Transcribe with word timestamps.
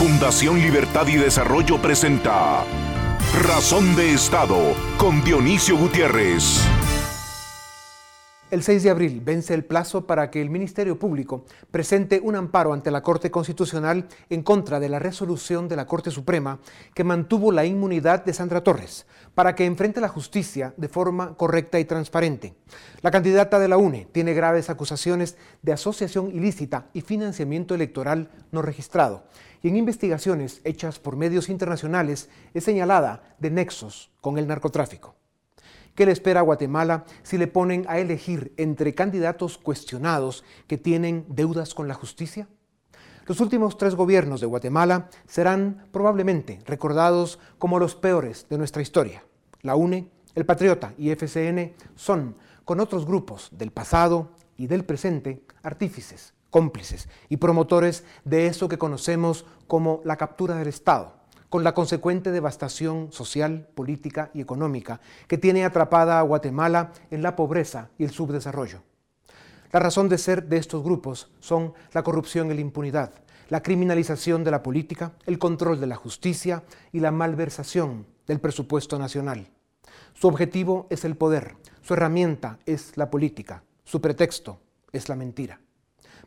Fundación 0.00 0.58
Libertad 0.58 1.06
y 1.08 1.16
Desarrollo 1.16 1.76
presenta 1.82 2.64
Razón 3.46 3.94
de 3.96 4.14
Estado 4.14 4.56
con 4.96 5.22
Dionisio 5.22 5.76
Gutiérrez. 5.76 6.58
El 8.50 8.62
6 8.62 8.82
de 8.82 8.90
abril 8.90 9.20
vence 9.22 9.52
el 9.52 9.64
plazo 9.64 10.06
para 10.06 10.30
que 10.30 10.40
el 10.40 10.48
Ministerio 10.48 10.98
Público 10.98 11.44
presente 11.70 12.18
un 12.20 12.34
amparo 12.34 12.72
ante 12.72 12.90
la 12.90 13.02
Corte 13.02 13.30
Constitucional 13.30 14.08
en 14.30 14.42
contra 14.42 14.80
de 14.80 14.88
la 14.88 14.98
resolución 14.98 15.68
de 15.68 15.76
la 15.76 15.86
Corte 15.86 16.10
Suprema 16.10 16.60
que 16.94 17.04
mantuvo 17.04 17.52
la 17.52 17.66
inmunidad 17.66 18.24
de 18.24 18.32
Sandra 18.32 18.64
Torres 18.64 19.06
para 19.34 19.54
que 19.54 19.66
enfrente 19.66 20.00
la 20.00 20.08
justicia 20.08 20.72
de 20.78 20.88
forma 20.88 21.36
correcta 21.36 21.78
y 21.78 21.84
transparente. 21.84 22.54
La 23.02 23.10
candidata 23.10 23.58
de 23.58 23.68
la 23.68 23.76
UNE 23.76 24.08
tiene 24.10 24.32
graves 24.32 24.70
acusaciones 24.70 25.36
de 25.60 25.72
asociación 25.72 26.30
ilícita 26.34 26.86
y 26.94 27.02
financiamiento 27.02 27.74
electoral 27.74 28.30
no 28.50 28.62
registrado 28.62 29.24
y 29.62 29.68
en 29.68 29.76
investigaciones 29.76 30.60
hechas 30.64 30.98
por 30.98 31.16
medios 31.16 31.48
internacionales 31.48 32.28
es 32.54 32.64
señalada 32.64 33.22
de 33.38 33.50
nexos 33.50 34.10
con 34.20 34.38
el 34.38 34.46
narcotráfico. 34.46 35.16
¿Qué 35.94 36.06
le 36.06 36.12
espera 36.12 36.40
a 36.40 36.44
Guatemala 36.44 37.04
si 37.22 37.36
le 37.36 37.46
ponen 37.46 37.84
a 37.88 37.98
elegir 37.98 38.54
entre 38.56 38.94
candidatos 38.94 39.58
cuestionados 39.58 40.44
que 40.66 40.78
tienen 40.78 41.26
deudas 41.28 41.74
con 41.74 41.88
la 41.88 41.94
justicia? 41.94 42.48
Los 43.26 43.40
últimos 43.40 43.76
tres 43.76 43.94
gobiernos 43.94 44.40
de 44.40 44.46
Guatemala 44.46 45.08
serán 45.26 45.86
probablemente 45.92 46.60
recordados 46.64 47.38
como 47.58 47.78
los 47.78 47.94
peores 47.94 48.46
de 48.48 48.58
nuestra 48.58 48.82
historia. 48.82 49.24
La 49.62 49.76
UNE, 49.76 50.08
el 50.34 50.46
Patriota 50.46 50.94
y 50.96 51.10
FCN 51.10 51.74
son, 51.94 52.36
con 52.64 52.80
otros 52.80 53.04
grupos 53.04 53.50
del 53.52 53.72
pasado 53.72 54.30
y 54.56 54.68
del 54.68 54.84
presente, 54.84 55.44
artífices, 55.62 56.34
cómplices 56.50 57.08
y 57.28 57.38
promotores 57.38 58.04
de 58.24 58.46
eso 58.46 58.68
que 58.68 58.78
conocemos 58.78 59.46
como 59.66 60.00
la 60.04 60.16
captura 60.16 60.56
del 60.56 60.68
Estado 60.68 61.20
con 61.50 61.64
la 61.64 61.74
consecuente 61.74 62.30
devastación 62.30 63.12
social, 63.12 63.68
política 63.74 64.30
y 64.32 64.40
económica 64.40 65.00
que 65.26 65.36
tiene 65.36 65.64
atrapada 65.64 66.18
a 66.18 66.22
Guatemala 66.22 66.92
en 67.10 67.22
la 67.22 67.34
pobreza 67.36 67.90
y 67.98 68.04
el 68.04 68.10
subdesarrollo. 68.10 68.82
La 69.72 69.80
razón 69.80 70.08
de 70.08 70.16
ser 70.16 70.44
de 70.48 70.56
estos 70.56 70.82
grupos 70.82 71.30
son 71.40 71.74
la 71.92 72.02
corrupción 72.02 72.50
y 72.50 72.54
la 72.54 72.60
impunidad, 72.60 73.12
la 73.48 73.62
criminalización 73.62 74.44
de 74.44 74.52
la 74.52 74.62
política, 74.62 75.12
el 75.26 75.38
control 75.38 75.80
de 75.80 75.88
la 75.88 75.96
justicia 75.96 76.62
y 76.92 77.00
la 77.00 77.10
malversación 77.10 78.06
del 78.26 78.40
presupuesto 78.40 78.98
nacional. 78.98 79.48
Su 80.14 80.28
objetivo 80.28 80.86
es 80.88 81.04
el 81.04 81.16
poder, 81.16 81.56
su 81.82 81.94
herramienta 81.94 82.58
es 82.64 82.96
la 82.96 83.10
política, 83.10 83.64
su 83.84 84.00
pretexto 84.00 84.60
es 84.92 85.08
la 85.08 85.16
mentira. 85.16 85.60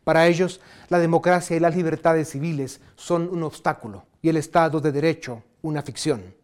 Para 0.04 0.26
ellos, 0.26 0.60
la 0.90 0.98
democracia 0.98 1.56
y 1.56 1.60
las 1.60 1.74
libertades 1.74 2.28
civiles 2.30 2.80
son 2.94 3.28
un 3.30 3.42
obstáculo 3.42 4.04
y 4.22 4.28
el 4.28 4.36
Estado 4.36 4.80
de 4.80 4.92
Derecho 4.92 5.42
una 5.62 5.82
ficción. 5.82 6.34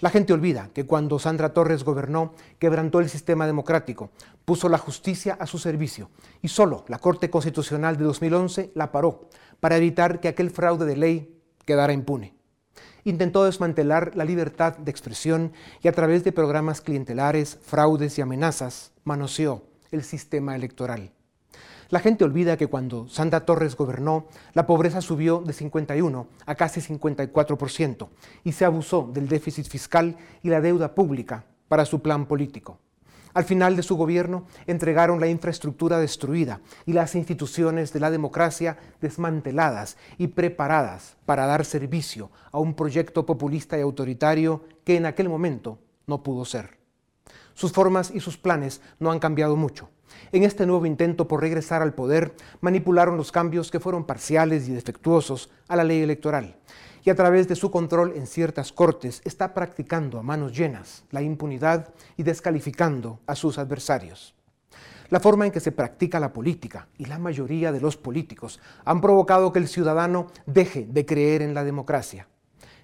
La 0.00 0.10
gente 0.10 0.32
olvida 0.32 0.70
que 0.74 0.84
cuando 0.84 1.20
Sandra 1.20 1.52
Torres 1.52 1.84
gobernó, 1.84 2.34
quebrantó 2.58 2.98
el 2.98 3.08
sistema 3.08 3.46
democrático, 3.46 4.10
puso 4.44 4.68
la 4.68 4.78
justicia 4.78 5.36
a 5.38 5.46
su 5.46 5.58
servicio 5.58 6.10
y 6.40 6.48
solo 6.48 6.84
la 6.88 6.98
Corte 6.98 7.30
Constitucional 7.30 7.96
de 7.96 8.04
2011 8.04 8.72
la 8.74 8.90
paró 8.90 9.28
para 9.60 9.76
evitar 9.76 10.18
que 10.18 10.26
aquel 10.26 10.50
fraude 10.50 10.86
de 10.86 10.96
ley 10.96 11.40
quedara 11.64 11.92
impune. 11.92 12.34
Intentó 13.04 13.44
desmantelar 13.44 14.16
la 14.16 14.24
libertad 14.24 14.76
de 14.76 14.90
expresión 14.90 15.52
y 15.82 15.88
a 15.88 15.92
través 15.92 16.24
de 16.24 16.32
programas 16.32 16.80
clientelares, 16.80 17.58
fraudes 17.62 18.18
y 18.18 18.22
amenazas 18.22 18.90
manoseó 19.04 19.62
el 19.92 20.02
sistema 20.02 20.56
electoral. 20.56 21.12
La 21.92 22.00
gente 22.00 22.24
olvida 22.24 22.56
que 22.56 22.68
cuando 22.68 23.06
Sandra 23.06 23.44
Torres 23.44 23.76
gobernó, 23.76 24.24
la 24.54 24.66
pobreza 24.66 25.02
subió 25.02 25.42
de 25.42 25.52
51 25.52 26.26
a 26.46 26.54
casi 26.54 26.80
54% 26.80 28.08
y 28.44 28.52
se 28.52 28.64
abusó 28.64 29.10
del 29.12 29.28
déficit 29.28 29.66
fiscal 29.66 30.16
y 30.42 30.48
la 30.48 30.62
deuda 30.62 30.94
pública 30.94 31.44
para 31.68 31.84
su 31.84 32.00
plan 32.00 32.24
político. 32.24 32.78
Al 33.34 33.44
final 33.44 33.76
de 33.76 33.82
su 33.82 33.96
gobierno 33.96 34.46
entregaron 34.66 35.20
la 35.20 35.26
infraestructura 35.26 35.98
destruida 35.98 36.62
y 36.86 36.94
las 36.94 37.14
instituciones 37.14 37.92
de 37.92 38.00
la 38.00 38.10
democracia 38.10 38.78
desmanteladas 39.02 39.98
y 40.16 40.28
preparadas 40.28 41.18
para 41.26 41.44
dar 41.44 41.66
servicio 41.66 42.30
a 42.52 42.58
un 42.58 42.72
proyecto 42.72 43.26
populista 43.26 43.76
y 43.76 43.82
autoritario 43.82 44.64
que 44.84 44.96
en 44.96 45.04
aquel 45.04 45.28
momento 45.28 45.78
no 46.06 46.22
pudo 46.22 46.46
ser. 46.46 46.78
Sus 47.52 47.70
formas 47.70 48.10
y 48.14 48.20
sus 48.20 48.38
planes 48.38 48.80
no 48.98 49.10
han 49.10 49.18
cambiado 49.18 49.56
mucho. 49.56 49.90
En 50.32 50.44
este 50.44 50.66
nuevo 50.66 50.86
intento 50.86 51.28
por 51.28 51.40
regresar 51.40 51.82
al 51.82 51.94
poder, 51.94 52.34
manipularon 52.60 53.16
los 53.16 53.32
cambios 53.32 53.70
que 53.70 53.80
fueron 53.80 54.04
parciales 54.04 54.68
y 54.68 54.72
defectuosos 54.72 55.50
a 55.68 55.76
la 55.76 55.84
ley 55.84 56.02
electoral 56.02 56.56
y 57.04 57.10
a 57.10 57.14
través 57.14 57.48
de 57.48 57.56
su 57.56 57.70
control 57.70 58.12
en 58.16 58.26
ciertas 58.26 58.72
cortes 58.72 59.22
está 59.24 59.54
practicando 59.54 60.18
a 60.18 60.22
manos 60.22 60.56
llenas 60.56 61.04
la 61.10 61.22
impunidad 61.22 61.92
y 62.16 62.22
descalificando 62.22 63.20
a 63.26 63.34
sus 63.34 63.58
adversarios. 63.58 64.34
La 65.08 65.20
forma 65.20 65.44
en 65.44 65.52
que 65.52 65.60
se 65.60 65.72
practica 65.72 66.20
la 66.20 66.32
política 66.32 66.88
y 66.96 67.04
la 67.04 67.18
mayoría 67.18 67.72
de 67.72 67.80
los 67.80 67.96
políticos 67.96 68.60
han 68.84 69.00
provocado 69.00 69.52
que 69.52 69.58
el 69.58 69.68
ciudadano 69.68 70.28
deje 70.46 70.86
de 70.88 71.04
creer 71.04 71.42
en 71.42 71.54
la 71.54 71.64
democracia 71.64 72.28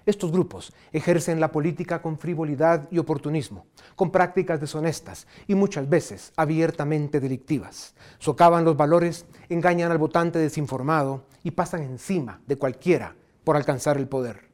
estos 0.09 0.31
grupos 0.31 0.73
ejercen 0.91 1.39
la 1.39 1.51
política 1.51 2.01
con 2.01 2.17
frivolidad 2.17 2.87
y 2.91 2.97
oportunismo, 2.97 3.67
con 3.95 4.11
prácticas 4.11 4.59
deshonestas 4.59 5.27
y 5.47 5.55
muchas 5.55 5.87
veces 5.87 6.33
abiertamente 6.35 7.19
delictivas. 7.19 7.95
Socavan 8.17 8.65
los 8.65 8.75
valores, 8.75 9.25
engañan 9.49 9.91
al 9.91 9.97
votante 9.97 10.39
desinformado 10.39 11.25
y 11.43 11.51
pasan 11.51 11.83
encima 11.83 12.41
de 12.47 12.57
cualquiera 12.57 13.15
por 13.43 13.55
alcanzar 13.55 13.97
el 13.97 14.07
poder. 14.07 14.49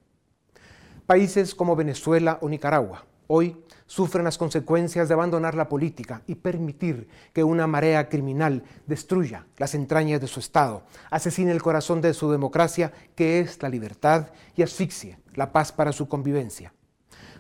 Países 1.05 1.55
como 1.55 1.75
Venezuela 1.75 2.39
o 2.41 2.49
Nicaragua 2.49 3.05
hoy 3.27 3.57
sufren 3.85 4.25
las 4.25 4.37
consecuencias 4.37 5.07
de 5.07 5.13
abandonar 5.13 5.55
la 5.55 5.69
política 5.69 6.21
y 6.27 6.35
permitir 6.35 7.07
que 7.33 7.43
una 7.43 7.67
marea 7.67 8.09
criminal 8.09 8.63
destruya 8.87 9.45
las 9.57 9.75
entrañas 9.75 10.21
de 10.21 10.27
su 10.27 10.39
Estado, 10.39 10.83
asesine 11.09 11.51
el 11.51 11.61
corazón 11.61 12.01
de 12.01 12.13
su 12.13 12.31
democracia, 12.31 12.91
que 13.15 13.39
es 13.39 13.61
la 13.61 13.69
libertad, 13.69 14.27
y 14.55 14.63
asfixie 14.63 15.17
la 15.33 15.51
paz 15.51 15.71
para 15.71 15.91
su 15.91 16.07
convivencia. 16.07 16.73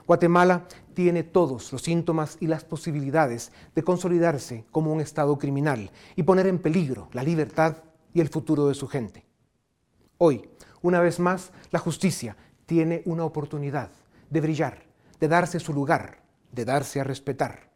Guatemala 0.07 0.67
tiene 0.93 1.23
todos 1.23 1.71
los 1.71 1.81
síntomas 1.81 2.37
y 2.39 2.47
las 2.47 2.63
posibilidades 2.63 3.51
de 3.73 3.83
consolidarse 3.83 4.65
como 4.71 4.93
un 4.93 5.01
Estado 5.01 5.37
criminal 5.37 5.91
y 6.15 6.23
poner 6.23 6.47
en 6.47 6.59
peligro 6.59 7.09
la 7.11 7.23
libertad 7.23 7.77
y 8.13 8.21
el 8.21 8.29
futuro 8.29 8.67
de 8.67 8.75
su 8.75 8.87
gente. 8.87 9.25
Hoy, 10.17 10.47
una 10.81 11.01
vez 11.01 11.19
más, 11.19 11.51
la 11.71 11.79
justicia 11.79 12.37
tiene 12.67 13.01
una 13.05 13.25
oportunidad 13.25 13.89
de 14.29 14.41
brillar, 14.41 14.84
de 15.25 15.29
darse 15.29 15.59
su 15.59 15.73
lugar, 15.73 16.19
de 16.51 16.65
darse 16.65 16.99
a 16.99 17.03
respetar. 17.03 17.71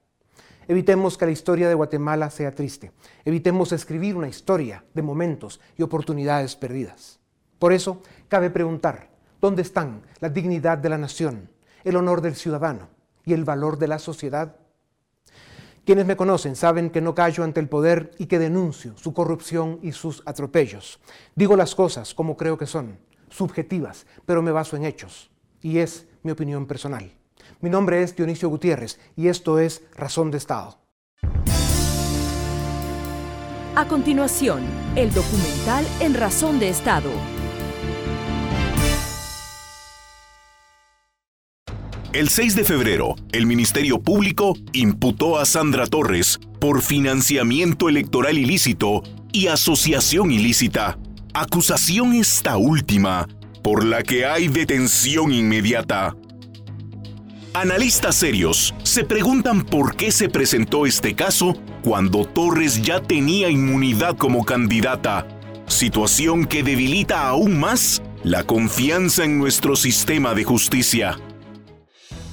Evitemos 0.67 1.17
que 1.17 1.25
la 1.25 1.31
historia 1.31 1.67
de 1.67 1.73
Guatemala 1.73 2.29
sea 2.29 2.53
triste. 2.53 2.91
Evitemos 3.25 3.71
escribir 3.71 4.15
una 4.15 4.27
historia 4.27 4.85
de 4.93 5.01
momentos 5.01 5.59
y 5.75 5.81
oportunidades 5.81 6.55
perdidas. 6.55 7.19
Por 7.57 7.73
eso, 7.73 8.03
cabe 8.27 8.51
preguntar, 8.51 9.09
¿dónde 9.41 9.63
están 9.63 10.03
la 10.19 10.29
dignidad 10.29 10.77
de 10.77 10.89
la 10.89 10.99
nación, 10.99 11.49
el 11.83 11.95
honor 11.95 12.21
del 12.21 12.35
ciudadano 12.35 12.89
y 13.25 13.33
el 13.33 13.45
valor 13.45 13.79
de 13.79 13.87
la 13.87 13.97
sociedad? 13.97 14.57
Quienes 15.85 16.05
me 16.05 16.17
conocen 16.17 16.55
saben 16.55 16.91
que 16.91 17.01
no 17.01 17.15
callo 17.15 17.43
ante 17.43 17.59
el 17.59 17.67
poder 17.67 18.11
y 18.19 18.27
que 18.27 18.37
denuncio 18.37 18.95
su 18.95 19.11
corrupción 19.15 19.79
y 19.81 19.93
sus 19.93 20.21
atropellos. 20.27 20.99
Digo 21.33 21.55
las 21.55 21.73
cosas 21.73 22.13
como 22.13 22.37
creo 22.37 22.59
que 22.59 22.67
son, 22.67 22.99
subjetivas, 23.29 24.05
pero 24.27 24.43
me 24.43 24.51
baso 24.51 24.77
en 24.77 24.85
hechos. 24.85 25.31
Y 25.63 25.79
es 25.79 26.05
mi 26.21 26.29
opinión 26.29 26.67
personal. 26.67 27.18
Mi 27.61 27.69
nombre 27.69 28.01
es 28.01 28.15
Dionisio 28.15 28.47
Gutiérrez 28.47 28.99
y 29.17 29.27
esto 29.27 29.59
es 29.59 29.83
Razón 29.95 30.31
de 30.31 30.37
Estado. 30.37 30.77
A 33.75 33.85
continuación, 33.87 34.61
el 34.95 35.13
documental 35.13 35.85
En 35.99 36.13
Razón 36.13 36.59
de 36.59 36.69
Estado. 36.69 37.09
El 42.13 42.29
6 42.29 42.55
de 42.55 42.63
febrero, 42.63 43.15
el 43.33 43.45
Ministerio 43.45 44.01
Público 44.01 44.55
imputó 44.71 45.37
a 45.37 45.45
Sandra 45.45 45.85
Torres 45.85 46.39
por 46.59 46.81
financiamiento 46.81 47.89
electoral 47.89 48.37
ilícito 48.37 49.03
y 49.33 49.47
asociación 49.47 50.31
ilícita. 50.31 50.97
Acusación 51.33 52.13
esta 52.13 52.57
última, 52.57 53.27
por 53.61 53.85
la 53.85 54.01
que 54.01 54.25
hay 54.25 54.47
detención 54.47 55.31
inmediata. 55.31 56.15
Analistas 57.59 58.15
serios 58.15 58.73
se 58.83 59.03
preguntan 59.03 59.65
por 59.65 59.97
qué 59.97 60.13
se 60.13 60.29
presentó 60.29 60.85
este 60.85 61.13
caso 61.13 61.57
cuando 61.83 62.23
Torres 62.23 62.81
ya 62.81 63.01
tenía 63.01 63.49
inmunidad 63.49 64.15
como 64.15 64.45
candidata, 64.45 65.27
situación 65.67 66.45
que 66.45 66.63
debilita 66.63 67.27
aún 67.27 67.59
más 67.59 68.01
la 68.23 68.45
confianza 68.45 69.25
en 69.25 69.37
nuestro 69.37 69.75
sistema 69.75 70.33
de 70.35 70.45
justicia. 70.45 71.19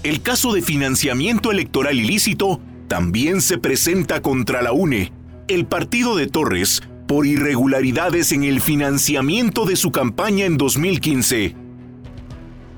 El 0.05 0.23
caso 0.23 0.52
de 0.52 0.62
financiamiento 0.62 1.50
electoral 1.50 1.99
ilícito 1.99 2.61
también 2.87 3.40
se 3.40 3.58
presenta 3.58 4.23
contra 4.23 4.62
la 4.62 4.70
UNE, 4.70 5.12
el 5.49 5.67
partido 5.67 6.14
de 6.14 6.28
Torres, 6.28 6.84
por 7.08 7.26
irregularidades 7.26 8.31
en 8.31 8.44
el 8.44 8.61
financiamiento 8.61 9.64
de 9.64 9.75
su 9.75 9.90
campaña 9.90 10.44
en 10.44 10.56
2015. 10.56 11.65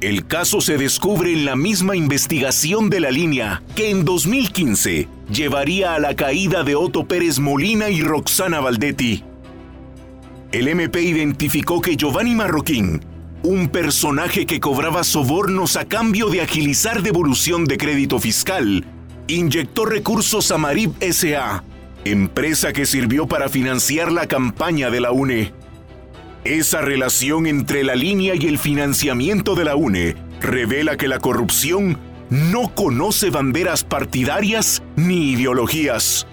El 0.01 0.29
caso 0.29 0.61
se 0.61 0.79
descubre 0.79 1.33
en 1.33 1.45
la 1.45 1.57
misma 1.57 1.97
investigación 1.97 2.89
de 2.89 3.01
la 3.01 3.11
línea 3.11 3.65
que 3.75 3.91
en 3.91 4.05
2015 4.05 5.09
llevaría 5.29 5.95
a 5.95 5.99
la 5.99 6.15
caída 6.15 6.63
de 6.63 6.77
Otto 6.77 7.09
Pérez 7.09 7.41
Molina 7.41 7.91
y 7.91 8.03
Roxana 8.03 8.61
Valdetti. 8.61 9.25
El 10.53 10.69
MP 10.69 11.03
identificó 11.03 11.81
que 11.81 11.97
Giovanni 11.97 12.37
Marroquín, 12.37 13.05
un 13.43 13.69
personaje 13.71 14.47
que 14.47 14.61
cobraba 14.61 15.03
sobornos 15.03 15.75
a 15.77 15.85
cambio 15.85 16.29
de 16.29 16.43
agilizar 16.43 17.03
devolución 17.03 17.65
de 17.65 17.77
crédito 17.77 18.21
fiscal, 18.21 18.87
inyectó 19.27 19.85
recursos 19.85 20.53
a 20.53 20.59
Marib 20.59 20.93
SA, 21.13 21.65
empresa 22.05 22.73
que 22.73 22.87
sirvió 22.87 23.27
para 23.27 23.49
financiar 23.49 24.13
la 24.13 24.29
campaña 24.29 24.91
de 24.91 25.01
la 25.01 25.11
UNE. 25.11 25.53
Esa 26.45 26.81
relación 26.81 27.47
entre 27.47 27.83
la 27.83 27.95
línea 27.95 28.35
y 28.35 28.47
el 28.47 28.59
financiamiento 28.59 29.55
de 29.55 29.65
la 29.65 29.77
UNE 29.77 30.17
revela 30.41 30.97
que 30.97 31.09
la 31.09 31.19
corrupción 31.19 31.99
no 32.31 32.75
conoce 32.75 33.31
banderas 33.31 33.85
partidarias 33.85 34.83
ni 34.97 35.33
ideologías. 35.33 36.27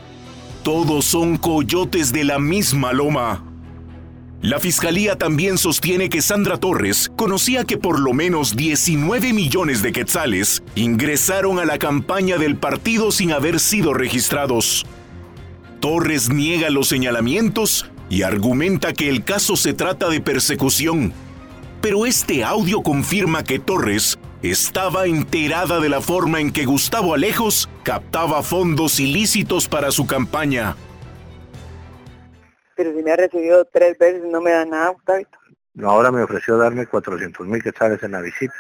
Todos 0.64 1.06
son 1.06 1.38
coyotes 1.38 2.12
de 2.12 2.24
la 2.24 2.40
misma 2.40 2.94
loma. 2.94 3.44
La 4.42 4.60
fiscalía 4.60 5.18
también 5.18 5.58
sostiene 5.58 6.08
que 6.10 6.22
Sandra 6.22 6.58
Torres 6.58 7.12
conocía 7.16 7.64
que 7.64 7.78
por 7.78 8.00
lo 8.00 8.14
menos 8.14 8.56
19 8.56 9.34
millones 9.34 9.82
de 9.82 9.92
quetzales 9.92 10.62
ingresaron 10.76 11.60
a 11.60 11.66
la 11.66 11.80
campaña 11.80 12.38
del 12.38 12.56
partido 12.56 13.12
sin 13.12 13.32
haber 13.32 13.60
sido 13.60 13.94
registrados. 13.94 14.86
Torres 15.80 16.30
niega 16.30 16.70
los 16.70 16.88
señalamientos 16.88 17.90
y 18.10 18.24
argumenta 18.24 18.94
que 18.94 19.10
el 19.10 19.24
caso 19.24 19.56
se 19.56 19.74
trata 19.74 20.10
de 20.10 20.22
persecución. 20.22 21.14
Pero 21.82 22.06
este 22.06 22.44
audio 22.44 22.82
confirma 22.82 23.44
que 23.44 23.60
Torres 23.60 24.18
estaba 24.42 25.06
enterada 25.06 25.80
de 25.80 25.90
la 25.90 26.02
forma 26.02 26.40
en 26.40 26.52
que 26.52 26.66
Gustavo 26.66 27.14
Alejos 27.14 27.70
captaba 27.84 28.42
fondos 28.44 29.00
ilícitos 29.00 29.68
para 29.68 29.92
su 29.92 30.06
campaña. 30.06 30.76
Pero 32.76 32.94
si 32.94 33.04
me 33.04 33.12
ha 33.12 33.16
recibido 33.16 33.66
tres 33.66 33.98
veces 33.98 34.24
no 34.24 34.42
me 34.42 34.52
da 34.52 34.66
nada, 34.66 34.90
Gustavito. 34.90 35.38
Ahora 35.84 36.12
me 36.12 36.24
ofreció 36.24 36.58
darme 36.58 36.86
400 36.86 37.48
mil 37.48 37.62
quetzales 37.62 38.02
en 38.04 38.12
la 38.12 38.22
visita. 38.22 38.54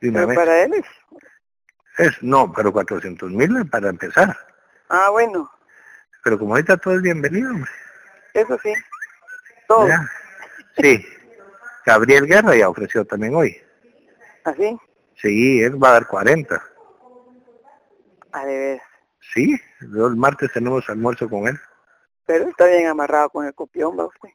Pero 0.00 0.28
para 0.34 0.62
él 0.62 0.74
es. 0.74 0.86
es. 1.98 2.22
No, 2.22 2.52
pero 2.52 2.72
400 2.72 3.30
mil 3.30 3.66
para 3.68 3.88
empezar. 3.90 4.36
Ah, 4.88 5.08
bueno. 5.10 5.50
Pero 6.22 6.38
como 6.38 6.54
ahorita 6.54 6.76
todo 6.76 6.94
es 6.94 7.02
bienvenido, 7.02 7.50
hombre. 7.50 7.70
Eso 8.34 8.58
sí. 8.62 8.72
Todo. 9.66 9.88
Sí. 10.76 11.06
Gabriel 11.84 12.26
Guerra 12.26 12.54
ya 12.54 12.68
ofreció 12.68 13.04
también 13.04 13.34
hoy. 13.34 13.60
¿Así? 14.44 14.78
¿Ah, 14.78 14.86
sí, 15.16 15.62
él 15.62 15.82
va 15.82 15.90
a 15.90 15.92
dar 15.92 16.06
40. 16.06 16.62
A 18.32 18.44
ver. 18.44 18.80
Sí, 19.32 19.58
el 19.80 20.16
martes 20.16 20.52
tenemos 20.52 20.88
almuerzo 20.88 21.28
con 21.28 21.48
él. 21.48 21.58
Pero 22.26 22.48
está 22.48 22.66
bien 22.66 22.86
amarrado 22.86 23.30
con 23.30 23.46
el 23.46 23.54
copión, 23.54 23.98
¿va 23.98 24.06
usted? 24.06 24.28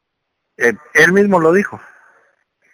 Él 0.57 1.13
mismo 1.13 1.39
lo 1.39 1.51
dijo, 1.51 1.79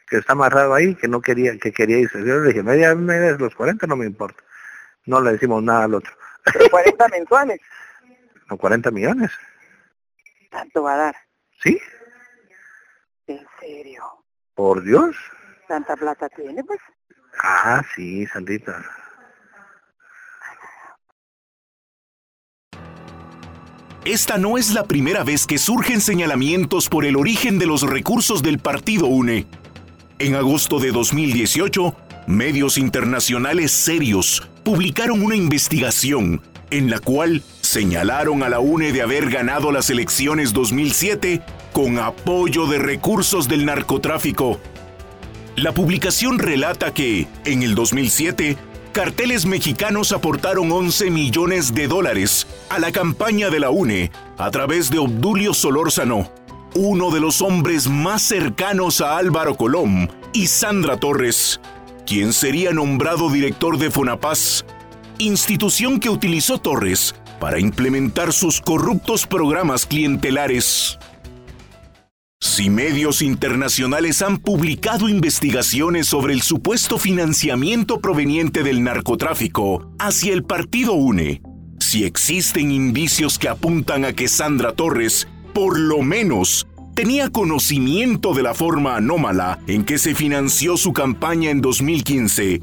que 0.07 0.17
está 0.17 0.33
amarrado 0.33 0.73
ahí, 0.73 0.95
que 0.95 1.07
no 1.07 1.21
quería, 1.21 1.57
que 1.57 1.71
quería 1.71 1.99
irse. 1.99 2.19
Yo 2.25 2.39
le 2.39 2.49
dije, 2.49 2.63
media 2.63 2.95
mes 2.95 3.39
los 3.39 3.53
40 3.55 3.85
no 3.87 3.95
me 3.95 4.05
importa. 4.05 4.43
No 5.05 5.21
le 5.21 5.33
decimos 5.33 5.63
nada 5.63 5.85
al 5.85 5.95
otro. 5.95 6.13
¿Pero 6.45 6.69
40 6.69 7.07
mensuales? 7.09 7.59
No, 8.49 8.57
40 8.57 8.89
millones. 8.89 9.29
¿Tanto 10.49 10.83
va 10.83 10.93
a 10.93 10.97
dar? 10.97 11.15
¿Sí? 11.61 11.79
¿En 13.27 13.45
serio? 13.59 14.03
¿Por 14.55 14.83
Dios? 14.83 15.15
¿Tanta 15.67 15.95
plata 15.95 16.27
tiene, 16.29 16.63
pues? 16.63 16.79
Ah, 17.41 17.81
sí, 17.95 18.25
Sandita. 18.25 18.83
Esta 24.05 24.37
no 24.37 24.57
es 24.57 24.73
la 24.73 24.85
primera 24.85 25.23
vez 25.23 25.45
que 25.45 25.57
surgen 25.57 26.01
señalamientos 26.01 26.89
por 26.89 27.05
el 27.05 27.15
origen 27.15 27.59
de 27.59 27.67
los 27.67 27.83
recursos 27.83 28.41
del 28.41 28.57
Partido 28.57 29.05
UNE. 29.07 29.45
En 30.17 30.35
agosto 30.35 30.79
de 30.79 30.91
2018, 30.91 31.95
medios 32.25 32.77
internacionales 32.77 33.71
serios 33.71 34.49
publicaron 34.63 35.21
una 35.21 35.35
investigación 35.35 36.41
en 36.71 36.89
la 36.89 36.99
cual 36.99 37.43
señalaron 37.61 38.43
a 38.43 38.49
la 38.49 38.59
UNE 38.59 38.91
de 38.91 39.01
haber 39.01 39.29
ganado 39.29 39.71
las 39.71 39.89
elecciones 39.89 40.53
2007 40.53 41.41
con 41.73 41.99
apoyo 41.99 42.67
de 42.67 42.79
recursos 42.79 43.47
del 43.47 43.65
narcotráfico. 43.65 44.59
La 45.55 45.73
publicación 45.73 46.39
relata 46.39 46.93
que, 46.93 47.27
en 47.45 47.63
el 47.63 47.75
2007, 47.75 48.57
carteles 48.91 49.45
mexicanos 49.45 50.11
aportaron 50.11 50.71
11 50.71 51.11
millones 51.11 51.73
de 51.73 51.87
dólares 51.87 52.47
a 52.69 52.79
la 52.79 52.91
campaña 52.91 53.49
de 53.49 53.59
la 53.59 53.69
UNE 53.69 54.11
a 54.37 54.49
través 54.51 54.89
de 54.89 54.99
Obdulio 54.99 55.53
Solórzano, 55.53 56.31
uno 56.75 57.11
de 57.11 57.19
los 57.19 57.41
hombres 57.41 57.87
más 57.87 58.21
cercanos 58.21 59.01
a 59.01 59.17
Álvaro 59.17 59.55
Colón 59.55 60.11
y 60.33 60.47
Sandra 60.47 60.97
Torres, 60.97 61.59
quien 62.05 62.33
sería 62.33 62.71
nombrado 62.71 63.29
director 63.29 63.77
de 63.77 63.91
Fonapaz, 63.91 64.65
institución 65.19 65.99
que 65.99 66.09
utilizó 66.09 66.57
Torres 66.59 67.13
para 67.39 67.59
implementar 67.59 68.33
sus 68.33 68.61
corruptos 68.61 69.27
programas 69.27 69.85
clientelares. 69.85 70.97
Si 72.41 72.69
medios 72.69 73.21
internacionales 73.21 74.21
han 74.21 74.37
publicado 74.37 75.09
investigaciones 75.09 76.07
sobre 76.07 76.33
el 76.33 76.41
supuesto 76.41 76.97
financiamiento 76.97 77.99
proveniente 77.99 78.63
del 78.63 78.81
narcotráfico 78.81 79.93
hacia 79.99 80.31
el 80.31 80.43
partido 80.43 80.93
UNE, 80.93 81.41
si 81.79 82.05
existen 82.05 82.71
indicios 82.71 83.37
que 83.37 83.49
apuntan 83.49 84.05
a 84.05 84.13
que 84.13 84.29
Sandra 84.29 84.73
Torres, 84.73 85.27
por 85.53 85.77
lo 85.77 86.01
menos, 86.01 86.65
tenía 86.95 87.29
conocimiento 87.29 88.33
de 88.33 88.43
la 88.43 88.53
forma 88.53 88.95
anómala 88.95 89.59
en 89.67 89.83
que 89.83 89.97
se 89.97 90.15
financió 90.15 90.77
su 90.77 90.93
campaña 90.93 91.49
en 91.49 91.59
2015, 91.59 92.61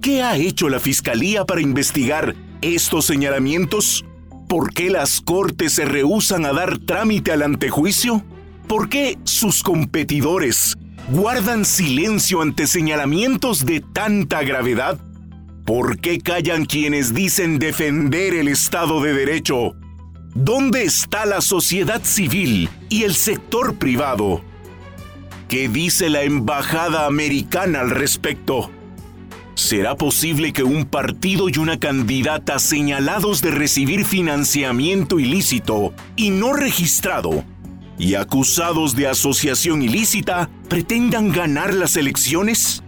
¿qué 0.00 0.22
ha 0.22 0.36
hecho 0.36 0.68
la 0.68 0.80
Fiscalía 0.80 1.44
para 1.44 1.60
investigar 1.60 2.34
estos 2.60 3.06
señalamientos? 3.06 4.04
¿Por 4.48 4.72
qué 4.72 4.90
las 4.90 5.20
Cortes 5.20 5.72
se 5.72 5.84
rehúsan 5.84 6.44
a 6.44 6.52
dar 6.52 6.78
trámite 6.78 7.32
al 7.32 7.42
antejuicio? 7.42 8.24
¿Por 8.68 8.88
qué 8.88 9.18
sus 9.24 9.62
competidores 9.62 10.76
guardan 11.10 11.64
silencio 11.64 12.42
ante 12.42 12.66
señalamientos 12.66 13.64
de 13.64 13.80
tanta 13.80 14.42
gravedad? 14.42 14.98
¿Por 15.64 15.98
qué 15.98 16.18
callan 16.18 16.64
quienes 16.64 17.12
dicen 17.12 17.58
defender 17.58 18.34
el 18.34 18.48
Estado 18.48 19.00
de 19.00 19.14
Derecho? 19.14 19.74
¿Dónde 20.34 20.84
está 20.84 21.26
la 21.26 21.40
sociedad 21.40 22.02
civil 22.04 22.68
y 22.88 23.02
el 23.02 23.14
sector 23.14 23.74
privado? 23.76 24.44
¿Qué 25.48 25.68
dice 25.68 26.10
la 26.10 26.22
Embajada 26.22 27.06
Americana 27.06 27.80
al 27.80 27.90
respecto? 27.90 28.70
¿Será 29.56 29.96
posible 29.96 30.52
que 30.52 30.64
un 30.64 30.84
partido 30.84 31.48
y 31.48 31.56
una 31.56 31.80
candidata 31.80 32.58
señalados 32.58 33.40
de 33.40 33.50
recibir 33.50 34.04
financiamiento 34.04 35.18
ilícito 35.18 35.94
y 36.14 36.28
no 36.28 36.52
registrado 36.52 37.42
y 37.98 38.16
acusados 38.16 38.94
de 38.94 39.08
asociación 39.08 39.80
ilícita 39.80 40.50
pretendan 40.68 41.32
ganar 41.32 41.72
las 41.72 41.96
elecciones? 41.96 42.82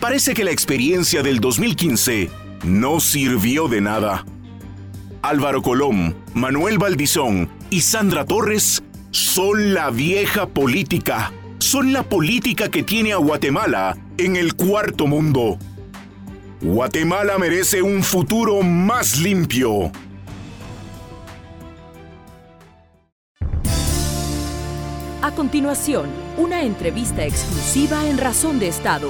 Parece 0.00 0.32
que 0.32 0.42
la 0.42 0.52
experiencia 0.52 1.22
del 1.22 1.38
2015 1.38 2.30
no 2.64 2.98
sirvió 2.98 3.68
de 3.68 3.82
nada. 3.82 4.24
Álvaro 5.20 5.60
Colón, 5.60 6.16
Manuel 6.32 6.78
Valdizón 6.78 7.50
y 7.68 7.82
Sandra 7.82 8.24
Torres 8.24 8.82
son 9.10 9.74
la 9.74 9.90
vieja 9.90 10.46
política. 10.46 11.30
Son 11.58 11.92
la 11.92 12.04
política 12.04 12.70
que 12.70 12.82
tiene 12.82 13.12
a 13.12 13.18
Guatemala 13.18 13.98
en 14.24 14.36
el 14.36 14.54
cuarto 14.54 15.08
mundo. 15.08 15.58
Guatemala 16.60 17.38
merece 17.38 17.82
un 17.82 18.04
futuro 18.04 18.62
más 18.62 19.18
limpio. 19.18 19.90
A 25.22 25.32
continuación, 25.34 26.08
una 26.38 26.62
entrevista 26.62 27.24
exclusiva 27.24 28.08
en 28.08 28.16
Razón 28.16 28.60
de 28.60 28.68
Estado. 28.68 29.08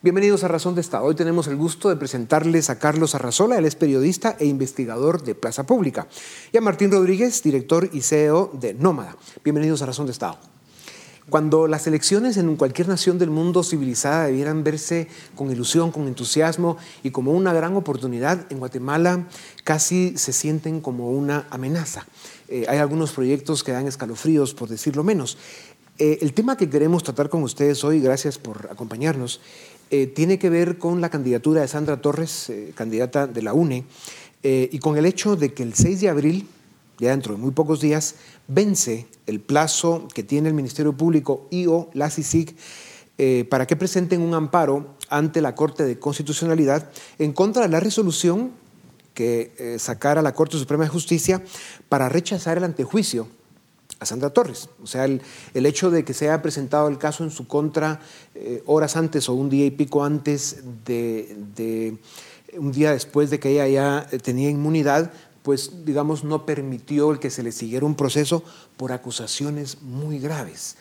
Bienvenidos 0.00 0.44
a 0.44 0.48
Razón 0.48 0.74
de 0.76 0.80
Estado. 0.80 1.04
Hoy 1.04 1.14
tenemos 1.14 1.46
el 1.46 1.56
gusto 1.56 1.90
de 1.90 1.96
presentarles 1.96 2.70
a 2.70 2.78
Carlos 2.78 3.14
Arrazola, 3.14 3.58
él 3.58 3.66
es 3.66 3.74
periodista 3.74 4.36
e 4.38 4.46
investigador 4.46 5.22
de 5.22 5.34
Plaza 5.34 5.66
Pública, 5.66 6.06
y 6.52 6.56
a 6.56 6.62
Martín 6.62 6.90
Rodríguez, 6.90 7.42
director 7.42 7.90
y 7.92 8.00
CEO 8.00 8.50
de 8.54 8.72
Nómada. 8.72 9.16
Bienvenidos 9.44 9.82
a 9.82 9.86
Razón 9.86 10.06
de 10.06 10.12
Estado. 10.12 10.55
Cuando 11.28 11.66
las 11.66 11.88
elecciones 11.88 12.36
en 12.36 12.54
cualquier 12.54 12.86
nación 12.86 13.18
del 13.18 13.30
mundo 13.30 13.64
civilizada 13.64 14.26
debieran 14.26 14.62
verse 14.62 15.08
con 15.34 15.50
ilusión, 15.50 15.90
con 15.90 16.06
entusiasmo 16.06 16.76
y 17.02 17.10
como 17.10 17.32
una 17.32 17.52
gran 17.52 17.74
oportunidad, 17.74 18.46
en 18.52 18.60
Guatemala 18.60 19.26
casi 19.64 20.16
se 20.16 20.32
sienten 20.32 20.80
como 20.80 21.10
una 21.10 21.48
amenaza. 21.50 22.06
Eh, 22.46 22.66
hay 22.68 22.78
algunos 22.78 23.10
proyectos 23.10 23.64
que 23.64 23.72
dan 23.72 23.88
escalofríos, 23.88 24.54
por 24.54 24.68
decirlo 24.68 25.02
menos. 25.02 25.36
Eh, 25.98 26.18
el 26.20 26.32
tema 26.32 26.56
que 26.56 26.70
queremos 26.70 27.02
tratar 27.02 27.28
con 27.28 27.42
ustedes 27.42 27.82
hoy, 27.82 28.00
gracias 28.00 28.38
por 28.38 28.68
acompañarnos, 28.70 29.40
eh, 29.90 30.06
tiene 30.06 30.38
que 30.38 30.48
ver 30.48 30.78
con 30.78 31.00
la 31.00 31.10
candidatura 31.10 31.60
de 31.60 31.66
Sandra 31.68 32.00
Torres, 32.00 32.52
candidata 32.76 33.26
de 33.26 33.42
la 33.42 33.52
UNE, 33.52 33.84
y 34.44 34.78
con 34.78 34.96
el 34.96 35.06
hecho 35.06 35.34
de 35.34 35.52
que 35.52 35.64
el 35.64 35.74
6 35.74 36.02
de 36.02 36.08
abril 36.08 36.46
ya 36.98 37.10
dentro 37.10 37.34
de 37.34 37.40
muy 37.40 37.50
pocos 37.50 37.80
días, 37.80 38.14
vence 38.48 39.06
el 39.26 39.40
plazo 39.40 40.08
que 40.14 40.22
tiene 40.22 40.48
el 40.48 40.54
Ministerio 40.54 40.92
Público 40.92 41.46
y 41.50 41.66
o 41.66 41.90
la 41.92 42.10
CICIG 42.10 42.56
eh, 43.18 43.46
para 43.48 43.66
que 43.66 43.76
presenten 43.76 44.20
un 44.20 44.34
amparo 44.34 44.94
ante 45.08 45.40
la 45.40 45.54
Corte 45.54 45.84
de 45.84 45.98
Constitucionalidad 45.98 46.90
en 47.18 47.32
contra 47.32 47.62
de 47.62 47.68
la 47.68 47.80
resolución 47.80 48.52
que 49.14 49.54
eh, 49.58 49.78
sacara 49.78 50.20
la 50.20 50.34
Corte 50.34 50.58
Suprema 50.58 50.84
de 50.84 50.90
Justicia 50.90 51.42
para 51.88 52.10
rechazar 52.10 52.58
el 52.58 52.64
antejuicio 52.64 53.26
a 53.98 54.04
Sandra 54.04 54.30
Torres. 54.30 54.68
O 54.82 54.86
sea, 54.86 55.06
el, 55.06 55.22
hecho 55.54 55.90
de 55.90 56.04
que 56.04 56.12
se 56.12 56.28
haya 56.28 56.42
presentado 56.42 56.88
el 56.88 56.98
caso 56.98 57.24
en 57.24 57.30
su 57.30 57.48
contra 57.48 58.00
eh, 58.34 58.62
horas 58.66 58.96
antes 58.96 59.28
o 59.28 59.34
un 59.34 59.48
día 59.48 59.64
y 59.64 59.70
pico 59.70 60.04
antes 60.04 60.62
de, 60.84 61.96
un 62.58 62.72
día 62.72 62.92
después 62.92 63.30
de 63.30 63.40
que 63.40 63.52
ella 63.52 63.66
ya 63.66 64.06
tenía 64.18 64.50
inmunidad, 64.50 65.10
pues 65.46 65.84
digamos 65.84 66.24
no 66.24 66.44
permitió 66.44 67.12
el 67.12 67.20
que 67.20 67.30
se 67.30 67.44
le 67.44 67.52
siguiera 67.52 67.86
un 67.86 67.94
proceso 67.94 68.42
por 68.76 68.90
acusaciones 68.90 69.80
muy 69.80 70.18
graves. 70.18 70.74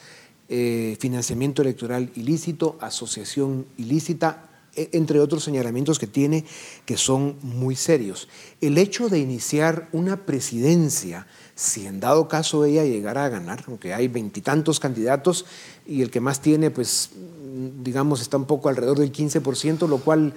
Eh, 0.50 0.98
financiamiento 1.00 1.62
electoral 1.62 2.10
ilícito, 2.16 2.76
asociación 2.82 3.68
ilícita, 3.78 4.50
e, 4.76 4.90
entre 4.94 5.20
otros 5.20 5.44
señalamientos 5.44 6.00
que 6.00 6.08
tiene 6.08 6.46
que 6.86 6.98
son 6.98 7.38
muy 7.44 7.76
serios. 7.76 8.28
El 8.60 8.80
hecho 8.80 9.08
de 9.08 9.20
iniciar 9.20 9.88
una 9.92 10.26
presidencia, 10.26 11.28
si 11.54 11.86
en 11.86 12.00
dado 12.00 12.28
caso 12.28 12.66
ella 12.66 12.86
llegara 12.86 13.24
a 13.26 13.30
ganar, 13.30 13.66
aunque 13.68 13.94
hay 13.94 14.08
veintitantos 14.08 14.80
candidatos 14.80 15.46
y 15.86 16.02
el 16.02 16.10
que 16.10 16.22
más 16.22 16.42
tiene, 16.42 16.72
pues 16.72 17.12
digamos, 17.84 18.20
está 18.20 18.38
un 18.38 18.46
poco 18.46 18.70
alrededor 18.70 18.98
del 18.98 19.12
15%, 19.12 19.88
lo 19.88 20.00
cual 20.00 20.34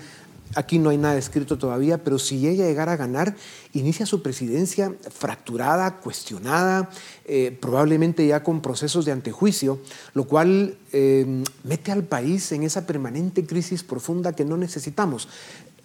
Aquí 0.54 0.78
no 0.78 0.90
hay 0.90 0.96
nada 0.96 1.18
escrito 1.18 1.58
todavía, 1.58 2.02
pero 2.02 2.18
si 2.18 2.46
ella 2.46 2.64
llegara 2.64 2.92
a 2.92 2.96
ganar, 2.96 3.36
inicia 3.74 4.06
su 4.06 4.22
presidencia 4.22 4.94
fracturada, 5.10 5.96
cuestionada, 5.96 6.90
eh, 7.26 7.56
probablemente 7.60 8.26
ya 8.26 8.42
con 8.42 8.62
procesos 8.62 9.04
de 9.04 9.12
antejuicio, 9.12 9.78
lo 10.14 10.24
cual 10.24 10.76
eh, 10.92 11.44
mete 11.64 11.92
al 11.92 12.04
país 12.04 12.50
en 12.52 12.62
esa 12.62 12.86
permanente 12.86 13.44
crisis 13.44 13.82
profunda 13.82 14.32
que 14.32 14.44
no 14.44 14.56
necesitamos. 14.56 15.28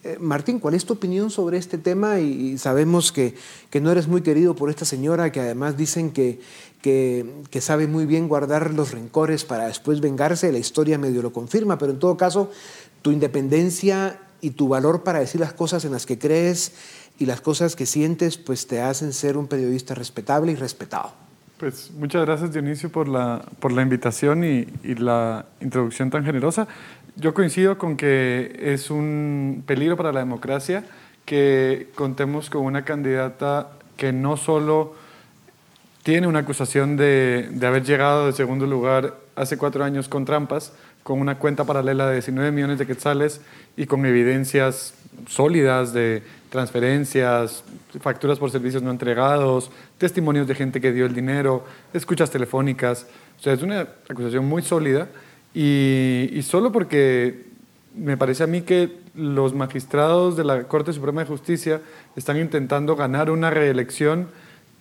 Eh, 0.05 0.17
Martín, 0.19 0.59
¿cuál 0.59 0.73
es 0.73 0.85
tu 0.85 0.93
opinión 0.93 1.29
sobre 1.29 1.57
este 1.57 1.77
tema? 1.77 2.19
Y, 2.19 2.57
sabemos 2.57 3.11
que, 3.11 3.35
que, 3.69 3.79
no 3.79 3.91
eres 3.91 4.07
muy 4.07 4.21
querido 4.21 4.55
por 4.55 4.69
esta 4.69 4.85
señora, 4.85 5.31
que 5.31 5.39
además 5.39 5.77
dicen 5.77 6.11
que, 6.11 6.41
que, 6.81 7.25
que, 7.49 7.61
sabe 7.61 7.87
muy 7.87 8.05
bien 8.05 8.27
guardar 8.27 8.73
los 8.73 8.91
rencores 8.91 9.45
para 9.45 9.67
después 9.67 10.01
vengarse. 10.01 10.51
La 10.51 10.57
historia 10.57 10.97
medio 10.97 11.21
lo 11.21 11.31
confirma, 11.31 11.77
pero 11.77 11.93
en 11.93 11.99
todo 11.99 12.17
caso, 12.17 12.51
tu 13.01 13.11
independencia 13.11 14.19
y 14.43 14.51
tu 14.51 14.67
valor 14.67 15.03
para 15.03 15.19
decir 15.19 15.39
las 15.39 15.53
cosas 15.53 15.85
en 15.85 15.93
las 15.93 16.05
que 16.05 16.19
crees 16.19 16.73
y 17.17 17.25
las 17.25 17.41
cosas 17.41 17.75
que 17.75 17.85
sientes, 17.85 18.37
pues 18.37 18.67
te 18.67 18.81
hacen 18.81 19.13
ser 19.13 19.37
un 19.37 19.47
periodista 19.47 19.95
respetable 19.95 20.51
y 20.51 20.55
respetado. 20.55 21.13
Pues 21.57 21.91
muchas 21.91 22.25
gracias 22.25 22.51
Dionisio 22.51 22.91
por 22.91 23.07
la, 23.07 23.45
por 23.61 23.71
la 23.71 23.81
invitación 23.81 24.43
y, 24.43 24.67
y 24.83 24.95
la 24.95 25.45
introducción 25.61 26.09
tan 26.09 26.25
generosa. 26.25 26.67
Yo 27.15 27.33
coincido 27.33 27.77
con 27.77 27.95
que 27.95 28.59
es 28.59 28.91
un 28.91 29.63
peligro 29.65 29.95
para 29.95 30.11
la 30.11 30.19
democracia 30.19 30.83
que 31.25 31.87
contemos 31.95 32.49
con 32.49 32.65
una 32.65 32.83
candidata 32.83 33.69
que 33.95 34.11
no 34.11 34.35
solo 34.35 34.93
tiene 36.03 36.27
una 36.27 36.39
acusación 36.39 36.97
de, 36.97 37.47
de 37.49 37.65
haber 37.65 37.85
llegado 37.85 38.25
de 38.25 38.33
segundo 38.33 38.65
lugar 38.65 39.15
hace 39.37 39.57
cuatro 39.57 39.85
años 39.85 40.09
con 40.09 40.25
trampas, 40.25 40.73
con 41.03 41.19
una 41.19 41.37
cuenta 41.37 41.65
paralela 41.65 42.07
de 42.07 42.13
19 42.13 42.51
millones 42.51 42.79
de 42.79 42.87
quetzales 42.87 43.41
y 43.77 43.85
con 43.85 44.05
evidencias 44.05 44.93
sólidas 45.27 45.93
de 45.93 46.23
transferencias, 46.49 47.63
facturas 47.99 48.39
por 48.39 48.51
servicios 48.51 48.81
no 48.81 48.91
entregados, 48.91 49.69
testimonios 49.97 50.47
de 50.47 50.55
gente 50.55 50.79
que 50.79 50.91
dio 50.91 51.05
el 51.05 51.13
dinero, 51.13 51.65
escuchas 51.93 52.31
telefónicas. 52.31 53.07
O 53.39 53.43
sea, 53.43 53.53
es 53.53 53.61
una 53.61 53.87
acusación 54.09 54.45
muy 54.45 54.61
sólida 54.61 55.09
y, 55.53 56.29
y 56.31 56.41
solo 56.43 56.71
porque 56.71 57.45
me 57.95 58.17
parece 58.17 58.43
a 58.43 58.47
mí 58.47 58.61
que 58.61 59.03
los 59.15 59.53
magistrados 59.53 60.35
de 60.37 60.43
la 60.43 60.63
Corte 60.63 60.93
Suprema 60.93 61.21
de 61.21 61.27
Justicia 61.27 61.81
están 62.15 62.37
intentando 62.37 62.95
ganar 62.95 63.29
una 63.29 63.49
reelección 63.49 64.27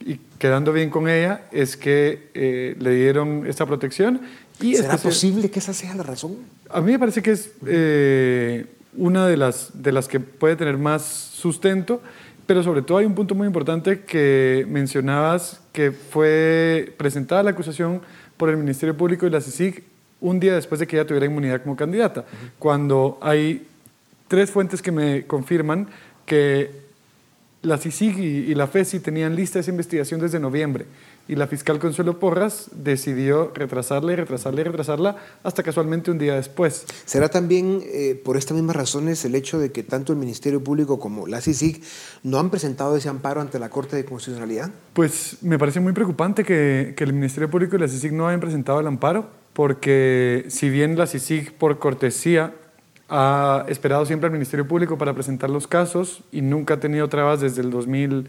y 0.05 0.19
quedando 0.39 0.73
bien 0.73 0.91
con 0.91 1.09
ella, 1.09 1.43
es 1.53 1.77
que 1.77 2.31
eh, 2.35 2.77
le 2.79 2.95
dieron 2.95 3.47
esta 3.47 3.67
protección 3.67 4.23
¿Será 4.61 4.97
posible 4.97 5.51
que 5.51 5.59
esa 5.59 5.73
sea 5.73 5.95
la 5.95 6.03
razón? 6.03 6.37
A 6.71 6.81
mí 6.81 6.93
me 6.93 6.99
parece 6.99 7.23
que 7.23 7.33
es 7.33 7.51
eh, 7.67 8.67
una 8.97 9.27
de 9.27 9.37
las, 9.37 9.71
de 9.75 9.93
las 9.93 10.09
que 10.09 10.21
puede 10.21 10.57
tener 10.57 10.79
más 10.79 11.03
sustento, 11.03 12.01
pero 12.47 12.63
sobre 12.63 12.83
todo 12.83 12.99
hay 12.99 13.07
un 13.07 13.15
punto 13.15 13.35
muy 13.35 13.47
importante 13.47 14.01
que 14.01 14.67
mencionabas, 14.69 15.61
que 15.73 15.91
fue 15.93 16.95
presentada 16.97 17.43
la 17.43 17.51
acusación 17.51 18.01
por 18.37 18.51
el 18.51 18.57
Ministerio 18.57 18.97
Público 18.97 19.27
y 19.27 19.31
la 19.31 19.41
CICIG 19.41 19.85
un 20.21 20.39
día 20.39 20.55
después 20.55 20.79
de 20.79 20.87
que 20.87 20.97
ella 20.97 21.07
tuviera 21.07 21.27
inmunidad 21.27 21.63
como 21.63 21.75
candidata, 21.75 22.25
cuando 22.59 23.19
hay 23.21 23.67
tres 24.29 24.51
fuentes 24.51 24.81
que 24.81 24.93
me 24.93 25.27
confirman 25.27 25.89
que 26.25 26.71
la 27.63 27.77
CICIG 27.77 28.19
y, 28.19 28.23
y 28.51 28.55
la 28.55 28.67
FESI 28.67 29.01
tenían 29.01 29.35
lista 29.35 29.59
esa 29.59 29.71
investigación 29.71 30.21
desde 30.21 30.39
noviembre 30.39 30.87
y 31.29 31.37
la 31.37 31.47
fiscal 31.47 31.79
Consuelo 31.79 32.19
Porras 32.19 32.71
decidió 32.73 33.53
retrasarla 33.55 34.13
y 34.13 34.17
retrasarla 34.17 34.61
y 34.61 34.65
retrasarla 34.65 35.17
hasta 35.43 35.63
casualmente 35.63 36.11
un 36.11 36.19
día 36.19 36.35
después. 36.35 36.85
¿Será 37.05 37.29
también 37.29 37.83
eh, 37.85 38.21
por 38.25 38.37
estas 38.37 38.57
mismas 38.57 38.77
razones 38.77 39.25
el 39.25 39.35
hecho 39.35 39.59
de 39.59 39.73
que 39.73 39.83
tanto 39.83 40.13
el 40.13 40.19
Ministerio 40.19 40.63
Público 40.63 40.99
como 40.99 41.27
la 41.27 41.41
CICIG 41.41 41.83
no 42.25 42.39
han 42.39 42.51
presentado 42.51 42.97
ese 42.97 43.09
amparo 43.09 43.41
ante 43.41 43.59
la 43.59 43.71
Corte 43.71 43.97
de 43.97 44.05
Constitucionalidad? 44.05 44.71
Pues 44.93 45.39
me 45.43 45.59
parece 45.59 45.81
muy 45.81 45.93
preocupante 45.93 46.45
que, 46.45 46.95
que 46.97 47.05
el 47.05 47.13
Ministerio 47.13 47.51
Público 47.51 47.77
y 47.77 47.79
la 47.79 47.89
CICIG 47.89 48.13
no 48.13 48.27
hayan 48.27 48.41
presentado 48.41 48.81
el 48.81 48.87
amparo, 48.87 49.31
porque 49.53 50.45
si 50.49 50.71
bien 50.71 50.99
la 50.99 51.07
CICIG 51.07 51.55
por 51.55 51.79
cortesía 51.79 52.55
ha 53.09 53.67
esperado 53.69 54.07
siempre 54.07 54.27
al 54.27 54.33
Ministerio 54.33 54.67
Público 54.67 54.97
para 54.97 55.13
presentar 55.13 55.51
los 55.51 55.67
casos 55.67 56.25
y 56.33 56.41
nunca 56.41 56.75
ha 56.75 56.81
tenido 56.81 57.09
trabas 57.09 57.41
desde 57.43 57.61
el 57.61 57.71
2000 57.71 58.29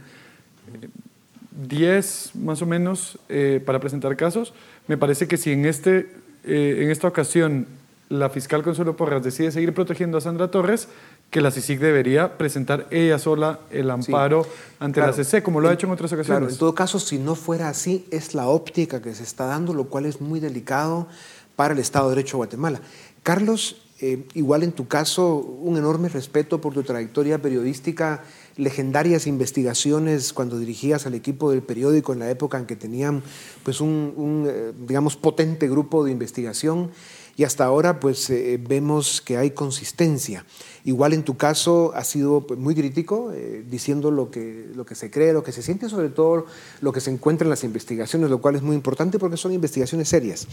10 1.68 2.32
más 2.36 2.62
o 2.62 2.66
menos 2.66 3.20
eh, 3.30 3.62
para 3.66 3.80
presentar 3.80 4.16
casos. 4.16 4.54
Me 4.88 4.98
parece 4.98 5.28
que 5.28 5.38
si 5.38 5.52
en, 5.52 5.66
este, 5.66 6.10
eh, 6.44 6.80
en 6.82 6.90
esta 6.90 7.08
ocasión 7.08 7.68
la 8.10 8.30
fiscal 8.30 8.64
Consuelo 8.64 8.96
Porras 8.96 9.24
decide 9.24 9.52
seguir 9.52 9.74
protegiendo 9.74 10.18
a 10.18 10.22
Sandra 10.22 10.50
Torres, 10.50 10.88
que 11.32 11.42
la 11.42 11.50
CICIG 11.50 11.80
debería 11.80 12.38
presentar 12.38 12.86
ella 12.92 13.18
sola 13.18 13.60
el 13.72 13.90
amparo 13.90 14.46
ante 14.80 15.00
la 15.00 15.14
CC, 15.14 15.42
como 15.42 15.62
lo 15.62 15.70
ha 15.70 15.74
hecho 15.74 15.88
en 15.88 15.94
otras 15.94 16.14
ocasiones. 16.14 16.40
Claro, 16.40 16.50
en 16.52 16.58
todo 16.58 16.76
caso, 16.76 17.00
si 17.00 17.18
no 17.18 17.34
fuera 17.34 17.70
así, 17.70 18.06
es 18.12 18.36
la 18.36 18.48
óptica 18.48 19.02
que 19.02 19.16
se 19.16 19.24
está 19.24 19.48
dando, 19.48 19.74
lo 19.74 19.86
cual 19.86 20.06
es 20.06 20.22
muy 20.22 20.40
delicado 20.40 21.08
para 21.56 21.74
el 21.74 21.80
Estado 21.80 22.10
de 22.10 22.18
Derecho 22.18 22.38
de 22.38 22.40
Guatemala. 22.40 22.82
Carlos, 23.24 23.82
eh, 24.00 24.28
igual 24.36 24.62
en 24.62 24.74
tu 24.74 24.88
caso, 24.88 25.38
un 25.38 25.78
enorme 25.78 26.08
respeto 26.08 26.62
por 26.62 26.74
tu 26.74 26.84
trayectoria 26.84 27.42
periodística 27.42 28.24
legendarias 28.56 29.28
investigaciones 29.28 30.34
cuando 30.34 30.60
dirigías 30.60 31.06
al 31.06 31.16
equipo 31.16 31.52
del 31.52 31.64
periódico 31.64 32.14
en 32.14 32.20
la 32.20 32.30
época 32.30 32.58
en 32.58 32.66
que 32.66 32.76
tenían 32.76 33.24
pues 33.64 33.82
un, 33.82 34.46
eh, 34.48 34.74
digamos, 34.88 35.16
potente 35.16 35.68
grupo 35.68 36.04
de 36.04 36.12
investigación 36.12 36.92
y 37.36 37.46
hasta 37.46 37.66
ahora 37.66 38.00
pues 38.00 38.30
eh, 38.30 38.60
vemos 38.62 39.22
que 39.22 39.38
hay 39.38 39.52
consistencia. 39.52 40.46
Igual 40.86 41.14
en 41.14 41.24
tu 41.24 41.36
caso 41.36 41.92
ha 41.96 42.04
sido 42.04 42.46
pues, 42.46 42.60
muy 42.60 42.76
crítico, 42.76 43.32
eh, 43.34 43.64
diciendo 43.68 44.12
lo 44.12 44.30
que, 44.30 44.70
lo 44.76 44.86
que 44.86 44.96
se 44.96 45.10
cree, 45.10 45.34
lo 45.34 45.44
que 45.44 45.52
se 45.52 45.64
siente, 45.64 45.90
sobre 45.90 46.10
todo 46.10 46.46
lo 46.82 46.92
que 46.92 47.02
se 47.02 47.10
encuentra 47.10 47.46
en 47.46 47.50
las 47.50 47.64
investigaciones, 47.64 48.30
lo 48.30 48.40
cual 48.40 48.56
es 48.56 48.62
muy 48.62 48.76
importante 48.76 49.18
porque 49.18 49.38
son 49.38 49.54
investigaciones 49.54 50.10
serias. 50.10 50.48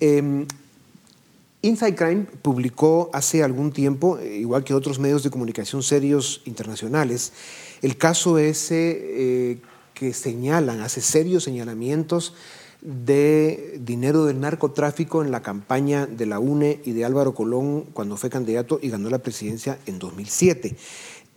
Em, 0.00 0.46
Inside 1.62 1.94
Crime 1.94 2.26
publicó 2.42 3.10
hace 3.12 3.42
algún 3.42 3.72
tiempo, 3.72 4.18
eh, 4.18 4.36
igual 4.36 4.62
que 4.62 4.74
otros 4.74 4.98
medios 4.98 5.22
de 5.22 5.30
comunicación 5.30 5.82
serios 5.82 6.42
internacionales, 6.44 7.32
el 7.82 7.96
caso 7.96 8.38
ese 8.38 8.98
eh, 9.00 9.58
que 9.94 10.12
señalan, 10.12 10.80
hace 10.80 11.00
serios 11.00 11.44
señalamientos 11.44 12.34
de 12.82 13.80
dinero 13.80 14.26
del 14.26 14.38
narcotráfico 14.38 15.24
en 15.24 15.30
la 15.30 15.42
campaña 15.42 16.06
de 16.06 16.26
la 16.26 16.38
UNE 16.38 16.80
y 16.84 16.92
de 16.92 17.04
Álvaro 17.04 17.34
Colón 17.34 17.82
cuando 17.94 18.16
fue 18.16 18.30
candidato 18.30 18.78
y 18.80 18.90
ganó 18.90 19.08
la 19.08 19.18
presidencia 19.18 19.78
en 19.86 19.98
2007. 19.98 20.76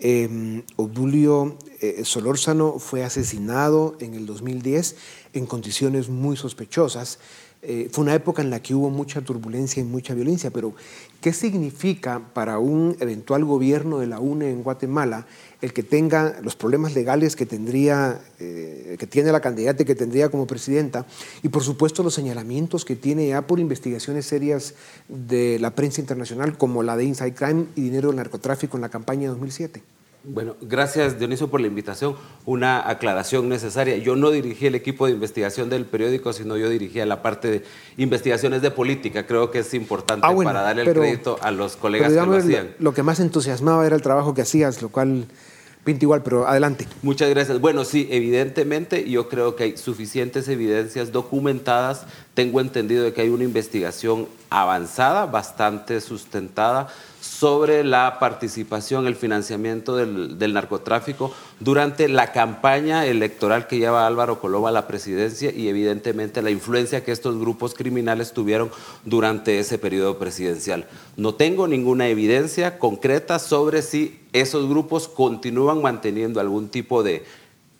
Eh, 0.01 0.63
Obdulio 0.75 1.57
Solórzano 2.03 2.77
fue 2.77 3.03
asesinado 3.03 3.95
en 3.99 4.13
el 4.13 4.25
2010 4.25 4.95
en 5.33 5.45
condiciones 5.45 6.09
muy 6.09 6.37
sospechosas. 6.37 7.19
Eh, 7.61 7.89
fue 7.91 8.05
una 8.05 8.15
época 8.15 8.41
en 8.41 8.49
la 8.49 8.61
que 8.61 8.73
hubo 8.73 8.89
mucha 8.89 9.19
turbulencia 9.19 9.81
y 9.81 9.83
mucha 9.83 10.13
violencia, 10.13 10.49
pero 10.49 10.73
¿qué 11.19 11.33
significa 11.33 12.21
para 12.33 12.57
un 12.57 12.95
eventual 13.01 13.43
gobierno 13.43 13.99
de 13.99 14.07
la 14.07 14.21
UNE 14.21 14.49
en 14.49 14.63
Guatemala 14.63 15.27
el 15.61 15.73
que 15.73 15.83
tenga 15.83 16.39
los 16.41 16.55
problemas 16.55 16.95
legales 16.95 17.35
que 17.35 17.45
tendría, 17.45 18.21
eh, 18.39 18.95
que 18.97 19.07
tiene 19.07 19.33
la 19.33 19.41
candidata 19.41 19.83
y 19.83 19.85
que 19.85 19.95
tendría 19.95 20.29
como 20.29 20.47
presidenta, 20.47 21.05
y 21.43 21.49
por 21.49 21.63
supuesto 21.63 22.01
los 22.01 22.13
señalamientos 22.13 22.85
que 22.85 22.95
tiene 22.95 23.27
ya 23.27 23.45
por 23.45 23.59
investigaciones 23.59 24.25
serias 24.25 24.75
de 25.09 25.59
la 25.59 25.75
prensa 25.75 25.99
internacional, 25.99 26.57
como 26.57 26.81
la 26.81 26.95
de 26.95 27.03
Inside 27.03 27.33
Crime 27.33 27.65
y 27.75 27.81
dinero 27.81 28.07
del 28.07 28.15
narcotráfico 28.15 28.77
en 28.77 28.81
la 28.81 28.89
campaña 28.89 29.23
de 29.23 29.27
2007? 29.29 29.98
Bueno, 30.23 30.55
gracias 30.61 31.17
Dionisio 31.17 31.47
por 31.47 31.61
la 31.61 31.67
invitación. 31.67 32.15
Una 32.45 32.89
aclaración 32.89 33.47
necesaria. 33.47 33.97
Yo 33.97 34.17
no 34.17 34.31
dirigí 34.31 34.65
el 34.67 34.75
equipo 34.75 35.05
de 35.05 35.13
investigación 35.13 35.69
del 35.69 35.85
periódico, 35.85 36.33
sino 36.33 36.57
yo 36.57 36.69
dirigía 36.69 37.05
la 37.05 37.21
parte 37.21 37.49
de 37.49 37.63
investigaciones 37.97 38.61
de 38.61 38.69
política. 38.69 39.25
Creo 39.25 39.49
que 39.49 39.59
es 39.59 39.73
importante 39.73 40.27
Ah, 40.27 40.31
bueno, 40.31 40.49
para 40.49 40.61
darle 40.61 40.83
pero- 40.83 41.03
el 41.03 41.09
crédito 41.11 41.37
a 41.41 41.51
los 41.51 41.77
colegas 41.77 42.09
Pero 42.09 42.21
que 42.23 42.25
lo 42.27 42.33
digamos, 42.33 42.45
hacían. 42.45 42.75
lo, 42.79 42.83
lo 42.85 42.93
que 42.93 43.01
más 43.03 43.19
entusiasmaba 43.21 43.85
era 43.85 43.95
el 43.95 44.01
trabajo 44.01 44.33
que 44.33 44.41
hacías, 44.41 44.81
lo 44.81 44.89
cual 44.89 45.25
pinta 45.85 46.03
igual, 46.03 46.21
pero 46.21 46.45
adelante. 46.45 46.85
Muchas 47.01 47.29
gracias. 47.29 47.61
Bueno, 47.61 47.85
sí, 47.85 48.07
evidentemente 48.11 49.09
yo 49.09 49.29
creo 49.29 49.55
que 49.55 49.63
hay 49.63 49.77
suficientes 49.77 50.49
evidencias 50.49 51.13
documentadas. 51.13 52.03
Tengo 52.33 52.59
entendido 52.59 53.05
de 53.05 53.13
que 53.13 53.21
hay 53.21 53.29
una 53.29 53.45
investigación 53.45 54.27
avanzada, 54.49 55.25
bastante 55.27 56.01
sustentada, 56.01 56.89
sobre 57.39 57.85
la 57.85 58.19
participación, 58.19 59.07
el 59.07 59.15
financiamiento 59.15 59.95
del, 59.95 60.53
narcotráfico 60.53 61.33
durante 61.61 62.09
la 62.09 62.33
campaña 62.33 63.05
electoral 63.05 63.65
que 63.65 63.77
lleva 63.77 64.05
Álvaro 64.05 64.41
Coloma 64.41 64.67
a 64.67 64.73
la 64.73 64.87
presidencia 64.87 65.49
y 65.49 65.69
evidentemente 65.69 66.41
la 66.41 66.51
influencia 66.51 67.01
que 67.05 67.13
estos 67.13 67.39
grupos 67.39 67.75
criminales 67.75 68.33
tuvieron 68.33 68.69
durante 69.05 69.57
ese 69.57 69.77
periodo 69.77 70.19
presidencial. 70.19 70.85
No 71.15 71.33
tengo 71.33 71.65
ninguna 71.69 72.09
evidencia 72.09 72.77
concreta 72.77 73.39
sobre 73.39 73.83
si 73.83 74.19
esos 74.33 74.67
grupos 74.67 75.07
continúan 75.07 75.81
manteniendo 75.81 76.41
algún 76.41 76.67
tipo 76.67 77.03
de 77.03 77.23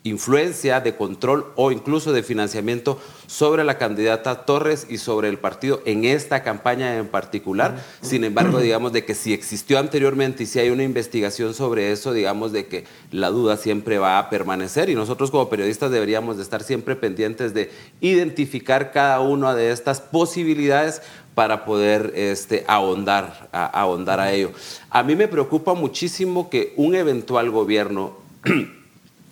influencia, 0.03 0.79
de 0.79 0.95
control 0.95 1.47
o 1.55 1.71
incluso 1.71 2.13
de 2.13 2.23
financiamiento 2.23 2.99
sobre 3.27 3.65
la 3.65 3.77
candidata 3.77 4.45
Torres 4.45 4.87
y 4.89 4.97
sobre 4.97 5.27
el 5.27 5.37
partido 5.37 5.81
en 5.85 6.05
esta 6.05 6.41
campaña 6.41 6.95
en 6.97 7.07
particular. 7.07 7.83
Sin 7.99 8.23
embargo, 8.23 8.59
digamos 8.59 8.93
de 8.93 9.03
que 9.03 9.13
si 9.13 9.33
existió 9.33 9.77
anteriormente 9.77 10.43
y 10.43 10.45
si 10.45 10.59
hay 10.59 10.69
una 10.69 10.83
investigación 10.83 11.53
sobre 11.53 11.91
eso, 11.91 12.13
digamos 12.13 12.53
de 12.53 12.67
que 12.67 12.85
la 13.11 13.29
duda 13.29 13.57
siempre 13.57 13.97
va 13.97 14.19
a 14.19 14.29
permanecer 14.29 14.89
y 14.89 14.95
nosotros 14.95 15.31
como 15.31 15.49
periodistas 15.49 15.91
deberíamos 15.91 16.37
de 16.37 16.43
estar 16.43 16.63
siempre 16.63 16.95
pendientes 16.95 17.53
de 17.53 17.69
identificar 17.99 18.91
cada 18.91 19.19
una 19.19 19.53
de 19.53 19.71
estas 19.71 19.99
posibilidades 19.99 21.01
para 21.35 21.65
poder 21.65 22.13
este, 22.15 22.63
ahondar, 22.67 23.49
a, 23.51 23.65
ahondar 23.65 24.21
a 24.21 24.31
ello. 24.31 24.51
A 24.89 25.03
mí 25.03 25.15
me 25.17 25.27
preocupa 25.27 25.73
muchísimo 25.73 26.49
que 26.49 26.73
un 26.77 26.95
eventual 26.95 27.49
gobierno 27.49 28.17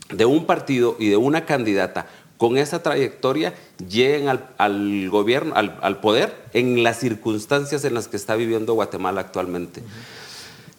de 0.09 0.25
un 0.25 0.45
partido 0.45 0.95
y 0.99 1.09
de 1.09 1.17
una 1.17 1.45
candidata 1.45 2.07
con 2.37 2.57
esa 2.57 2.83
trayectoria 2.83 3.53
lleguen 3.89 4.39
al, 4.57 5.09
gobierno, 5.09 5.55
al, 5.55 5.77
al 5.81 5.99
poder, 5.99 6.35
en 6.53 6.83
las 6.83 6.99
circunstancias 6.99 7.83
en 7.83 7.93
las 7.95 8.07
que 8.07 8.17
está 8.17 8.35
viviendo 8.35 8.73
Guatemala 8.73 9.21
actualmente. 9.21 9.81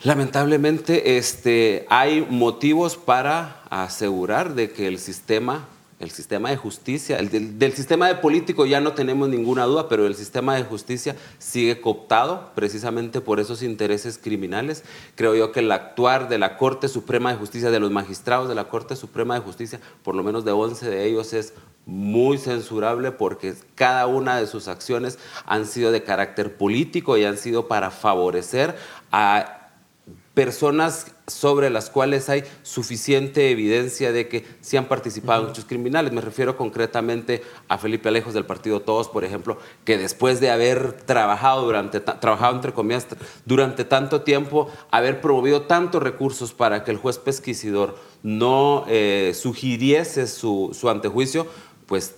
Lamentablemente, 0.05 1.19
este, 1.19 1.85
hay 1.91 2.25
motivos 2.31 2.97
para 2.97 3.63
asegurar 3.69 4.55
de 4.55 4.71
que 4.71 4.87
el 4.87 4.99
sistema, 4.99 5.67
el 6.01 6.11
sistema 6.11 6.51
de 6.51 6.57
justicia, 6.57 7.19
el 7.19 7.29
del, 7.29 7.59
del 7.59 7.73
sistema 7.73 8.07
de 8.07 8.15
político 8.17 8.67
ya 8.67 8.81
no 8.81 8.93
tenemos 8.93 9.29
ninguna 9.29 9.65
duda, 9.65 9.89
pero 9.89 10.07
el 10.07 10.15
sistema 10.15 10.55
de 10.55 10.63
justicia 10.63 11.17
sigue 11.39 11.81
cooptado 11.81 12.53
precisamente 12.55 13.21
por 13.21 13.41
esos 13.41 13.63
intereses 13.63 14.19
criminales. 14.19 14.85
Creo 15.17 15.35
yo 15.35 15.51
que 15.51 15.61
el 15.61 15.73
actuar 15.73 16.29
de 16.29 16.39
la 16.39 16.57
Corte 16.57 16.89
Suprema 16.89 17.31
de 17.31 17.39
Justicia, 17.39 17.71
de 17.71 17.81
los 17.81 17.91
magistrados 17.91 18.49
de 18.49 18.55
la 18.55 18.69
Corte 18.69 18.95
Suprema 18.95 19.35
de 19.35 19.41
Justicia, 19.41 19.81
por 20.05 20.15
lo 20.15 20.23
menos 20.23 20.45
de 20.45 20.53
11 20.53 20.89
de 20.89 21.07
ellos, 21.07 21.33
es 21.33 21.55
muy 21.85 22.39
censurable 22.39 23.13
porque 23.13 23.55
cada 23.75 24.07
una 24.07 24.37
de 24.37 24.47
sus 24.47 24.69
acciones 24.69 25.19
han 25.47 25.67
sido 25.67 25.91
de 25.91 26.05
carácter 26.05 26.57
político 26.57 27.17
y 27.17 27.25
han 27.25 27.39
sido 27.39 27.67
para 27.67 27.91
favorecer 27.91 28.77
a 29.11 29.58
personas 30.39 31.09
sobre 31.27 31.69
las 31.69 31.91
cuales 31.91 32.29
hay 32.29 32.45
suficiente 32.63 33.51
evidencia 33.51 34.13
de 34.13 34.29
que 34.29 34.47
sí 34.61 34.77
han 34.77 34.85
participado 34.85 35.43
en 35.43 35.51
hechos 35.51 35.65
criminales. 35.65 36.13
Me 36.13 36.21
refiero 36.21 36.57
concretamente 36.57 37.43
a 37.67 37.77
Felipe 37.77 38.09
Alejos 38.09 38.35
del 38.35 38.47
partido 38.47 38.79
Todos, 38.79 39.09
por 39.09 39.25
ejemplo, 39.25 39.59
que 39.85 39.99
después 39.99 40.39
de 40.39 40.53
haber 40.53 40.93
trabajado 40.93 41.65
durante, 41.65 41.99
trabajado 41.99 42.55
entre 42.55 42.73
comillas, 42.73 43.09
durante 43.47 43.85
tanto 43.85 44.23
tiempo, 44.23 44.71
haber 44.93 45.21
promovido 45.21 45.63
tantos 45.63 46.05
recursos 46.05 46.53
para 46.53 46.85
que 46.85 46.93
el 46.93 46.99
juez 46.99 47.19
pesquisidor 47.19 47.99
no 48.23 48.85
eh, 48.87 49.33
sugiriese 49.35 50.29
su, 50.29 50.71
su 50.73 50.89
antejuicio, 50.89 51.49
pues 51.87 52.15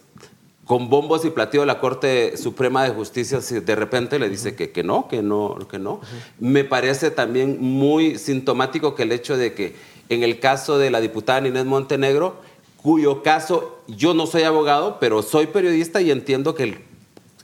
con 0.70 0.88
bombos 0.88 1.24
y 1.24 1.30
platillos 1.30 1.66
la 1.66 1.80
Corte 1.80 2.36
Suprema 2.36 2.84
de 2.84 2.90
Justicia 2.90 3.40
si 3.40 3.58
de 3.58 3.74
repente 3.74 4.20
le 4.20 4.28
dice 4.28 4.54
que, 4.54 4.84
no, 4.84 5.08
que 5.08 5.20
no, 5.20 5.58
que 5.68 5.80
no. 5.80 6.00
Me 6.38 6.62
parece 6.62 7.10
también 7.10 7.60
muy 7.60 8.18
sintomático 8.18 8.94
que 8.94 9.02
el 9.02 9.10
hecho 9.10 9.36
de 9.36 9.52
que 9.52 9.74
en 10.10 10.22
el 10.22 10.38
caso 10.38 10.78
de 10.78 10.92
la 10.92 11.00
diputada 11.00 11.44
Inés 11.44 11.64
Montenegro, 11.64 12.36
cuyo 12.76 13.24
caso 13.24 13.80
yo 13.88 14.14
no 14.14 14.28
soy 14.28 14.44
abogado, 14.44 14.98
pero 15.00 15.22
soy 15.22 15.48
periodista 15.48 16.00
y 16.02 16.12
entiendo 16.12 16.54
que 16.54 16.78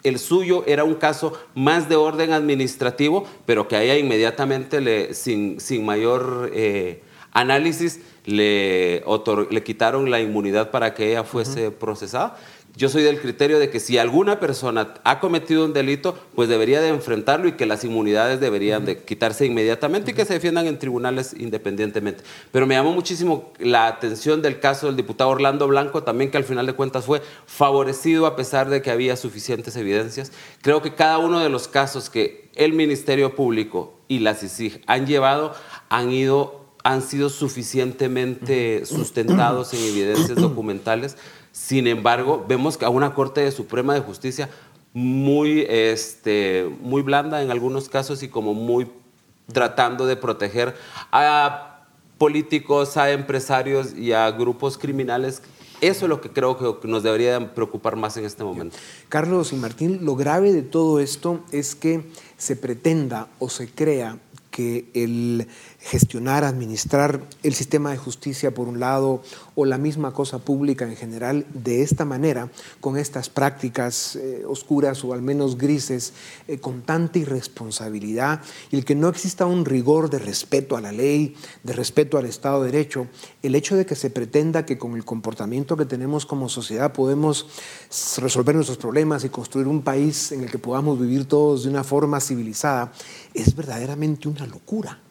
el 0.04 0.18
suyo 0.20 0.62
era 0.68 0.84
un 0.84 0.94
caso 0.94 1.32
más 1.56 1.88
de 1.88 1.96
orden 1.96 2.32
administrativo, 2.32 3.26
pero 3.44 3.66
que 3.66 3.82
ella 3.82 3.98
inmediatamente, 3.98 4.80
le, 4.80 5.14
sin, 5.14 5.58
sin 5.58 5.84
mayor 5.84 6.52
eh, 6.54 7.02
análisis, 7.32 7.98
le 8.24 9.02
quitaron 9.64 10.12
la 10.12 10.20
inmunidad 10.20 10.70
para 10.70 10.94
que 10.94 11.10
ella 11.10 11.24
fuese 11.24 11.72
procesada. 11.72 12.36
Yo 12.76 12.90
soy 12.90 13.02
del 13.02 13.18
criterio 13.22 13.58
de 13.58 13.70
que 13.70 13.80
si 13.80 13.96
alguna 13.96 14.38
persona 14.38 14.92
ha 15.02 15.18
cometido 15.18 15.64
un 15.64 15.72
delito, 15.72 16.14
pues 16.34 16.50
debería 16.50 16.82
de 16.82 16.88
enfrentarlo 16.88 17.48
y 17.48 17.52
que 17.52 17.64
las 17.64 17.84
inmunidades 17.84 18.38
deberían 18.38 18.84
de 18.84 19.02
quitarse 19.02 19.46
inmediatamente 19.46 20.10
y 20.10 20.14
que 20.14 20.26
se 20.26 20.34
defiendan 20.34 20.66
en 20.66 20.78
tribunales 20.78 21.34
independientemente. 21.38 22.22
Pero 22.52 22.66
me 22.66 22.74
llamó 22.74 22.92
muchísimo 22.92 23.50
la 23.58 23.86
atención 23.86 24.42
del 24.42 24.60
caso 24.60 24.88
del 24.88 24.96
diputado 24.96 25.30
Orlando 25.30 25.66
Blanco, 25.66 26.02
también 26.02 26.30
que 26.30 26.36
al 26.36 26.44
final 26.44 26.66
de 26.66 26.74
cuentas 26.74 27.06
fue 27.06 27.22
favorecido 27.46 28.26
a 28.26 28.36
pesar 28.36 28.68
de 28.68 28.82
que 28.82 28.90
había 28.90 29.16
suficientes 29.16 29.74
evidencias. 29.76 30.30
Creo 30.60 30.82
que 30.82 30.94
cada 30.94 31.16
uno 31.16 31.40
de 31.40 31.48
los 31.48 31.68
casos 31.68 32.10
que 32.10 32.50
el 32.56 32.74
Ministerio 32.74 33.34
Público 33.34 33.94
y 34.06 34.18
la 34.18 34.34
CICIG 34.34 34.82
han 34.86 35.06
llevado 35.06 35.54
han 35.88 36.12
ido 36.12 36.66
han 36.86 37.02
sido 37.02 37.30
suficientemente 37.30 38.86
sustentados 38.86 39.74
en 39.74 39.80
evidencias 39.80 40.36
documentales. 40.36 41.16
Sin 41.56 41.86
embargo, 41.86 42.44
vemos 42.46 42.76
que 42.76 42.84
a 42.84 42.90
una 42.90 43.14
Corte 43.14 43.50
Suprema 43.50 43.94
de 43.94 44.00
Justicia 44.00 44.50
muy, 44.92 45.64
este, 45.66 46.70
muy 46.82 47.00
blanda 47.00 47.42
en 47.42 47.50
algunos 47.50 47.88
casos 47.88 48.22
y 48.22 48.28
como 48.28 48.52
muy 48.52 48.86
tratando 49.50 50.04
de 50.04 50.16
proteger 50.16 50.74
a 51.10 51.86
políticos, 52.18 52.98
a 52.98 53.10
empresarios 53.10 53.94
y 53.94 54.12
a 54.12 54.30
grupos 54.32 54.76
criminales. 54.76 55.42
Eso 55.80 56.04
es 56.04 56.10
lo 56.10 56.20
que 56.20 56.28
creo 56.28 56.58
que 56.78 56.86
nos 56.88 57.02
debería 57.02 57.54
preocupar 57.54 57.96
más 57.96 58.18
en 58.18 58.26
este 58.26 58.44
momento. 58.44 58.76
Carlos 59.08 59.54
y 59.54 59.56
Martín, 59.56 60.00
lo 60.02 60.14
grave 60.14 60.52
de 60.52 60.62
todo 60.62 61.00
esto 61.00 61.42
es 61.52 61.74
que 61.74 62.04
se 62.36 62.56
pretenda 62.56 63.28
o 63.38 63.48
se 63.48 63.70
crea 63.70 64.18
que 64.50 64.90
el 64.92 65.48
gestionar, 65.86 66.42
administrar 66.42 67.22
el 67.44 67.54
sistema 67.54 67.92
de 67.92 67.96
justicia 67.96 68.52
por 68.52 68.66
un 68.66 68.80
lado 68.80 69.22
o 69.54 69.64
la 69.64 69.78
misma 69.78 70.12
cosa 70.12 70.38
pública 70.38 70.84
en 70.84 70.96
general 70.96 71.46
de 71.54 71.82
esta 71.82 72.04
manera, 72.04 72.50
con 72.80 72.96
estas 72.96 73.30
prácticas 73.30 74.16
eh, 74.16 74.44
oscuras 74.46 75.04
o 75.04 75.12
al 75.12 75.22
menos 75.22 75.56
grises, 75.56 76.12
eh, 76.48 76.58
con 76.58 76.82
tanta 76.82 77.20
irresponsabilidad 77.20 78.40
y 78.72 78.76
el 78.76 78.84
que 78.84 78.96
no 78.96 79.08
exista 79.08 79.46
un 79.46 79.64
rigor 79.64 80.10
de 80.10 80.18
respeto 80.18 80.76
a 80.76 80.80
la 80.80 80.90
ley, 80.90 81.36
de 81.62 81.72
respeto 81.72 82.18
al 82.18 82.26
Estado 82.26 82.62
de 82.62 82.72
Derecho, 82.72 83.06
el 83.42 83.54
hecho 83.54 83.76
de 83.76 83.86
que 83.86 83.94
se 83.94 84.10
pretenda 84.10 84.66
que 84.66 84.78
con 84.78 84.96
el 84.96 85.04
comportamiento 85.04 85.76
que 85.76 85.84
tenemos 85.84 86.26
como 86.26 86.48
sociedad 86.48 86.92
podemos 86.92 87.46
resolver 88.18 88.56
nuestros 88.56 88.78
problemas 88.78 89.22
y 89.24 89.28
construir 89.28 89.68
un 89.68 89.82
país 89.82 90.32
en 90.32 90.42
el 90.42 90.50
que 90.50 90.58
podamos 90.58 90.98
vivir 90.98 91.26
todos 91.26 91.62
de 91.62 91.70
una 91.70 91.84
forma 91.84 92.20
civilizada, 92.20 92.92
es 93.34 93.54
verdaderamente 93.54 94.28
una 94.28 94.46
locura. 94.46 95.05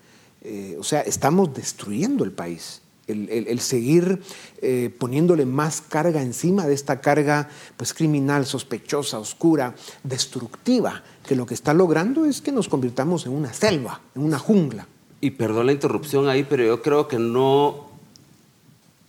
Eh, 0.48 0.78
o 0.80 0.84
sea, 0.84 1.02
estamos 1.02 1.54
destruyendo 1.56 2.24
el 2.24 2.32
país. 2.32 2.82
El, 3.08 3.60
seguir 3.60 4.20
eh, 4.64 4.92
poniéndole 4.98 5.46
más 5.46 5.80
carga 5.80 6.24
encima 6.24 6.66
de 6.66 6.74
esta 6.74 7.02
carga 7.02 7.50
pues, 7.78 7.94
criminal, 7.94 8.48
sospechosa, 8.48 9.20
oscura, 9.20 9.76
destructiva, 10.04 11.04
que 11.28 11.36
lo 11.36 11.46
que 11.46 11.54
está 11.54 11.76
logrando 11.76 12.26
es 12.26 12.42
que 12.42 12.52
nos 12.52 12.68
convirtamos 12.68 13.28
en 13.28 13.34
una 13.34 13.54
selva, 13.54 14.02
en 14.16 14.24
una 14.24 14.40
jungla. 14.40 14.88
Y 15.22 15.32
perdón 15.32 15.68
la 15.68 15.74
interrupción 15.74 16.28
ahí, 16.28 16.44
pero 16.44 16.64
yo 16.64 16.82
creo 16.82 17.08
que 17.08 17.20
no, 17.20 17.92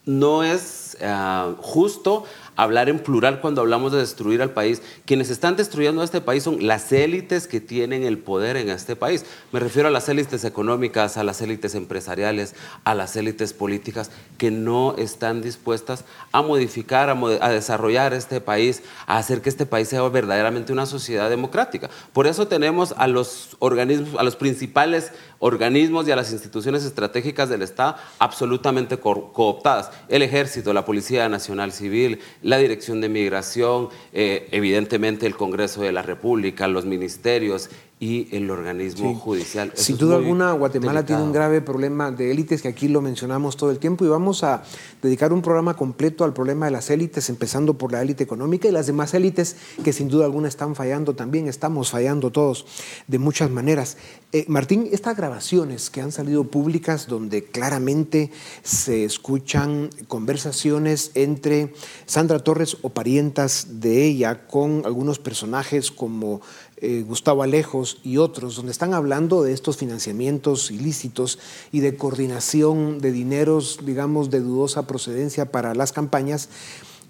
no 0.05 0.43
es 0.43 0.99
ah, 1.03 1.55
justo 1.59 2.25
hablar 2.57 2.89
en 2.89 2.99
plural 2.99 3.41
cuando 3.41 3.61
hablamos 3.61 3.93
de 3.93 3.99
destruir 3.99 4.43
al 4.43 4.51
país. 4.51 4.83
Quienes 5.05 5.31
están 5.31 5.57
destruyendo 5.57 6.01
a 6.01 6.05
este 6.05 6.21
país 6.21 6.43
son 6.43 6.67
las 6.67 6.91
élites 6.93 7.47
que 7.47 7.61
tienen 7.61 8.03
el 8.03 8.19
poder 8.19 8.57
en 8.57 8.71
este 8.71 8.97
país. 8.97 9.25
Me 9.53 9.61
refiero 9.61 9.89
a 9.89 9.93
las 9.93 10.09
élites 10.09 10.45
económicas, 10.45 11.17
a 11.17 11.25
las 11.25 11.41
élites 11.41 11.75
empresariales, 11.75 12.55
a 12.85 12.95
las 12.95 13.17
élites 13.17 13.53
políticas 13.53 14.11
que 14.39 14.51
no 14.51 14.97
están 14.97 15.43
dispuestas 15.43 16.05
a 16.33 16.43
modificar, 16.43 17.11
a, 17.11 17.49
desarrollar 17.51 18.13
este 18.15 18.41
país, 18.41 18.83
a 19.07 19.19
hacer 19.19 19.43
que 19.43 19.49
este 19.49 19.67
país 19.67 19.89
sea 19.89 20.03
verdaderamente 20.09 20.73
una 20.73 20.87
sociedad 20.87 21.31
democrática. 21.31 21.91
Por 22.13 22.27
eso 22.27 22.49
tenemos 22.49 22.95
a 22.97 23.07
los 23.07 23.57
organismos, 23.59 24.19
a 24.19 24.23
los 24.23 24.37
principales 24.37 25.13
organismos 25.39 26.09
y 26.09 26.13
a 26.13 26.17
las 26.17 26.33
instituciones 26.33 26.85
estratégicas 26.85 27.49
del 27.49 27.63
Estado 27.63 27.97
absolutamente 28.19 28.99
cooptadas. 28.99 29.91
El 30.09 30.23
ejército, 30.23 30.73
la 30.73 30.85
Policía 30.85 31.29
Nacional 31.29 31.73
Civil, 31.73 32.21
la 32.47 32.59
Dirección 32.59 33.01
de 33.01 33.09
Migración, 33.09 33.89
eh, 34.13 34.47
evidentemente 34.53 35.27
el 35.27 35.35
Congreso 35.35 35.83
de 35.83 35.91
la 35.91 36.03
República, 36.03 36.69
los 36.69 36.85
ministerios, 36.85 37.71
y 37.99 38.29
el 38.37 38.51
organismo 38.51 39.15
judicial. 39.15 39.73
Sin 39.75 39.97
duda 39.97 40.17
alguna, 40.17 40.53
Guatemala 40.53 41.07
tiene 41.07 41.23
un 41.23 41.33
grave 41.33 41.63
problema 41.63 42.11
de 42.11 42.31
élites 42.31 42.61
que 42.61 42.69
aquí 42.69 42.89
lo 42.89 43.01
mencionamos 43.01 43.57
todo 43.57 43.71
el 43.71 43.79
tiempo 43.79 44.05
y 44.05 44.09
vamos 44.09 44.45
a 44.45 44.65
dedicar 45.01 45.33
un 45.33 45.41
programa 45.41 45.75
completo 45.77 46.23
al 46.25 46.35
problema 46.35 46.67
de 46.67 46.73
las 46.73 46.91
élites, 46.91 47.31
empezando 47.31 47.79
por 47.79 47.93
la 47.93 48.03
élite 48.03 48.23
económica 48.23 48.69
y 48.69 48.73
las 48.73 48.87
demás 48.87 49.15
élites 49.15 49.57
que 49.83 49.95
sin 49.95 50.09
duda 50.09 50.27
alguna 50.27 50.49
están 50.49 50.75
fallando 50.75 51.15
también, 51.15 51.49
estamos 51.49 51.91
fallando 51.91 52.31
todos 52.31 52.67
de 53.07 53.19
muchas 53.19 53.51
maneras. 53.51 53.97
Eh, 54.33 54.45
Martín, 54.47 54.91
estas 54.93 55.17
grabaciones 55.17 55.89
que 55.89 56.03
han 56.03 56.13
salido 56.13 56.45
públicas 56.45 57.07
donde 57.07 57.45
claramente 57.45 58.31
se 58.63 59.05
escuchan 59.05 59.89
conversaciones 60.07 61.13
entre 61.15 61.73
Sandra 62.05 62.41
Torres 62.41 62.77
o 62.83 62.91
parientas 62.91 63.81
de 63.81 64.05
ella 64.05 64.47
con 64.47 64.83
algunos 64.85 65.19
personajes 65.19 65.91
como 65.91 66.43
eh, 66.79 67.05
Gustavo 67.09 67.43
Alejos 67.43 68.01
y 68.05 68.19
otros, 68.19 68.57
donde 68.57 68.71
están 68.71 68.93
hablando 68.93 69.43
de 69.43 69.55
estos 69.55 69.79
financiamientos 69.79 70.71
ilícitos 70.71 71.39
y 71.73 71.81
de 71.81 71.97
coordinación 71.97 72.99
de 72.99 73.13
dineros, 73.13 73.81
digamos, 73.83 74.29
de 74.29 74.41
dudosa 74.41 74.87
procedencia 74.87 75.51
para 75.51 75.75
las 75.75 75.93
campañas. 75.93 76.51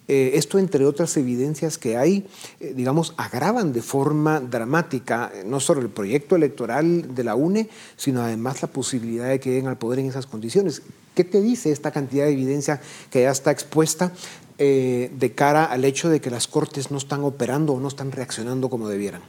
Eh, 0.07 0.33
esto, 0.35 0.61
entre 0.61 0.87
otras 0.87 1.17
evidencias 1.17 1.79
que 1.79 1.97
hay, 1.97 2.29
eh, 2.61 2.75
digamos, 2.77 3.13
agravan 3.17 3.73
de 3.73 3.83
forma 3.83 4.39
dramática 4.39 5.33
no 5.45 5.59
solo 5.59 5.81
el 5.81 5.89
proyecto 5.89 6.37
electoral 6.37 7.17
de 7.17 7.25
la 7.25 7.35
UNE, 7.35 7.69
sino 7.97 8.23
además 8.23 8.63
la 8.63 8.69
posibilidad 8.69 9.29
de 9.29 9.41
que 9.41 9.51
lleguen 9.51 9.67
al 9.67 9.79
poder 9.79 9.99
en 9.99 10.07
esas 10.07 10.27
condiciones. 10.27 10.83
¿Qué 11.17 11.25
te 11.25 11.41
dice 11.41 11.73
esta 11.73 11.91
cantidad 11.91 12.27
de 12.27 12.35
evidencia 12.35 12.81
que 13.11 13.23
ya 13.23 13.33
está 13.33 13.51
expuesta 13.51 14.13
de 14.59 15.33
cara 15.35 15.67
al 15.67 15.85
hecho 15.85 16.09
de 16.09 16.21
que 16.23 16.31
las 16.31 16.47
cortes 16.47 16.91
no 16.91 16.97
están 16.97 17.25
operando 17.25 17.75
o 17.75 17.81
no 17.81 17.89
están 17.89 18.13
reaccionando 18.13 18.71
como 18.71 18.89
debieran? 18.89 19.21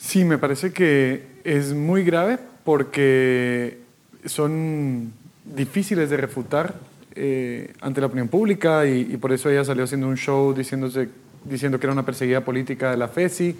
Sí, 0.00 0.24
me 0.24 0.38
parece 0.38 0.72
que 0.72 1.26
es 1.44 1.74
muy 1.74 2.04
grave 2.04 2.38
porque 2.64 3.80
son 4.24 5.12
difíciles 5.44 6.08
de 6.08 6.16
refutar 6.16 6.74
eh, 7.14 7.74
ante 7.82 8.00
la 8.00 8.06
opinión 8.06 8.28
pública 8.28 8.86
y, 8.86 9.18
por 9.18 9.30
eso 9.30 9.50
ella 9.50 9.62
salió 9.62 9.84
haciendo 9.84 10.08
un 10.08 10.16
show 10.16 10.54
diciéndose, 10.54 11.10
diciendo 11.44 11.78
que 11.78 11.86
era 11.86 11.92
una 11.92 12.06
perseguida 12.06 12.42
política 12.42 12.90
de 12.90 12.96
la 12.96 13.08
FESI, 13.08 13.54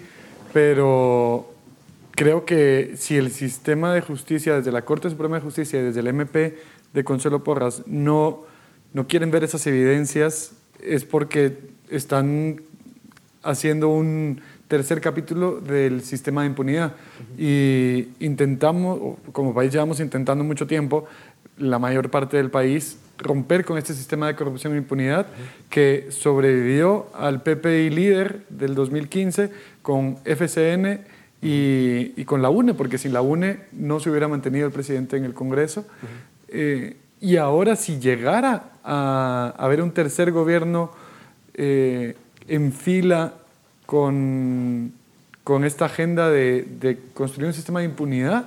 pero 0.51 1.53
creo 2.11 2.43
que 2.43 2.95
si 2.97 3.17
el 3.17 3.29
sistema 3.31 3.93
de 3.93 4.01
justicia, 4.01 4.55
desde 4.55 4.71
la 4.71 4.81
Corte 4.81 5.11
Suprema 5.11 5.35
de 5.35 5.43
Justicia 5.43 5.79
y 5.79 5.83
desde 5.83 5.99
el 5.99 6.07
MP 6.07 6.57
de 6.91 7.03
Consuelo 7.03 7.43
Porras, 7.43 7.83
no, 7.85 8.45
no 8.93 9.07
quieren 9.07 9.29
ver 9.29 9.43
esas 9.43 9.65
evidencias, 9.67 10.53
es 10.81 11.05
porque 11.05 11.59
están 11.91 12.61
haciendo 13.43 13.89
un 13.89 14.41
tercer 14.71 15.01
capítulo 15.01 15.59
del 15.59 16.01
sistema 16.01 16.43
de 16.43 16.47
impunidad. 16.47 16.93
Y 17.37 18.07
intentamos, 18.21 19.17
como 19.33 19.53
país 19.53 19.69
llevamos 19.69 19.99
intentando 19.99 20.45
mucho 20.45 20.65
tiempo, 20.65 21.07
la 21.57 21.77
mayor 21.77 22.09
parte 22.09 22.37
del 22.37 22.49
país, 22.49 22.97
romper 23.17 23.65
con 23.65 23.77
este 23.77 23.93
sistema 23.93 24.27
de 24.27 24.35
corrupción 24.37 24.73
e 24.73 24.77
impunidad 24.77 25.27
que 25.69 26.07
sobrevivió 26.09 27.07
al 27.13 27.43
PPI 27.43 27.89
líder 27.89 28.45
del 28.47 28.73
2015 28.73 29.51
con 29.81 30.17
FCN 30.23 31.01
y, 31.41 32.23
con 32.23 32.41
la 32.41 32.49
UNE, 32.49 32.73
porque 32.73 32.97
sin 32.97 33.11
la 33.11 33.21
UNE 33.21 33.59
no 33.73 33.99
se 33.99 34.09
hubiera 34.09 34.29
mantenido 34.29 34.67
el 34.67 34.71
presidente 34.71 35.17
en 35.17 35.25
el 35.25 35.33
Congreso. 35.33 35.85
Eh, 36.47 36.95
y 37.19 37.35
ahora 37.35 37.75
si 37.75 37.99
llegara 37.99 38.71
a 38.85 39.53
haber 39.57 39.81
un 39.81 39.91
tercer 39.91 40.31
gobierno 40.31 40.93
eh, 41.55 42.15
en 42.47 42.71
fila 42.71 43.33
con, 43.85 44.93
con 45.43 45.65
esta 45.65 45.85
agenda 45.85 46.29
de, 46.29 46.67
de, 46.79 46.99
construir 47.13 47.47
un 47.47 47.53
sistema 47.53 47.79
de 47.79 47.85
impunidad, 47.85 48.45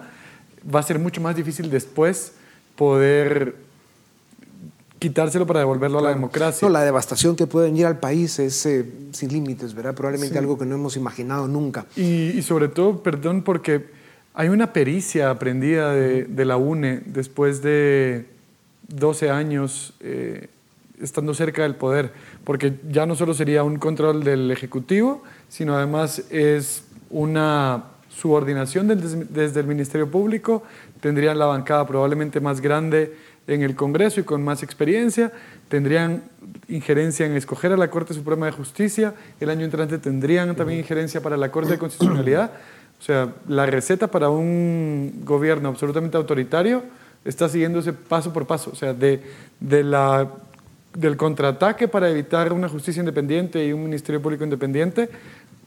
va 0.74 0.80
a 0.80 0.82
ser 0.82 0.98
mucho 0.98 1.20
más 1.20 1.36
difícil 1.36 1.70
después 1.70 2.32
poder 2.76 3.56
quitárselo 4.98 5.46
para 5.46 5.60
devolverlo 5.60 5.98
a 5.98 6.02
la 6.02 6.08
democracia. 6.10 6.66
No, 6.66 6.72
la 6.72 6.82
devastación 6.82 7.36
que 7.36 7.46
puede 7.46 7.66
venir 7.66 7.84
al 7.84 7.98
país 7.98 8.38
es 8.38 8.64
eh, 8.64 8.86
sin 9.12 9.30
límites, 9.30 9.74
¿verdad? 9.74 9.94
Probablemente 9.94 10.38
algo 10.38 10.58
que 10.58 10.64
no 10.64 10.76
hemos 10.76 10.96
imaginado 10.96 11.46
nunca. 11.46 11.84
Y, 11.94 12.30
y, 12.30 12.42
sobre 12.42 12.68
todo, 12.68 13.02
perdón, 13.02 13.42
porque 13.42 13.84
hay 14.32 14.48
una 14.48 14.72
pericia 14.72 15.30
aprendida 15.30 15.92
de, 15.92 16.24
de 16.24 16.44
la 16.44 16.56
UNE 16.56 17.02
después 17.04 17.60
de 17.60 18.26
12 18.88 19.30
años 19.30 19.94
eh, 20.00 20.48
estando 21.00 21.34
cerca 21.34 21.62
del 21.62 21.74
poder, 21.74 22.12
porque 22.44 22.74
ya 22.90 23.06
no 23.06 23.14
solo 23.14 23.34
sería 23.34 23.64
un 23.64 23.76
control 23.78 24.22
del 24.22 24.50
Ejecutivo, 24.50 25.22
sino 25.48 25.76
además 25.76 26.24
es 26.30 26.84
una 27.10 27.84
subordinación 28.08 28.88
desde 28.88 29.60
el 29.60 29.66
Ministerio 29.66 30.10
Público, 30.10 30.62
tendrían 31.00 31.38
la 31.38 31.46
bancada 31.46 31.86
probablemente 31.86 32.40
más 32.40 32.60
grande 32.60 33.16
en 33.46 33.62
el 33.62 33.74
Congreso 33.74 34.20
y 34.20 34.24
con 34.24 34.42
más 34.42 34.62
experiencia, 34.62 35.32
tendrían 35.68 36.22
injerencia 36.68 37.26
en 37.26 37.36
escoger 37.36 37.72
a 37.72 37.76
la 37.76 37.90
Corte 37.90 38.14
Suprema 38.14 38.46
de 38.46 38.52
Justicia, 38.52 39.14
el 39.40 39.50
año 39.50 39.64
entrante 39.64 39.98
tendrían 39.98 40.54
también 40.54 40.78
injerencia 40.80 41.20
para 41.20 41.36
la 41.36 41.50
Corte 41.50 41.72
de 41.72 41.78
Constitucionalidad, 41.78 42.52
o 43.00 43.02
sea, 43.02 43.34
la 43.48 43.66
receta 43.66 44.06
para 44.06 44.30
un 44.30 45.22
gobierno 45.24 45.68
absolutamente 45.68 46.16
autoritario 46.16 46.82
está 47.24 47.48
siguiéndose 47.48 47.92
paso 47.92 48.32
por 48.32 48.46
paso, 48.46 48.70
o 48.72 48.76
sea, 48.76 48.94
de, 48.94 49.22
de 49.60 49.82
la 49.82 50.30
del 50.94 51.16
contraataque 51.16 51.88
para 51.88 52.08
evitar 52.08 52.52
una 52.52 52.68
justicia 52.68 53.00
independiente 53.00 53.66
y 53.66 53.72
un 53.72 53.82
ministerio 53.82 54.22
público 54.22 54.44
independiente, 54.44 55.10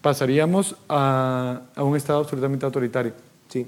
pasaríamos 0.00 0.76
a, 0.88 1.62
un 1.76 1.96
Estado 1.96 2.20
absolutamente 2.20 2.64
autoritario. 2.64 3.12
Sí. 3.48 3.66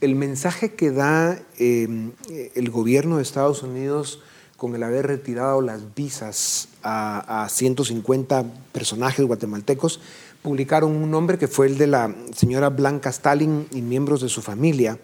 El 0.00 0.16
mensaje 0.16 0.74
que 0.74 0.90
da 0.90 1.38
em, 1.58 2.12
el 2.54 2.70
gobierno 2.70 3.16
de 3.16 3.22
Estados 3.22 3.62
Unidos 3.62 4.20
con 4.56 4.74
el 4.74 4.82
haber 4.82 5.06
retirado 5.06 5.60
las 5.60 5.94
visas 5.94 6.68
a, 6.82 7.44
a 7.44 7.48
150 7.48 8.44
personajes 8.72 9.24
guatemaltecos, 9.26 10.00
publicaron 10.42 10.94
un 10.94 11.10
nombre 11.10 11.38
que 11.38 11.48
fue 11.48 11.66
el 11.66 11.78
de 11.78 11.86
la 11.86 12.14
señora 12.34 12.70
Blanca 12.70 13.10
Stalin 13.10 13.66
y 13.72 13.82
miembros 13.82 14.20
de 14.20 14.28
su 14.28 14.42
familia. 14.42 14.98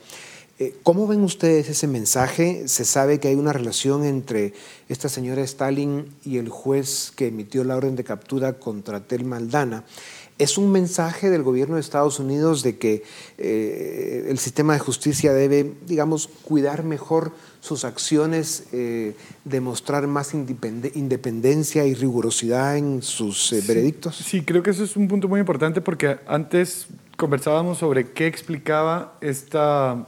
Eh, 0.61 0.75
¿Cómo 0.83 1.07
ven 1.07 1.23
ustedes 1.23 1.71
ese 1.71 1.87
mensaje? 1.87 2.69
Se 2.69 2.85
sabe 2.85 3.19
que 3.19 3.29
hay 3.29 3.35
una 3.35 3.55
relación 3.55 4.05
entre 4.05 4.53
esta 4.91 5.09
señora 5.09 5.41
Stalin 5.41 6.05
y 6.23 6.37
el 6.37 6.51
juez 6.51 7.15
que 7.17 7.29
emitió 7.29 7.65
la 7.65 7.77
orden 7.77 7.97
de 7.97 8.05
captura 8.05 8.53
contra 8.53 9.01
Tel 9.01 9.25
Maldana. 9.25 9.85
¿Es 10.37 10.59
un 10.59 10.71
mensaje 10.71 11.31
del 11.31 11.43
gobierno 11.43 11.77
de 11.77 11.81
Estados 11.81 12.19
Unidos 12.19 12.63
de 12.63 12.77
que 12.77 13.05
eh, 13.39 14.27
el 14.29 14.39
sistema 14.39 14.75
de 14.75 14.81
justicia 14.81 15.33
debe, 15.33 15.73
digamos, 15.87 16.29
cuidar 16.29 16.85
mejor 16.85 17.33
sus 17.63 17.87
acciones, 17.87 18.65
eh, 18.73 19.15
demostrar 19.47 20.07
más 20.09 20.35
independencia 20.35 21.87
y 21.87 21.95
rigurosidad 21.95 22.77
en 22.77 23.01
sus 23.01 23.55
veredictos? 23.67 24.17
Sí, 24.17 24.43
creo 24.43 24.63
que 24.63 24.71
eso 24.71 24.85
es 24.85 24.95
un 24.95 25.09
punto 25.09 25.27
muy 25.27 25.41
importante 25.41 25.81
porque 25.81 26.19
antes 26.27 26.87
conversábamos 27.17 27.79
sobre 27.79 28.13
qué 28.13 28.27
explicaba 28.27 29.17
esta 29.23 30.07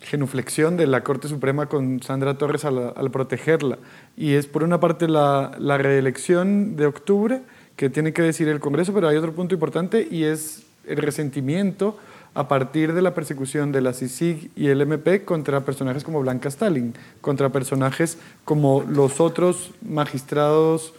genuflexión 0.00 0.76
de 0.76 0.86
la 0.86 1.02
Corte 1.02 1.28
Suprema 1.28 1.66
con 1.66 2.02
Sandra 2.02 2.38
Torres 2.38 2.64
al, 2.64 3.10
protegerla. 3.10 3.78
Y 4.16 4.34
es 4.34 4.46
por 4.46 4.62
una 4.62 4.80
parte 4.80 5.08
la, 5.08 5.56
reelección 5.58 6.76
de 6.76 6.86
octubre, 6.86 7.42
que 7.76 7.90
tiene 7.90 8.12
que 8.12 8.22
decir 8.22 8.48
el 8.48 8.60
Congreso, 8.60 8.94
pero 8.94 9.08
hay 9.08 9.16
otro 9.16 9.32
punto 9.32 9.54
importante 9.54 10.06
y 10.10 10.24
es 10.24 10.62
el 10.86 10.98
resentimiento 10.98 11.98
a 12.34 12.48
partir 12.48 12.92
de 12.92 13.02
la 13.02 13.14
persecución 13.14 13.72
de 13.72 13.80
la 13.80 13.92
CICIG 13.92 14.50
y 14.56 14.68
el 14.68 14.80
MP 14.82 15.24
contra 15.24 15.62
personajes 15.64 16.04
como 16.04 16.20
Blanca 16.20 16.48
Stalin, 16.48 16.94
contra 17.20 17.50
personajes 17.50 18.18
como 18.44 18.82
los 18.82 19.20
otros 19.20 19.72
magistrados 19.82 20.92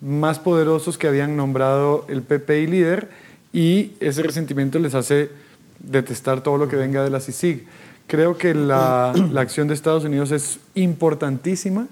más 0.00 0.38
poderosos 0.38 0.96
que 0.96 1.08
habían 1.08 1.36
nombrado 1.36 2.06
el 2.08 2.22
PP 2.22 2.60
y 2.62 2.66
líder, 2.66 3.10
y 3.52 3.92
ese 4.00 4.22
resentimiento 4.22 4.78
les 4.78 4.94
hace 4.94 5.30
detestar 5.80 6.42
todo 6.42 6.58
lo 6.58 6.68
que 6.68 6.76
venga 6.76 7.02
de 7.02 7.10
la 7.10 7.20
CICIG. 7.20 7.66
Creo 8.08 8.38
que 8.38 8.54
la, 8.54 9.10
acción 9.36 9.68
de 9.68 9.74
Estados 9.74 10.02
Unidos 10.02 10.30
es 10.30 10.60
importantísima 10.74 11.88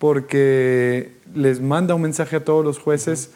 porque 0.00 1.12
les 1.32 1.60
manda 1.60 1.94
un 1.94 2.02
mensaje 2.02 2.34
a 2.34 2.44
todos 2.44 2.64
los 2.64 2.80
jueces 2.80 3.30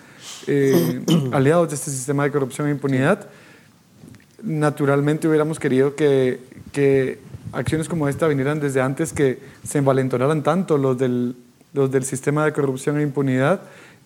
eh, 0.49 1.01
aliados 1.33 1.68
de 1.68 1.77
este 1.77 1.92
sistema 1.92 2.25
de 2.25 2.33
corrupción 2.33 2.66
e 2.66 2.73
impunidad. 2.73 3.29
Naturalmente 4.42 5.29
hubiéramos 5.29 5.61
querido 5.61 5.94
que, 5.94 6.40
que 6.73 7.20
acciones 7.53 7.88
como 7.88 8.09
esta 8.09 8.27
vinieran 8.27 8.59
desde 8.59 8.81
antes 8.81 9.12
que 9.12 9.38
se 9.62 9.79
envalentonaran 9.79 10.42
tanto 10.42 10.77
los 10.77 10.99
del, 10.99 11.37
los 11.73 11.92
del 11.92 12.05
sistema 12.05 12.44
de 12.44 12.53
corrupción 12.53 12.99
e 12.99 13.03
impunidad 13.03 13.61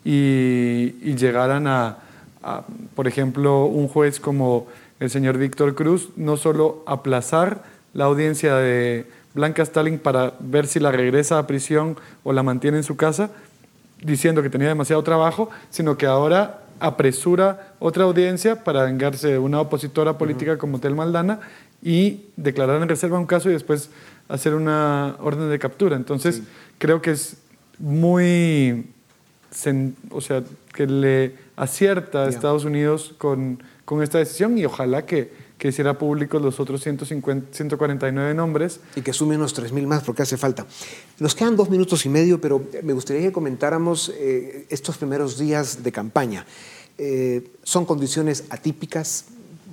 y, 0.04 0.96
y 1.00 1.16
llegaran 1.16 1.66
a, 1.66 1.96
a, 2.42 2.66
por 2.94 3.08
ejemplo, 3.08 3.64
un 3.64 3.88
juez 3.88 4.20
como 4.20 4.66
el 5.00 5.08
señor 5.08 5.38
Víctor 5.38 5.74
Cruz, 5.74 6.10
no 6.16 6.36
solo 6.36 6.82
aplazar 6.86 7.77
la 7.94 8.04
audiencia 8.04 8.56
de 8.56 9.06
Blanca 9.34 9.62
Stalin 9.62 9.98
para 9.98 10.34
ver 10.40 10.66
si 10.66 10.80
la 10.80 10.90
regresa 10.90 11.38
a 11.38 11.46
prisión 11.46 11.96
o 12.24 12.32
la 12.32 12.42
mantiene 12.42 12.78
en 12.78 12.84
su 12.84 12.96
casa, 12.96 13.30
diciendo 14.02 14.42
que 14.42 14.50
tenía 14.50 14.68
demasiado 14.68 15.02
trabajo, 15.02 15.50
sino 15.70 15.96
que 15.96 16.06
ahora 16.06 16.60
apresura 16.80 17.72
otra 17.78 18.04
audiencia 18.04 18.62
para 18.64 18.84
vengarse 18.84 19.28
de 19.28 19.38
una 19.38 19.60
opositora 19.60 20.18
política 20.18 20.58
como 20.58 20.78
Tel 20.78 20.94
Maldana 20.94 21.40
y 21.82 22.26
declarar 22.36 22.80
en 22.82 22.88
reserva 22.88 23.18
un 23.18 23.26
caso 23.26 23.48
y 23.50 23.52
después 23.52 23.90
hacer 24.28 24.54
una 24.54 25.16
orden 25.20 25.50
de 25.50 25.58
captura. 25.58 25.96
Entonces, 25.96 26.42
creo 26.78 27.02
que 27.02 27.12
es 27.12 27.38
muy, 27.78 28.86
o 30.10 30.20
sea, 30.20 30.42
que 30.74 30.86
le 30.86 31.34
acierta 31.56 32.24
a 32.24 32.28
Estados 32.28 32.64
Unidos 32.64 33.14
con, 33.18 33.62
con 33.84 34.02
esta 34.02 34.18
decisión 34.18 34.58
y 34.58 34.64
ojalá 34.64 35.06
que, 35.06 35.47
que 35.58 35.68
hiciera 35.68 35.98
públicos 35.98 36.40
los 36.40 36.60
otros 36.60 36.82
150, 36.82 37.54
149 37.54 38.34
nombres. 38.34 38.80
Y 38.96 39.02
que 39.02 39.12
sume 39.12 39.36
unos 39.36 39.58
3.000 39.58 39.86
más 39.86 40.04
porque 40.04 40.22
hace 40.22 40.36
falta. 40.36 40.66
Nos 41.18 41.34
quedan 41.34 41.56
dos 41.56 41.68
minutos 41.68 42.06
y 42.06 42.08
medio, 42.08 42.40
pero 42.40 42.62
me 42.82 42.92
gustaría 42.92 43.22
que 43.22 43.32
comentáramos 43.32 44.12
eh, 44.16 44.66
estos 44.70 44.96
primeros 44.96 45.38
días 45.38 45.82
de 45.82 45.92
campaña. 45.92 46.46
Eh, 46.96 47.50
son 47.64 47.84
condiciones 47.84 48.44
atípicas, 48.50 49.26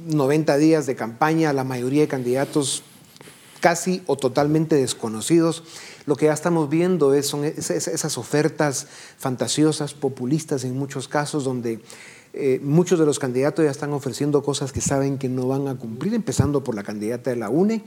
90 0.08 0.58
días 0.58 0.86
de 0.86 0.96
campaña, 0.96 1.54
la 1.54 1.64
mayoría 1.64 2.02
de 2.02 2.08
candidatos 2.08 2.84
casi 3.60 4.04
o 4.06 4.16
totalmente 4.16 4.76
desconocidos. 4.76 5.64
Lo 6.06 6.16
que 6.16 6.28
ya 6.28 6.34
estamos 6.34 6.70
viendo 6.70 7.16
es, 7.16 7.26
son 7.26 7.46
esas 7.46 8.18
ofertas 8.20 8.88
fantasiosas, 9.18 9.96
populistas 9.96 10.64
en 10.64 10.78
muchos 10.78 11.08
casos, 11.08 11.44
donde 11.44 11.80
eh, 12.38 12.60
muchos 12.62 13.00
de 13.00 13.06
los 13.06 13.18
candidatos 13.18 13.64
ya 13.64 13.72
están 13.72 13.94
ofreciendo 13.94 14.44
cosas 14.44 14.74
que 14.74 14.82
saben 14.82 15.18
que 15.18 15.30
no 15.30 15.48
van 15.48 15.70
a 15.70 15.76
cumplir, 15.76 16.14
empezando 16.14 16.66
por 16.66 16.76
la 16.76 16.84
candidata 16.84 17.30
de 17.30 17.38
la 17.38 17.50
UNE, 17.50 17.82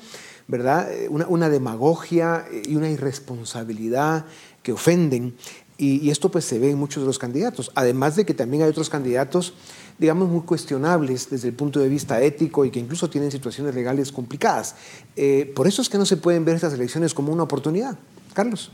¿verdad? 0.46 0.90
Eh, 0.90 1.08
una, 1.10 1.50
demagogia 1.50 2.46
y 2.64 2.74
una 2.74 2.88
irresponsabilidad 2.88 4.24
que 4.62 4.72
ofenden. 4.72 5.34
Y, 5.76 6.08
esto 6.08 6.30
pues 6.30 6.46
se 6.46 6.58
ve 6.58 6.70
en 6.70 6.78
muchos 6.78 7.02
de 7.02 7.06
los 7.06 7.18
candidatos. 7.18 7.70
Además 7.74 8.16
de 8.16 8.24
que 8.24 8.32
también 8.32 8.62
hay 8.62 8.70
otros 8.70 8.88
candidatos, 8.88 9.52
digamos, 9.98 10.30
muy 10.30 10.40
cuestionables 10.40 11.28
desde 11.28 11.48
el 11.48 11.54
punto 11.54 11.78
de 11.78 11.90
vista 11.90 12.20
ético 12.22 12.64
y 12.64 12.70
que 12.70 12.80
incluso 12.80 13.10
tienen 13.10 13.30
situaciones 13.30 13.74
legales 13.74 14.10
complicadas. 14.10 14.76
Eh, 15.14 15.52
por 15.54 15.68
eso 15.68 15.82
es 15.82 15.90
que 15.90 15.98
no 15.98 16.06
se 16.06 16.16
pueden 16.16 16.46
ver 16.46 16.56
estas 16.56 16.72
elecciones 16.72 17.12
como 17.12 17.32
una 17.32 17.42
oportunidad. 17.42 17.98
Carlos. 18.32 18.72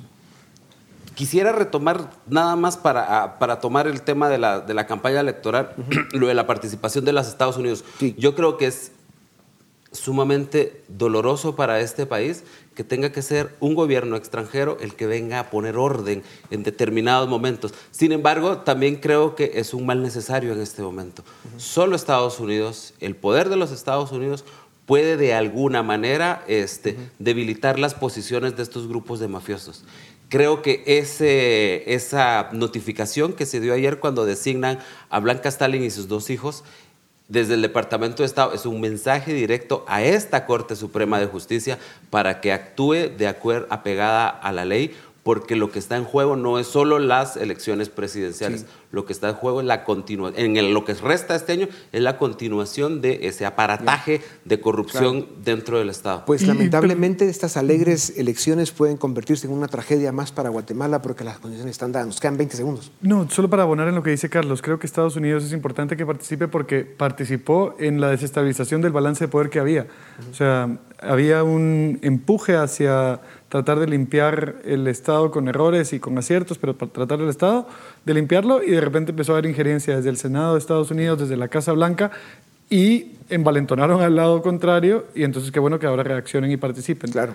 Quisiera 1.14 1.52
retomar 1.52 2.10
nada 2.26 2.56
más 2.56 2.76
para, 2.76 3.38
para 3.38 3.60
tomar 3.60 3.86
el 3.86 4.02
tema 4.02 4.28
de 4.28 4.38
la, 4.38 4.60
de 4.60 4.74
la 4.74 4.86
campaña 4.86 5.20
electoral, 5.20 5.74
uh 5.76 5.82
-huh. 5.90 6.12
lo 6.12 6.26
de 6.26 6.34
la 6.34 6.46
participación 6.46 7.04
de 7.04 7.12
los 7.12 7.28
Estados 7.28 7.56
Unidos. 7.56 7.84
Sí. 7.98 8.14
Yo 8.18 8.34
creo 8.34 8.56
que 8.56 8.66
es 8.66 8.92
sumamente 9.94 10.82
doloroso 10.88 11.54
para 11.54 11.80
este 11.80 12.04
país 12.04 12.42
que 12.74 12.82
tenga 12.82 13.12
que 13.12 13.22
ser 13.22 13.54
un 13.60 13.74
gobierno 13.74 14.16
extranjero 14.16 14.76
el 14.80 14.94
que 14.94 15.06
venga 15.06 15.38
a 15.38 15.50
poner 15.50 15.76
orden 15.76 16.24
en 16.50 16.62
determinados 16.64 17.28
momentos. 17.28 17.72
Sin 17.92 18.10
embargo, 18.10 18.58
también 18.58 18.96
creo 18.96 19.36
que 19.36 19.52
es 19.54 19.72
un 19.72 19.86
mal 19.86 20.02
necesario 20.02 20.52
en 20.52 20.60
este 20.60 20.82
momento. 20.82 21.22
Uh 21.22 21.56
-huh. 21.56 21.60
Solo 21.60 21.94
Estados 21.94 22.40
Unidos, 22.40 22.94
el 23.00 23.14
poder 23.14 23.48
de 23.48 23.56
los 23.56 23.70
Estados 23.70 24.10
Unidos 24.10 24.44
puede 24.86 25.16
de 25.16 25.32
alguna 25.32 25.82
manera 25.82 26.44
este, 26.48 26.90
uh 26.90 26.94
-huh. 26.94 27.10
debilitar 27.20 27.78
las 27.78 27.94
posiciones 27.94 28.56
de 28.56 28.62
estos 28.64 28.88
grupos 28.88 29.20
de 29.20 29.28
mafiosos. 29.28 29.84
Creo 30.28 30.62
que 30.62 30.82
ese, 30.86 31.94
esa 31.94 32.48
notificación 32.52 33.34
que 33.34 33.46
se 33.46 33.60
dio 33.60 33.74
ayer 33.74 34.00
cuando 34.00 34.24
designan 34.24 34.78
a 35.10 35.20
Blanca 35.20 35.48
Stalin 35.48 35.84
y 35.84 35.90
sus 35.90 36.08
dos 36.08 36.30
hijos 36.30 36.64
desde 37.28 37.54
el 37.54 37.62
Departamento 37.62 38.22
de 38.22 38.26
Estado 38.26 38.52
es 38.52 38.66
un 38.66 38.80
mensaje 38.80 39.32
directo 39.32 39.84
a 39.88 40.02
esta 40.02 40.44
Corte 40.46 40.76
Suprema 40.76 41.18
de 41.18 41.26
Justicia 41.26 41.78
para 42.10 42.40
que 42.40 42.52
actúe 42.52 43.08
de 43.16 43.26
acuerdo 43.26 43.66
apegada 43.70 44.28
a 44.28 44.52
la 44.52 44.64
ley, 44.64 44.94
porque 45.24 45.56
lo 45.56 45.72
que 45.72 45.78
está 45.78 45.96
en 45.96 46.04
juego 46.04 46.36
no 46.36 46.58
es 46.58 46.66
solo 46.66 46.98
las 46.98 47.36
elecciones 47.36 47.88
presidenciales, 47.88 48.60
sí. 48.60 48.66
lo 48.92 49.06
que 49.06 49.14
está 49.14 49.30
en 49.30 49.34
juego 49.34 49.60
es 49.60 49.66
la 49.66 49.82
continuación, 49.82 50.44
en 50.44 50.56
el, 50.58 50.72
lo 50.72 50.84
que 50.84 50.92
resta 50.92 51.34
este 51.34 51.52
año 51.52 51.68
es 51.92 52.02
la 52.02 52.18
continuación 52.18 53.00
de 53.00 53.20
ese 53.22 53.46
aparataje 53.46 54.18
sí. 54.18 54.24
de 54.44 54.60
corrupción 54.60 55.22
claro. 55.22 55.36
dentro 55.42 55.78
del 55.78 55.88
Estado. 55.88 56.24
Pues 56.26 56.46
lamentablemente 56.46 57.28
estas 57.28 57.56
alegres 57.56 58.12
elecciones 58.18 58.70
pueden 58.70 58.98
convertirse 58.98 59.46
en 59.46 59.54
una 59.54 59.66
tragedia 59.66 60.12
más 60.12 60.30
para 60.30 60.50
Guatemala 60.50 61.00
porque 61.00 61.24
las 61.24 61.38
condiciones 61.38 61.72
están 61.72 61.90
dadas. 61.90 62.06
Nos 62.06 62.20
quedan 62.20 62.36
20 62.36 62.54
segundos. 62.54 62.92
No, 63.00 63.28
solo 63.30 63.48
para 63.48 63.62
abonar 63.62 63.88
en 63.88 63.94
lo 63.94 64.02
que 64.02 64.10
dice 64.10 64.28
Carlos, 64.28 64.60
creo 64.60 64.78
que 64.78 64.86
Estados 64.86 65.16
Unidos 65.16 65.42
es 65.42 65.52
importante 65.52 65.96
que 65.96 66.04
participe 66.04 66.48
porque 66.48 66.84
participó 66.84 67.76
en 67.78 67.98
la 67.98 68.10
desestabilización 68.10 68.82
del 68.82 68.92
balance 68.92 69.24
de 69.24 69.28
poder 69.28 69.48
que 69.48 69.58
había. 69.58 69.82
Uh 69.82 69.84
-huh. 69.84 70.30
O 70.30 70.34
sea, 70.34 70.78
había 71.00 71.42
un 71.42 71.98
empuje 72.02 72.56
hacia 72.56 73.20
tratar 73.54 73.78
de 73.78 73.86
limpiar 73.86 74.56
el 74.64 74.88
Estado 74.88 75.30
con 75.30 75.46
errores 75.46 75.92
y 75.92 76.00
con 76.00 76.18
aciertos, 76.18 76.58
pero 76.58 76.76
para 76.76 76.90
tratar 76.90 77.20
el 77.20 77.28
Estado 77.28 77.68
de 78.04 78.12
limpiarlo 78.12 78.64
y 78.64 78.72
de 78.72 78.80
repente 78.80 79.12
empezó 79.12 79.30
a 79.30 79.38
haber 79.38 79.48
injerencia 79.48 79.94
desde 79.94 80.10
el 80.10 80.16
Senado 80.16 80.54
de 80.54 80.58
Estados 80.58 80.90
Unidos, 80.90 81.20
desde 81.20 81.36
la 81.36 81.46
Casa 81.46 81.70
Blanca 81.70 82.10
y 82.68 83.12
envalentonaron 83.28 84.02
al 84.02 84.16
lado 84.16 84.42
contrario 84.42 85.06
y 85.14 85.22
entonces 85.22 85.52
qué 85.52 85.60
bueno 85.60 85.78
que 85.78 85.86
ahora 85.86 86.02
reaccionen 86.02 86.50
y 86.50 86.56
participen. 86.56 87.12
Claro. 87.12 87.34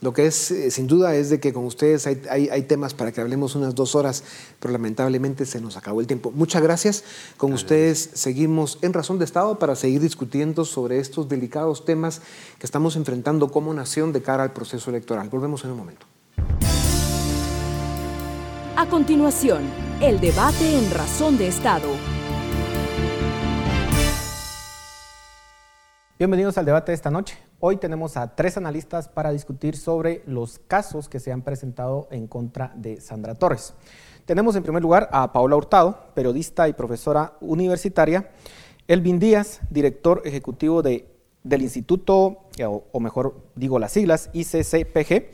Lo 0.00 0.14
que 0.14 0.26
es, 0.26 0.50
eh, 0.50 0.70
sin 0.70 0.86
duda, 0.86 1.14
es 1.14 1.28
de 1.28 1.40
que 1.40 1.52
con 1.52 1.66
ustedes 1.66 2.06
hay, 2.06 2.22
hay, 2.30 2.48
hay, 2.48 2.62
temas 2.62 2.94
para 2.94 3.12
que 3.12 3.20
hablemos 3.20 3.54
unas 3.54 3.74
dos 3.74 3.94
horas, 3.94 4.24
pero 4.58 4.72
lamentablemente 4.72 5.44
se 5.44 5.60
nos 5.60 5.76
acabó 5.76 6.00
el 6.00 6.06
tiempo. 6.06 6.30
Muchas 6.30 6.62
gracias. 6.62 7.04
Con 7.36 7.50
gracias. 7.50 7.64
ustedes 7.64 8.10
seguimos 8.14 8.78
en 8.80 8.94
Razón 8.94 9.18
de 9.18 9.26
Estado 9.26 9.58
para 9.58 9.76
seguir 9.76 10.00
discutiendo 10.00 10.64
sobre 10.64 11.00
estos 11.00 11.28
delicados 11.28 11.84
temas 11.84 12.22
que 12.58 12.64
estamos 12.64 12.96
enfrentando 12.96 13.50
como 13.50 13.74
nación 13.74 14.12
de 14.12 14.22
cara 14.22 14.42
al 14.42 14.54
proceso 14.54 14.88
electoral. 14.88 15.28
Volvemos 15.28 15.64
en 15.64 15.72
un 15.72 15.76
momento. 15.76 16.06
A 18.76 18.88
continuación, 18.88 19.64
el 20.00 20.18
debate 20.18 20.78
en 20.78 20.90
Razón 20.90 21.36
de 21.36 21.48
Estado. 21.48 21.88
Bienvenidos 26.18 26.56
al 26.56 26.64
debate 26.64 26.92
de 26.92 26.96
esta 26.96 27.10
noche. 27.10 27.49
Hoy 27.62 27.76
tenemos 27.76 28.16
a 28.16 28.34
tres 28.34 28.56
analistas 28.56 29.10
para 29.10 29.32
discutir 29.32 29.76
sobre 29.76 30.22
los 30.24 30.58
casos 30.60 31.10
que 31.10 31.20
se 31.20 31.30
han 31.30 31.42
presentado 31.42 32.08
en 32.10 32.26
contra 32.26 32.72
de 32.74 33.02
Sandra 33.02 33.34
Torres. 33.34 33.74
Tenemos 34.24 34.56
en 34.56 34.62
primer 34.62 34.80
lugar 34.80 35.10
a 35.12 35.30
Paola 35.30 35.56
Hurtado, 35.56 36.06
periodista 36.14 36.68
y 36.68 36.72
profesora 36.72 37.34
universitaria, 37.42 38.30
Elvin 38.88 39.18
Díaz, 39.18 39.60
director 39.68 40.22
ejecutivo 40.24 40.80
de, 40.80 41.06
del 41.44 41.60
Instituto, 41.60 42.46
o, 42.64 42.84
o 42.92 43.00
mejor 43.00 43.36
digo 43.54 43.78
las 43.78 43.92
siglas, 43.92 44.30
ICCPG, 44.32 45.26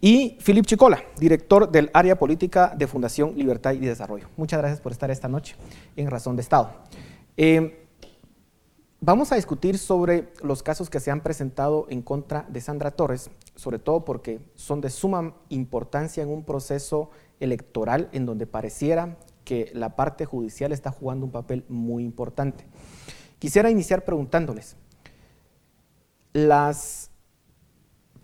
y 0.00 0.36
Filip 0.40 0.66
Chicola, 0.66 1.04
director 1.16 1.70
del 1.70 1.90
área 1.94 2.18
política 2.18 2.74
de 2.76 2.88
Fundación 2.88 3.36
Libertad 3.36 3.72
y 3.74 3.78
Desarrollo. 3.78 4.28
Muchas 4.36 4.58
gracias 4.58 4.80
por 4.80 4.90
estar 4.90 5.12
esta 5.12 5.28
noche 5.28 5.54
en 5.94 6.10
Razón 6.10 6.34
de 6.34 6.42
Estado. 6.42 6.72
Eh, 7.36 7.85
Vamos 9.00 9.30
a 9.30 9.36
discutir 9.36 9.76
sobre 9.76 10.32
los 10.42 10.62
casos 10.62 10.88
que 10.88 11.00
se 11.00 11.10
han 11.10 11.22
presentado 11.22 11.86
en 11.90 12.00
contra 12.00 12.46
de 12.48 12.62
Sandra 12.62 12.90
Torres, 12.90 13.30
sobre 13.54 13.78
todo 13.78 14.06
porque 14.06 14.40
son 14.54 14.80
de 14.80 14.88
suma 14.88 15.36
importancia 15.50 16.22
en 16.22 16.30
un 16.30 16.44
proceso 16.44 17.10
electoral 17.38 18.08
en 18.12 18.24
donde 18.24 18.46
pareciera 18.46 19.18
que 19.44 19.70
la 19.74 19.96
parte 19.96 20.24
judicial 20.24 20.72
está 20.72 20.90
jugando 20.90 21.26
un 21.26 21.30
papel 21.30 21.64
muy 21.68 22.04
importante. 22.04 22.64
Quisiera 23.38 23.70
iniciar 23.70 24.02
preguntándoles, 24.04 24.76
las 26.32 27.10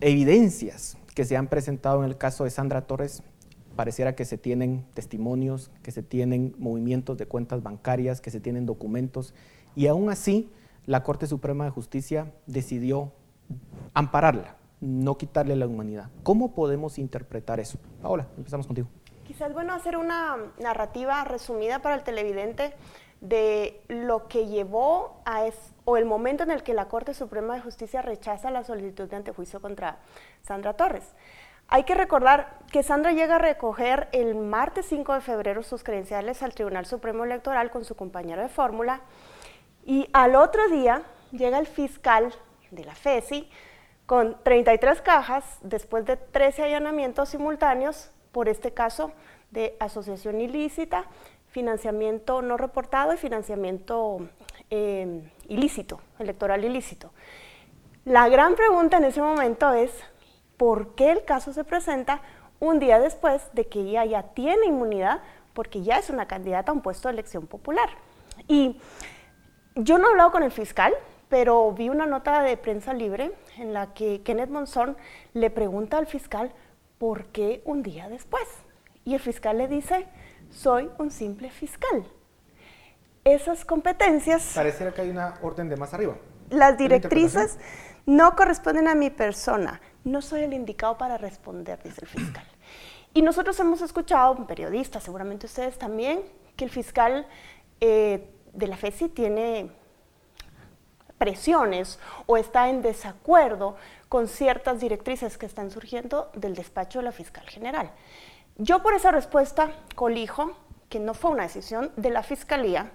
evidencias 0.00 0.96
que 1.14 1.26
se 1.26 1.37
han 1.37 1.48
presentado 1.48 2.02
en 2.02 2.08
el 2.08 2.16
caso 2.16 2.44
de 2.44 2.50
Sandra 2.50 2.87
Torres, 2.87 3.22
pareciera 3.76 4.14
que 4.14 4.24
se 4.24 4.38
tienen 4.38 4.87
testimonios, 4.94 5.70
que 5.82 5.92
se 5.92 6.02
tienen 6.02 6.54
movimientos 6.58 7.18
de 7.18 7.26
cuentas 7.26 7.62
bancarias, 7.62 8.22
que 8.22 8.30
se 8.30 8.40
tienen 8.40 8.64
documentos, 8.64 9.35
y 9.76 9.87
aún 9.87 10.11
así 10.11 10.50
la 10.87 11.03
Corte 11.03 11.27
Suprema 11.27 11.64
de 11.64 11.71
Justicia 11.71 12.33
decidió 12.47 13.12
ampararla, 13.95 14.57
no 14.81 15.16
quitarle 15.16 15.57
la 15.57 15.66
humanidad. 15.66 16.11
¿Cómo 16.23 16.55
podemos 16.55 16.99
interpretar 16.99 17.61
eso? 17.61 17.79
Paola, 18.01 18.27
empezamos 18.37 18.66
contigo. 18.66 18.88
Quizás 19.25 19.53
bueno 19.53 19.73
hacer 19.73 19.97
una 19.97 20.37
narrativa 20.61 21.25
resumida 21.25 21.81
para 21.81 21.95
el 21.95 22.03
televidente 22.03 22.75
de 23.21 23.81
lo 23.88 24.27
que 24.27 24.49
llevó 24.49 25.23
a 25.25 25.47
es, 25.47 25.55
o 25.85 25.97
el 25.97 26.05
momento 26.05 26.42
en 26.42 26.51
el 26.51 26.64
que 26.64 26.75
la 26.75 26.88
Corte 26.88 27.14
Suprema 27.14 27.55
de 27.55 27.61
Justicia 27.61 28.03
rechaza 28.03 28.51
la 28.51 28.64
solicitud 28.64 29.09
de 29.09 29.16
antejuicio 29.16 29.61
contra 29.61 29.99
Sandra 30.42 30.75
Torres. 30.75 31.14
Hay 31.68 31.85
que 31.85 31.95
recordar 31.95 32.59
que 32.71 32.83
Sandra 32.83 33.12
llega 33.12 33.37
a 33.37 33.38
recoger 33.38 34.09
el 34.12 34.35
martes 34.35 34.87
5 34.87 35.14
de 35.14 35.21
febrero 35.21 35.62
sus 35.62 35.85
credenciales 35.85 36.42
al 36.42 36.53
Tribunal 36.53 36.85
Supremo 36.85 37.25
Electoral 37.25 37.71
con 37.71 37.85
su 37.85 37.95
compañero 37.95 38.42
de 38.42 38.49
fórmula 38.49 39.01
y 39.85 40.09
al 40.12 40.35
otro 40.37 40.68
día 40.68 41.03
llega 41.33 41.59
el 41.59 41.66
fiscal 41.66 42.33
de 42.71 42.85
la 42.85 42.95
FESI 42.95 43.49
con 44.07 44.37
33 44.42 45.01
cajas 45.01 45.59
después 45.62 46.05
de 46.05 46.16
13 46.16 46.64
allanamientos 46.64 47.31
simultáneos 47.31 48.11
por 48.33 48.49
este 48.49 48.73
caso 48.73 49.12
de 49.51 49.77
asociación 49.81 50.40
ilícita, 50.40 51.05
financiamiento 51.49 52.42
no 52.42 52.57
reportado 52.57 53.12
y 53.12 53.18
financiamiento 53.18 54.29
eh, 54.71 55.31
ilícito, 55.49 56.01
electoral 56.18 56.64
ilícito. 56.64 57.12
La 58.05 58.29
gran 58.29 58.57
pregunta 58.57 58.97
en 58.97 59.05
ese 59.05 59.21
momento 59.21 59.73
es, 59.75 59.92
¿por 60.57 60.95
qué 60.95 61.12
el 61.12 61.25
caso 61.25 61.53
se 61.53 61.62
presenta 61.62 62.23
un 62.59 62.79
día 62.79 62.99
después 62.99 63.42
de 63.53 63.66
que 63.66 63.81
ella 63.81 64.05
ya 64.05 64.23
tiene 64.23 64.66
inmunidad 64.66 65.21
porque 65.53 65.83
ya 65.83 65.99
es 65.99 66.09
una 66.09 66.27
candidata 66.27 66.73
a 66.73 66.75
un 66.75 66.81
puesto 66.81 67.09
de 67.09 67.14
elección 67.14 67.47
popular? 67.47 67.90
Y 68.49 68.81
yo 69.74 69.98
no 69.98 70.08
he 70.08 70.11
hablado 70.11 70.32
con 70.32 70.42
el 70.42 70.50
fiscal, 70.50 70.92
pero 71.28 71.72
vi 71.72 71.88
una 71.88 72.06
nota 72.06 72.42
de 72.42 72.56
prensa 72.56 72.92
libre 72.92 73.32
en 73.56 73.72
la 73.72 73.94
que 73.94 74.22
Kenneth 74.22 74.50
Monzón 74.50 74.96
le 75.32 75.50
pregunta 75.50 75.98
al 75.98 76.06
fiscal 76.06 76.52
por 76.98 77.26
qué 77.26 77.62
un 77.64 77.82
día 77.82 78.08
después. 78.08 78.44
Y 79.04 79.14
el 79.14 79.20
fiscal 79.20 79.58
le 79.58 79.66
dice, 79.66 80.06
soy 80.50 80.90
un 80.98 81.11
simple 81.11 81.50
fiscal. 81.50 82.04
Esas 83.24 83.64
competencias... 83.64 84.52
Pareciera 84.54 84.92
que 84.92 85.00
hay 85.00 85.11
una 85.11 85.35
orden 85.42 85.68
de 85.68 85.76
más 85.76 85.94
arriba. 85.94 86.16
Las 86.50 86.76
directrices 86.76 87.58
no 88.04 88.37
corresponden 88.37 88.88
a 88.88 88.94
mi 88.94 89.11
persona. 89.11 89.80
No 90.04 90.20
soy 90.20 90.42
el 90.42 90.52
indicado 90.52 90.98
para 90.98 91.16
responder, 91.16 91.82
dice 91.82 92.00
el 92.02 92.08
fiscal. 92.08 92.44
Y 93.14 93.22
nosotros 93.22 93.58
hemos 93.61 93.80
escuchado, 93.80 94.46
periodistas, 94.46 95.02
seguramente 95.02 95.46
ustedes 95.46 95.78
también, 95.78 96.22
que 96.56 96.64
el 96.64 96.70
fiscal 96.70 97.26
eh, 97.80 98.28
de 98.52 98.66
la 98.66 98.76
FESI 98.76 99.08
tiene 99.08 99.70
presiones 101.18 101.98
o 102.26 102.36
está 102.36 102.68
en 102.68 102.82
desacuerdo 102.82 103.76
con 104.08 104.28
ciertas 104.28 104.80
directrices 104.80 105.38
que 105.38 105.46
están 105.46 105.70
surgiendo 105.70 106.30
del 106.34 106.54
despacho 106.54 106.98
de 106.98 107.04
la 107.04 107.12
fiscal 107.12 107.48
general. 107.48 107.92
Yo 108.56 108.82
por 108.82 108.94
esa 108.94 109.10
respuesta 109.10 109.72
colijo 109.94 110.56
que 110.88 111.00
no 111.00 111.14
fue 111.14 111.30
una 111.30 111.44
decisión 111.44 111.90
de 111.96 112.10
la 112.10 112.22
Fiscalía, 112.22 112.92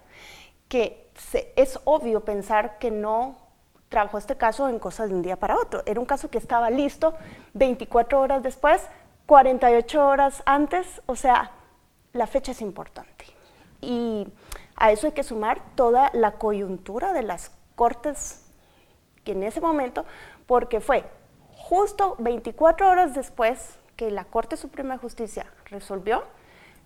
que 0.67 1.09
es 1.55 1.79
obvio 1.85 2.23
pensar 2.23 2.77
que 2.77 2.91
no 2.91 3.37
trabajó 3.89 4.17
este 4.17 4.37
caso 4.37 4.69
en 4.69 4.77
cosas 4.77 5.09
de 5.09 5.15
un 5.15 5.21
día 5.21 5.37
para 5.37 5.55
otro. 5.55 5.81
Era 5.85 5.99
un 5.99 6.05
caso 6.05 6.29
que 6.29 6.37
estaba 6.37 6.69
listo 6.69 7.15
24 7.53 8.19
horas 8.19 8.43
después, 8.43 8.85
48 9.25 10.05
horas 10.05 10.43
antes, 10.45 11.01
o 11.05 11.15
sea, 11.15 11.51
la 12.13 12.27
fecha 12.27 12.51
es 12.51 12.61
importante. 12.61 13.25
Y 13.81 14.27
a 14.77 14.91
eso 14.91 15.07
hay 15.07 15.13
que 15.13 15.23
sumar 15.23 15.61
toda 15.75 16.09
la 16.13 16.33
coyuntura 16.33 17.11
de 17.11 17.23
las 17.23 17.51
cortes 17.75 18.45
que 19.23 19.33
en 19.33 19.43
ese 19.43 19.59
momento, 19.59 20.05
porque 20.45 20.79
fue 20.79 21.03
justo 21.55 22.15
24 22.19 22.89
horas 22.89 23.13
después 23.13 23.77
que 23.97 24.11
la 24.11 24.23
Corte 24.23 24.55
Suprema 24.55 24.93
de 24.93 24.99
Justicia 24.99 25.47
resolvió 25.65 26.23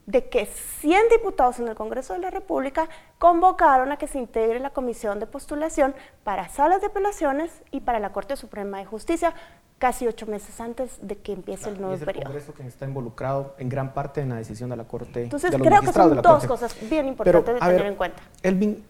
de 0.05 0.29
que 0.29 0.45
100 0.47 1.09
diputados 1.09 1.59
en 1.59 1.67
el 1.67 1.75
Congreso 1.75 2.13
de 2.13 2.19
la 2.19 2.31
República 2.31 2.89
convocaron 3.19 3.91
a 3.91 3.97
que 3.97 4.07
se 4.07 4.17
integre 4.17 4.59
la 4.59 4.71
comisión 4.71 5.19
de 5.19 5.27
postulación 5.27 5.93
para 6.23 6.49
salas 6.49 6.81
de 6.81 6.87
apelaciones 6.87 7.61
y 7.69 7.81
para 7.81 7.99
la 7.99 8.11
Corte 8.11 8.35
Suprema 8.35 8.79
de 8.79 8.85
Justicia, 8.85 9.35
casi 9.81 10.05
ocho 10.05 10.27
meses 10.27 10.61
antes 10.61 10.91
de 11.01 11.17
que 11.17 11.33
empiece 11.33 11.67
el 11.67 11.79
nuevo 11.79 11.95
es 11.95 12.01
el 12.01 12.05
periodo. 12.05 12.25
Congreso 12.25 12.53
que 12.53 12.67
está 12.67 12.85
involucrado 12.85 13.55
en 13.57 13.67
gran 13.67 13.95
parte 13.95 14.21
en 14.21 14.29
la 14.29 14.35
decisión 14.35 14.69
de 14.69 14.75
la 14.77 14.83
Corte. 14.83 15.23
Entonces, 15.23 15.49
de 15.49 15.57
los 15.57 15.67
creo 15.67 15.81
que 15.81 15.91
son 15.91 16.15
dos 16.21 16.23
Corte. 16.23 16.47
cosas 16.47 16.75
bien 16.87 17.07
importantes 17.07 17.41
Pero, 17.43 17.53
de 17.55 17.59
tener 17.59 17.77
ver, 17.81 17.91
en 17.91 17.95
cuenta. 17.95 18.21
Elvin, 18.43 18.83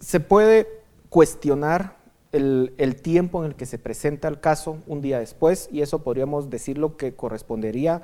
se 0.00 0.20
puede 0.20 0.68
cuestionar 1.08 1.96
el, 2.32 2.74
el 2.76 3.00
tiempo 3.00 3.42
en 3.42 3.46
el 3.52 3.56
que 3.56 3.64
se 3.64 3.78
presenta 3.78 4.28
el 4.28 4.38
caso 4.38 4.76
un 4.86 5.00
día 5.00 5.18
después 5.18 5.70
y 5.72 5.80
eso 5.80 6.02
podríamos 6.02 6.50
decirlo 6.50 6.98
que 6.98 7.14
correspondería 7.14 8.02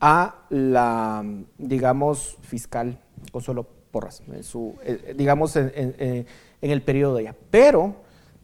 a 0.00 0.46
la, 0.48 1.24
digamos, 1.58 2.38
fiscal 2.40 2.98
Consuelo 3.32 3.66
Porras, 3.90 4.22
en 4.32 4.42
su, 4.44 4.76
eh, 4.82 5.12
digamos, 5.14 5.56
en, 5.56 5.70
en- 5.74 5.94
en- 5.98 6.26
en 6.62 6.70
el 6.70 6.80
periodo 6.80 7.16
de 7.16 7.22
ella. 7.22 7.36
Pero 7.50 7.96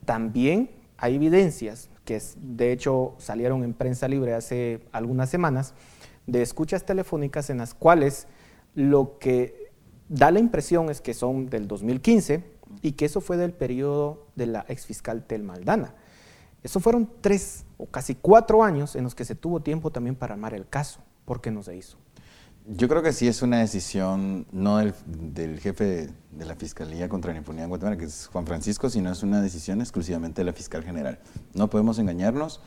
también 0.05 0.71
hay 0.99 1.15
evidencias 1.15 1.89
que 2.09 2.23
de 2.39 2.73
hecho 2.73 3.15
salieron 3.19 3.65
en 3.65 3.75
prensa 3.75 4.09
libre 4.09 4.33
hace 4.33 4.81
algunas 4.93 5.29
semanas 5.29 5.75
de 6.27 6.41
escuchas 6.41 6.87
telefónicas 6.87 7.51
en 7.51 7.59
las 7.59 7.75
cuales 7.75 8.29
lo 8.75 9.19
que 9.19 9.73
da 10.09 10.31
la 10.31 10.39
impresión 10.39 10.89
es 10.89 11.03
que 11.03 11.13
son 11.13 11.51
del 11.51 11.69
2015 11.69 12.45
y 12.81 12.93
que 12.93 13.05
eso 13.05 13.21
fue 13.21 13.37
del 13.37 13.53
periodo 13.53 14.27
de 14.37 14.47
la 14.47 14.65
exfiscal 14.69 15.23
Tel 15.27 15.43
Maldana. 15.43 15.97
Eso 16.63 16.81
fueron 16.81 17.11
tres 17.21 17.67
o 17.77 17.85
casi 17.85 18.15
cuatro 18.15 18.63
años 18.63 18.97
en 18.97 19.05
los 19.05 19.15
que 19.15 19.27
se 19.27 19.35
tuvo 19.35 19.61
tiempo 19.61 19.91
también 19.91 20.17
para 20.17 20.33
armar 20.33 20.55
el 20.55 20.67
caso. 20.67 21.01
¿Por 21.27 21.43
qué 21.43 21.51
no 21.51 21.63
se 21.63 21.77
hizo? 21.77 21.99
Yo 22.71 22.87
creo 22.87 23.03
que 23.03 23.15
sí 23.15 23.27
es 23.27 23.41
una 23.41 23.61
decisión 23.61 24.47
no 24.53 24.77
del, 24.77 24.93
del 25.07 25.59
jefe 25.59 25.85
de, 25.85 26.11
de 26.33 26.45
la 26.45 26.55
Fiscalía 26.55 27.09
contra 27.09 27.33
la 27.33 27.39
Impunidad 27.39 27.65
en 27.65 27.71
Guatemala, 27.71 27.97
que 27.97 28.05
es 28.05 28.29
Juan 28.31 28.47
Francisco, 28.47 28.91
sino 28.91 29.11
es 29.11 29.23
una 29.23 29.41
decisión 29.41 29.81
exclusivamente 29.81 30.43
de 30.43 30.45
la 30.45 30.53
Fiscal 30.53 30.85
General. 30.85 31.19
No 31.55 31.71
podemos 31.71 31.99
engañarnos. 31.99 32.61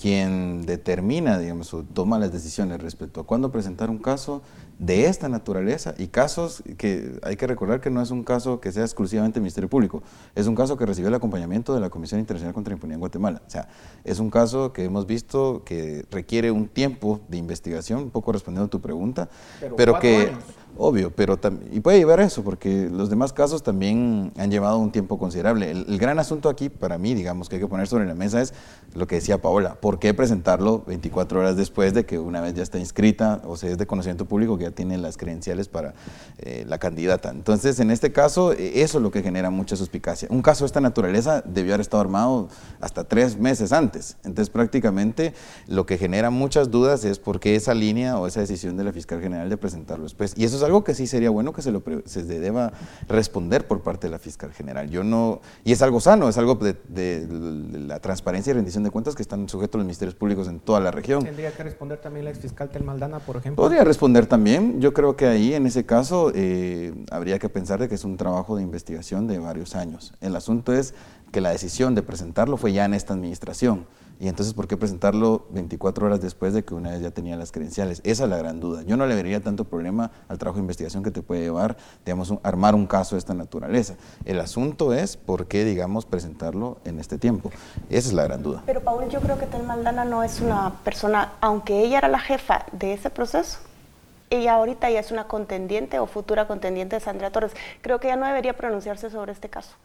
Quien 0.00 0.64
determina, 0.64 1.38
digamos, 1.38 1.74
o 1.74 1.82
toma 1.82 2.18
las 2.18 2.32
decisiones 2.32 2.80
respecto 2.80 3.20
a 3.20 3.26
cuándo 3.26 3.52
presentar 3.52 3.90
un 3.90 3.98
caso 3.98 4.40
de 4.78 5.06
esta 5.06 5.28
naturaleza 5.28 5.94
y 5.98 6.06
casos 6.06 6.62
que 6.78 7.20
hay 7.22 7.36
que 7.36 7.46
recordar 7.46 7.82
que 7.82 7.90
no 7.90 8.00
es 8.00 8.10
un 8.10 8.24
caso 8.24 8.60
que 8.60 8.72
sea 8.72 8.82
exclusivamente 8.82 9.34
del 9.34 9.42
Ministerio 9.42 9.68
Público, 9.68 10.02
es 10.34 10.46
un 10.46 10.54
caso 10.54 10.78
que 10.78 10.86
recibió 10.86 11.08
el 11.08 11.14
acompañamiento 11.14 11.74
de 11.74 11.80
la 11.80 11.90
Comisión 11.90 12.18
Internacional 12.18 12.54
contra 12.54 12.70
la 12.70 12.76
Impunidad 12.76 12.94
en 12.94 13.00
Guatemala. 13.00 13.42
O 13.46 13.50
sea, 13.50 13.68
es 14.02 14.18
un 14.20 14.30
caso 14.30 14.72
que 14.72 14.84
hemos 14.84 15.06
visto 15.06 15.64
que 15.66 16.06
requiere 16.10 16.50
un 16.50 16.66
tiempo 16.66 17.20
de 17.28 17.36
investigación, 17.36 18.04
un 18.04 18.10
poco 18.10 18.32
respondiendo 18.32 18.68
a 18.68 18.70
tu 18.70 18.80
pregunta, 18.80 19.28
Pero 19.76 19.98
que, 19.98 20.28
años. 20.28 20.44
Obvio, 20.76 21.10
pero 21.14 21.38
y 21.72 21.80
puede 21.80 21.98
llevar 21.98 22.20
a 22.20 22.24
eso, 22.24 22.42
porque 22.42 22.88
los 22.90 23.10
demás 23.10 23.32
casos 23.32 23.62
también 23.62 24.32
han 24.36 24.50
llevado 24.50 24.78
un 24.78 24.92
tiempo 24.92 25.18
considerable. 25.18 25.70
El, 25.70 25.98
gran 25.98 26.18
asunto 26.18 26.48
aquí, 26.48 26.68
para 26.68 26.98
mí, 26.98 27.14
digamos, 27.14 27.48
que 27.48 27.56
hay 27.56 27.62
que 27.62 27.68
poner 27.68 27.86
sobre 27.86 28.06
la 28.06 28.14
mesa 28.14 28.40
es 28.40 28.54
lo 28.94 29.06
que 29.06 29.16
decía 29.16 29.40
Paola, 29.40 29.74
¿por 29.74 29.98
qué 29.98 30.14
presentarlo 30.14 30.82
24 30.86 31.40
horas 31.40 31.56
después 31.56 31.94
de 31.94 32.04
que 32.04 32.18
una 32.18 32.40
vez 32.40 32.54
ya 32.54 32.62
está 32.62 32.78
inscrita 32.78 33.40
o 33.44 33.56
sea, 33.56 33.70
es 33.70 33.78
de 33.78 33.86
conocimiento 33.86 34.24
público 34.24 34.58
que 34.58 34.64
ya 34.64 34.70
tiene 34.70 34.98
las 34.98 35.16
credenciales 35.16 35.68
para 35.68 35.94
eh, 36.38 36.64
la 36.66 36.78
candidata? 36.78 37.30
Entonces, 37.30 37.78
en 37.80 37.90
este 37.90 38.12
caso, 38.12 38.52
eh, 38.52 38.82
eso 38.82 38.98
es 38.98 39.02
lo 39.02 39.10
que 39.10 39.22
genera 39.22 39.50
mucha 39.50 39.76
suspicacia. 39.76 40.28
Un 40.30 40.42
caso 40.42 40.64
de 40.64 40.66
esta 40.66 40.80
naturaleza 40.80 41.42
debió 41.46 41.74
haber 41.74 41.82
estado 41.82 42.00
armado 42.00 42.48
hasta 42.80 43.04
tres 43.04 43.38
meses 43.38 43.72
antes. 43.72 44.16
Entonces, 44.24 44.50
prácticamente 44.50 45.34
lo 45.66 45.86
que 45.86 45.98
genera 45.98 46.30
muchas 46.30 46.70
dudas 46.70 47.04
es 47.04 47.18
por 47.18 47.40
qué 47.40 47.56
esa 47.56 47.74
línea 47.74 48.18
o 48.18 48.26
esa 48.26 48.40
decisión 48.40 48.76
de 48.76 48.84
la 48.84 48.92
fiscal 48.92 49.20
general 49.20 49.48
de 49.48 49.56
presentarlo 49.56 50.04
después. 50.04 50.34
Y 50.36 50.44
eso 50.44 50.56
es 50.60 50.66
algo 50.66 50.84
que 50.84 50.94
sí 50.94 51.06
sería 51.06 51.30
bueno 51.30 51.52
que 51.52 51.62
se, 51.62 51.72
lo 51.72 51.82
se 52.04 52.22
deba 52.24 52.72
responder 53.08 53.66
por 53.66 53.82
parte 53.82 54.06
de 54.06 54.12
la 54.12 54.18
fiscal 54.18 54.52
general. 54.52 54.90
Yo 54.90 55.02
no, 55.04 55.40
y 55.64 55.72
es 55.72 55.82
algo 55.82 56.00
sano, 56.00 56.28
es 56.28 56.38
algo 56.38 56.54
de, 56.54 56.76
de- 56.88 57.26
de 57.26 57.78
la 57.80 57.98
transparencia 58.00 58.50
y 58.50 58.54
rendición 58.54 58.84
de 58.84 58.90
cuentas 58.90 59.14
que 59.14 59.22
están 59.22 59.48
sujetos 59.48 59.78
los 59.78 59.84
ministerios 59.86 60.14
públicos 60.14 60.48
en 60.48 60.60
toda 60.60 60.80
la 60.80 60.90
región. 60.90 61.24
¿Tendría 61.24 61.52
que 61.52 61.62
responder 61.62 61.98
también 61.98 62.24
la 62.24 62.30
exfiscal 62.30 62.68
Tel 62.70 62.84
Maldana, 62.84 63.18
por 63.20 63.36
ejemplo? 63.36 63.62
Podría 63.62 63.84
responder 63.84 64.26
también. 64.26 64.80
Yo 64.80 64.92
creo 64.92 65.16
que 65.16 65.26
ahí, 65.26 65.54
en 65.54 65.66
ese 65.66 65.84
caso, 65.86 66.32
eh, 66.34 66.92
habría 67.10 67.38
que 67.38 67.48
pensar 67.48 67.80
de 67.80 67.88
que 67.88 67.94
es 67.94 68.04
un 68.04 68.16
trabajo 68.16 68.56
de 68.56 68.62
investigación 68.62 69.26
de 69.26 69.38
varios 69.38 69.74
años. 69.74 70.14
El 70.20 70.36
asunto 70.36 70.72
es 70.72 70.94
que 71.32 71.40
la 71.40 71.50
decisión 71.50 71.94
de 71.94 72.02
presentarlo 72.02 72.56
fue 72.56 72.72
ya 72.72 72.84
en 72.84 72.94
esta 72.94 73.14
administración. 73.14 73.86
Y 74.20 74.28
entonces, 74.28 74.52
¿por 74.52 74.68
qué 74.68 74.76
presentarlo 74.76 75.46
24 75.48 76.04
horas 76.04 76.20
después 76.20 76.52
de 76.52 76.62
que 76.62 76.74
una 76.74 76.90
vez 76.90 77.00
ya 77.00 77.10
tenía 77.10 77.36
las 77.36 77.52
credenciales? 77.52 78.02
Esa 78.04 78.24
es 78.24 78.30
la 78.30 78.36
gran 78.36 78.60
duda. 78.60 78.82
Yo 78.82 78.98
no 78.98 79.06
le 79.06 79.14
vería 79.14 79.40
tanto 79.40 79.64
problema 79.64 80.10
al 80.28 80.36
trabajo 80.36 80.56
de 80.56 80.60
investigación 80.60 81.02
que 81.02 81.10
te 81.10 81.22
puede 81.22 81.40
llevar, 81.40 81.78
digamos, 82.04 82.34
armar 82.42 82.74
un 82.74 82.86
caso 82.86 83.14
de 83.14 83.20
esta 83.20 83.32
naturaleza. 83.32 83.94
El 84.26 84.38
asunto 84.40 84.92
es 84.92 85.16
por 85.16 85.46
qué, 85.46 85.64
digamos, 85.64 86.04
presentarlo 86.04 86.76
en 86.84 87.00
este 87.00 87.16
tiempo. 87.16 87.50
Esa 87.88 88.08
es 88.08 88.12
la 88.12 88.24
gran 88.24 88.42
duda. 88.42 88.62
Pero 88.66 88.82
Paul, 88.82 89.08
yo 89.08 89.20
creo 89.20 89.38
que 89.38 89.46
Tel 89.46 89.62
Maldana 89.62 90.04
no 90.04 90.22
es 90.22 90.42
una 90.42 90.74
persona, 90.84 91.32
aunque 91.40 91.82
ella 91.82 91.96
era 91.96 92.08
la 92.08 92.20
jefa 92.20 92.66
de 92.72 92.92
ese 92.92 93.08
proceso, 93.08 93.60
ella 94.28 94.52
ahorita 94.52 94.90
ya 94.90 95.00
es 95.00 95.10
una 95.12 95.28
contendiente 95.28 95.98
o 95.98 96.06
futura 96.06 96.46
contendiente 96.46 96.94
de 96.94 97.00
Sandra 97.00 97.30
Torres. 97.30 97.52
Creo 97.80 98.00
que 98.00 98.08
ella 98.08 98.16
no 98.16 98.26
debería 98.26 98.54
pronunciarse 98.54 99.08
sobre 99.08 99.32
este 99.32 99.48
caso. 99.48 99.76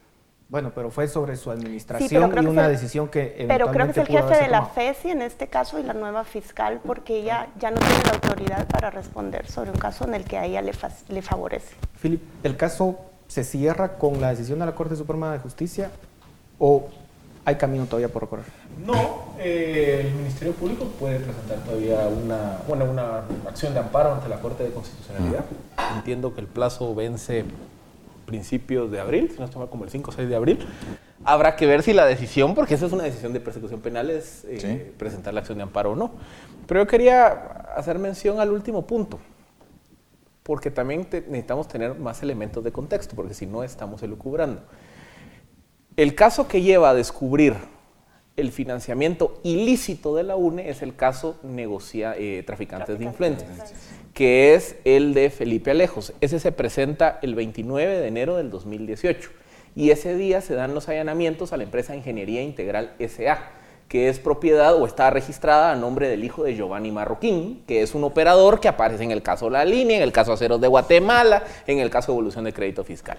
Bueno, 0.48 0.72
pero 0.76 0.92
fue 0.92 1.08
sobre 1.08 1.36
su 1.38 1.50
administración 1.50 2.30
y 2.32 2.34
que 2.34 2.40
una 2.48 2.66
el- 2.66 2.72
decisión 2.72 3.08
que 3.08 3.46
Pero 3.48 3.68
creo 3.72 3.86
que 3.88 3.92
es 3.92 3.98
el 3.98 4.08
jefe 4.08 4.36
de 4.36 4.48
la 4.48 4.60
tomado. 4.60 4.74
FESI 4.76 5.10
en 5.10 5.22
este 5.24 5.48
caso 5.48 5.80
y 5.80 5.84
la 5.84 5.94
nueva 5.94 6.24
fiscal 6.24 6.80
porque 6.86 7.18
ella 7.18 7.48
ya 7.60 7.72
no 7.72 7.78
tiene 7.78 8.04
la 8.06 8.12
autoridad 8.12 8.68
para 8.68 8.92
responder 8.92 9.48
sobre 9.50 9.72
un 9.72 9.78
caso 9.78 10.06
en 10.06 10.14
el 10.14 10.24
que 10.24 10.38
a 10.38 10.46
ella 10.46 10.62
le, 10.62 10.74
fa- 10.74 10.92
le 11.10 11.22
favorece. 11.24 11.76
Philip, 12.02 12.22
¿el 12.44 12.56
caso 12.58 13.00
se 13.28 13.44
cierra 13.44 13.98
con 13.98 14.22
la 14.22 14.30
decisión 14.30 14.60
de 14.60 14.68
la 14.68 14.76
Corte 14.76 14.96
Suprema 14.96 15.34
de 15.34 15.40
Justicia 15.40 15.90
o 16.60 16.90
hay 17.44 17.56
camino 17.56 17.86
todavía 17.86 18.10
por 18.10 18.24
recorrer. 18.24 18.46
No, 18.86 19.24
eh, 19.40 20.04
el 20.08 20.14
Ministerio 20.16 20.54
Público 20.54 20.86
puede 21.00 21.20
presentar 21.20 21.58
todavía 21.60 22.08
una, 22.08 22.58
bueno, 22.68 22.86
una 22.86 23.20
acción 23.48 23.74
de 23.74 23.80
amparo 23.80 24.14
ante 24.14 24.30
la 24.30 24.40
Corte 24.40 24.64
de 24.64 24.72
Constitucionalidad. 24.72 25.46
Entiendo 25.96 26.34
que 26.34 26.42
el 26.42 26.48
plazo 26.48 26.94
vence 26.96 27.46
principios 28.26 28.92
de 28.92 29.00
abril, 29.00 29.30
si 29.32 29.40
no 29.40 29.46
estoy 29.46 29.60
mal, 29.60 29.70
como 29.70 29.84
el 29.84 29.90
5 29.90 30.10
o 30.10 30.14
6 30.14 30.30
de 30.30 30.36
abril. 30.36 30.60
Habrá 31.24 31.56
que 31.56 31.66
ver 31.66 31.82
si 31.84 31.94
la 31.94 32.06
decisión, 32.06 32.54
porque 32.56 32.74
esa 32.74 32.86
es 32.86 32.92
una 32.92 33.04
decisión 33.04 33.34
de 33.34 33.40
persecución 33.40 33.82
penal, 33.82 34.10
es 34.10 34.46
eh, 34.48 34.94
presentar 34.98 35.34
la 35.34 35.40
acción 35.40 35.58
de 35.58 35.64
amparo 35.64 35.92
o 35.92 35.96
no. 35.96 36.12
Pero 36.68 36.82
yo 36.82 36.88
quería 36.88 37.28
hacer 37.76 38.00
mención 38.00 38.40
al 38.40 38.52
último 38.52 38.86
punto, 38.86 39.20
porque 40.44 40.72
también 40.72 41.08
necesitamos 41.12 41.68
tener 41.68 41.96
más 41.96 42.22
elementos 42.22 42.64
de 42.64 42.72
contexto, 42.72 43.16
porque 43.16 43.34
si 43.34 43.46
no 43.46 43.64
estamos 43.64 44.04
elucubrando. 44.04 44.62
El 45.96 46.14
caso 46.14 46.48
que 46.48 46.62
lleva 46.62 46.90
a 46.90 46.94
descubrir 46.94 47.56
el 48.36 48.52
financiamiento 48.52 49.40
ilícito 49.44 50.16
de 50.16 50.24
la 50.24 50.36
UNE 50.36 50.70
es 50.70 50.82
el 50.82 50.96
caso 50.96 51.38
negocia, 51.44 52.16
eh, 52.18 52.44
traficantes 52.46 53.00
de 53.00 53.06
influencias, 53.06 53.74
que 54.16 54.56
es 54.56 54.78
el 54.86 55.14
de 55.14 55.30
Felipe 55.30 55.72
Alejos. 55.72 56.14
Ese 56.22 56.40
se 56.40 56.54
presenta 56.54 57.20
el 57.22 57.36
29 57.36 58.00
de 58.00 58.08
enero 58.08 58.38
del 58.38 58.50
2018 58.50 59.30
y 59.76 59.90
ese 59.90 60.16
día 60.16 60.40
se 60.40 60.56
dan 60.56 60.74
los 60.74 60.88
allanamientos 60.88 61.52
a 61.52 61.58
la 61.58 61.64
empresa 61.64 61.98
Ingeniería 61.98 62.42
Integral 62.42 62.94
SA, 62.98 63.40
que 63.90 64.08
es 64.08 64.20
propiedad 64.20 64.74
o 64.76 64.88
está 64.88 65.10
registrada 65.10 65.74
a 65.74 65.76
nombre 65.76 66.08
del 66.08 66.24
hijo 66.24 66.46
de 66.46 66.56
Giovanni 66.56 66.92
Marroquín, 66.92 67.62
que 67.68 67.82
es 67.82 67.94
un 67.94 68.06
operador 68.06 68.62
que 68.62 68.70
aparece 68.70 69.04
en 69.04 69.12
el 69.12 69.22
caso 69.22 69.50
La 69.50 69.66
Línea, 69.66 69.98
en 69.98 70.04
el 70.04 70.14
caso 70.14 70.32
Aceros 70.32 70.62
de 70.62 70.70
Guatemala, 70.70 71.44
en 71.68 71.80
el 71.80 71.90
caso 71.90 72.14
Evolución 72.14 72.46
de 72.46 72.54
Crédito 72.54 72.86
Fiscal. 72.86 73.18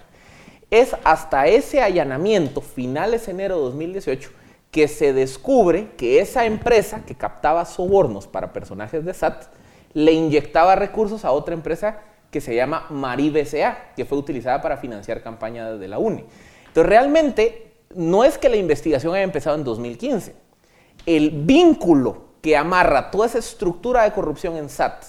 Es 0.71 0.95
hasta 1.03 1.45
ese 1.45 1.79
allanamiento, 1.79 2.59
finales 2.59 3.27
de 3.27 3.33
enero 3.33 3.57
de 3.57 3.61
2018, 3.65 4.31
que 4.71 4.87
se 4.87 5.13
descubre 5.13 5.89
que 5.95 6.21
esa 6.21 6.47
empresa 6.47 7.05
que 7.05 7.13
captaba 7.13 7.65
sobornos 7.65 8.25
para 8.25 8.51
personajes 8.51 9.05
de 9.05 9.13
SAT 9.13 9.56
le 9.97 10.11
inyectaba 10.11 10.75
recursos 10.75 11.25
a 11.25 11.31
otra 11.31 11.55
empresa 11.55 12.01
que 12.29 12.39
se 12.39 12.55
llama 12.55 12.85
MariBCA, 12.91 13.93
que 13.95 14.05
fue 14.05 14.19
utilizada 14.19 14.61
para 14.61 14.77
financiar 14.77 15.23
campañas 15.23 15.79
de 15.79 15.87
la 15.87 15.97
UNE. 15.97 16.23
Entonces, 16.67 16.87
realmente 16.87 17.73
no 17.95 18.23
es 18.23 18.37
que 18.37 18.47
la 18.47 18.57
investigación 18.57 19.15
haya 19.15 19.23
empezado 19.23 19.55
en 19.55 19.63
2015. 19.63 20.35
El 21.07 21.31
vínculo 21.31 22.25
que 22.43 22.55
amarra 22.55 23.09
toda 23.09 23.25
esa 23.25 23.39
estructura 23.39 24.03
de 24.03 24.11
corrupción 24.11 24.55
en 24.55 24.69
SAT 24.69 25.03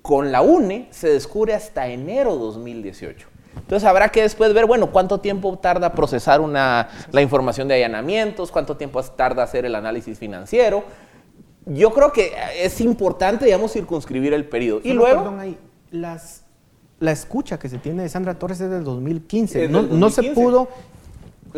con 0.00 0.32
la 0.32 0.40
UNE 0.40 0.88
se 0.92 1.10
descubre 1.10 1.52
hasta 1.52 1.86
enero 1.86 2.32
de 2.36 2.38
2018. 2.38 3.28
Entonces 3.56 3.86
habrá 3.86 4.08
que 4.08 4.22
después 4.22 4.54
ver, 4.54 4.64
bueno, 4.64 4.92
cuánto 4.92 5.20
tiempo 5.20 5.58
tarda 5.58 5.92
procesar 5.92 6.40
una, 6.40 6.88
la 7.12 7.20
información 7.20 7.68
de 7.68 7.74
allanamientos, 7.74 8.50
cuánto 8.50 8.78
tiempo 8.78 9.02
tarda 9.02 9.42
hacer 9.42 9.66
el 9.66 9.74
análisis 9.74 10.18
financiero. 10.18 10.84
Yo 11.66 11.92
creo 11.92 12.12
que 12.12 12.32
es 12.60 12.80
importante, 12.80 13.44
digamos, 13.44 13.72
circunscribir 13.72 14.32
el 14.32 14.44
periodo. 14.48 14.80
y 14.84 14.92
luego... 14.92 15.24
Perdón, 15.24 15.40
ahí, 15.40 15.58
las, 15.90 16.42
la 17.00 17.12
escucha 17.12 17.58
que 17.58 17.68
se 17.68 17.78
tiene 17.78 18.04
de 18.04 18.08
Sandra 18.08 18.38
Torres 18.38 18.60
es 18.60 18.70
del 18.70 18.84
2015. 18.84 19.68
no, 19.68 19.82
no 19.82 20.10
se 20.10 20.22
pudo 20.32 20.68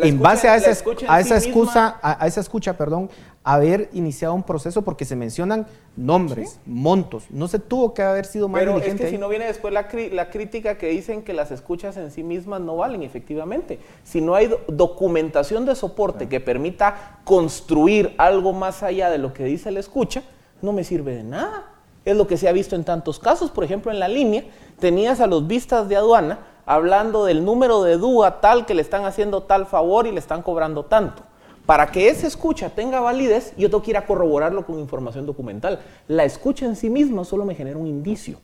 en 0.01 0.19
base 0.19 0.47
a 0.47 0.55
esa, 0.55 0.69
a 1.07 1.19
esa 1.19 1.37
excusa, 1.37 1.99
a, 2.01 2.27
esa 2.27 2.41
escucha, 2.41 2.73
perdón, 2.77 3.09
haber 3.49 3.89
iniciado 3.93 4.35
un 4.35 4.43
proceso 4.43 4.83
porque 4.83 5.05
se 5.05 5.15
mencionan 5.15 5.65
nombres, 5.95 6.59
montos. 6.67 7.23
No 7.31 7.47
se 7.47 7.57
tuvo 7.57 7.95
que 7.95 8.03
haber 8.03 8.25
sido 8.25 8.47
más 8.47 8.59
Pero 8.59 8.77
es 8.77 8.93
que 8.93 9.09
si 9.09 9.17
no 9.17 9.27
viene 9.27 9.45
después 9.45 9.73
la, 9.73 9.87
la, 10.11 10.29
crítica 10.29 10.77
que 10.77 10.89
dicen 10.89 11.23
que 11.23 11.33
las 11.33 11.49
escuchas 11.49 11.97
en 11.97 12.11
sí 12.11 12.21
mismas 12.21 12.61
no 12.61 12.77
valen, 12.77 13.01
efectivamente. 13.01 13.79
Si 14.03 14.21
no 14.21 14.35
hay 14.35 14.53
documentación 14.67 15.65
de 15.65 15.73
soporte 15.73 16.29
que 16.29 16.39
permita 16.39 17.21
construir 17.23 18.13
algo 18.19 18.53
más 18.53 18.83
allá 18.83 19.09
de 19.09 19.17
lo 19.17 19.33
que 19.33 19.45
dice 19.45 19.71
la 19.71 19.79
escucha, 19.79 20.21
no 20.61 20.71
me 20.71 20.83
sirve 20.83 21.15
de 21.15 21.23
nada. 21.23 21.71
Es 22.05 22.15
lo 22.15 22.27
que 22.27 22.37
se 22.37 22.47
ha 22.47 22.51
visto 22.51 22.75
en 22.75 22.83
tantos 22.83 23.17
casos. 23.17 23.49
Por 23.49 23.63
ejemplo, 23.63 23.91
en 23.91 23.97
la 23.97 24.07
línea 24.07 24.43
tenías 24.79 25.21
a 25.21 25.25
los 25.25 25.47
vistas 25.47 25.89
de 25.89 25.95
aduana 25.95 26.37
hablando 26.67 27.25
del 27.25 27.43
número 27.43 27.81
de 27.81 27.97
DUA 27.97 28.41
tal 28.41 28.67
que 28.67 28.75
le 28.75 28.83
están 28.83 29.05
haciendo 29.05 29.41
tal 29.41 29.65
favor 29.65 30.05
y 30.05 30.11
le 30.11 30.19
están 30.19 30.43
cobrando 30.43 30.85
tanto. 30.85 31.23
Para 31.69 31.91
que 31.91 32.09
esa 32.09 32.25
escucha 32.25 32.71
tenga 32.71 32.99
validez, 32.99 33.53
yo 33.55 33.69
tengo 33.69 33.83
que 33.83 33.91
ir 33.91 33.97
a 33.97 34.07
corroborarlo 34.07 34.65
con 34.65 34.79
información 34.79 35.27
documental. 35.27 35.79
La 36.07 36.25
escucha 36.25 36.65
en 36.65 36.75
sí 36.75 36.89
misma 36.89 37.23
solo 37.23 37.45
me 37.45 37.53
genera 37.53 37.77
un 37.77 37.85
indicio. 37.85 38.39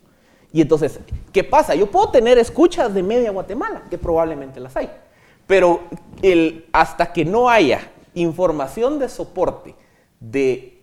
Y 0.54 0.62
entonces, 0.62 1.00
¿qué 1.34 1.44
pasa? 1.44 1.74
Yo 1.74 1.90
puedo 1.90 2.12
tener 2.12 2.38
escuchas 2.38 2.94
de 2.94 3.02
media 3.02 3.32
Guatemala, 3.32 3.82
que 3.90 3.98
probablemente 3.98 4.60
las 4.60 4.78
hay, 4.78 4.92
pero 5.48 5.80
hasta 6.72 7.12
que 7.12 7.26
no 7.26 7.50
haya 7.50 7.80
información 8.14 9.00
de 9.00 9.10
soporte 9.10 9.74
de 10.20 10.76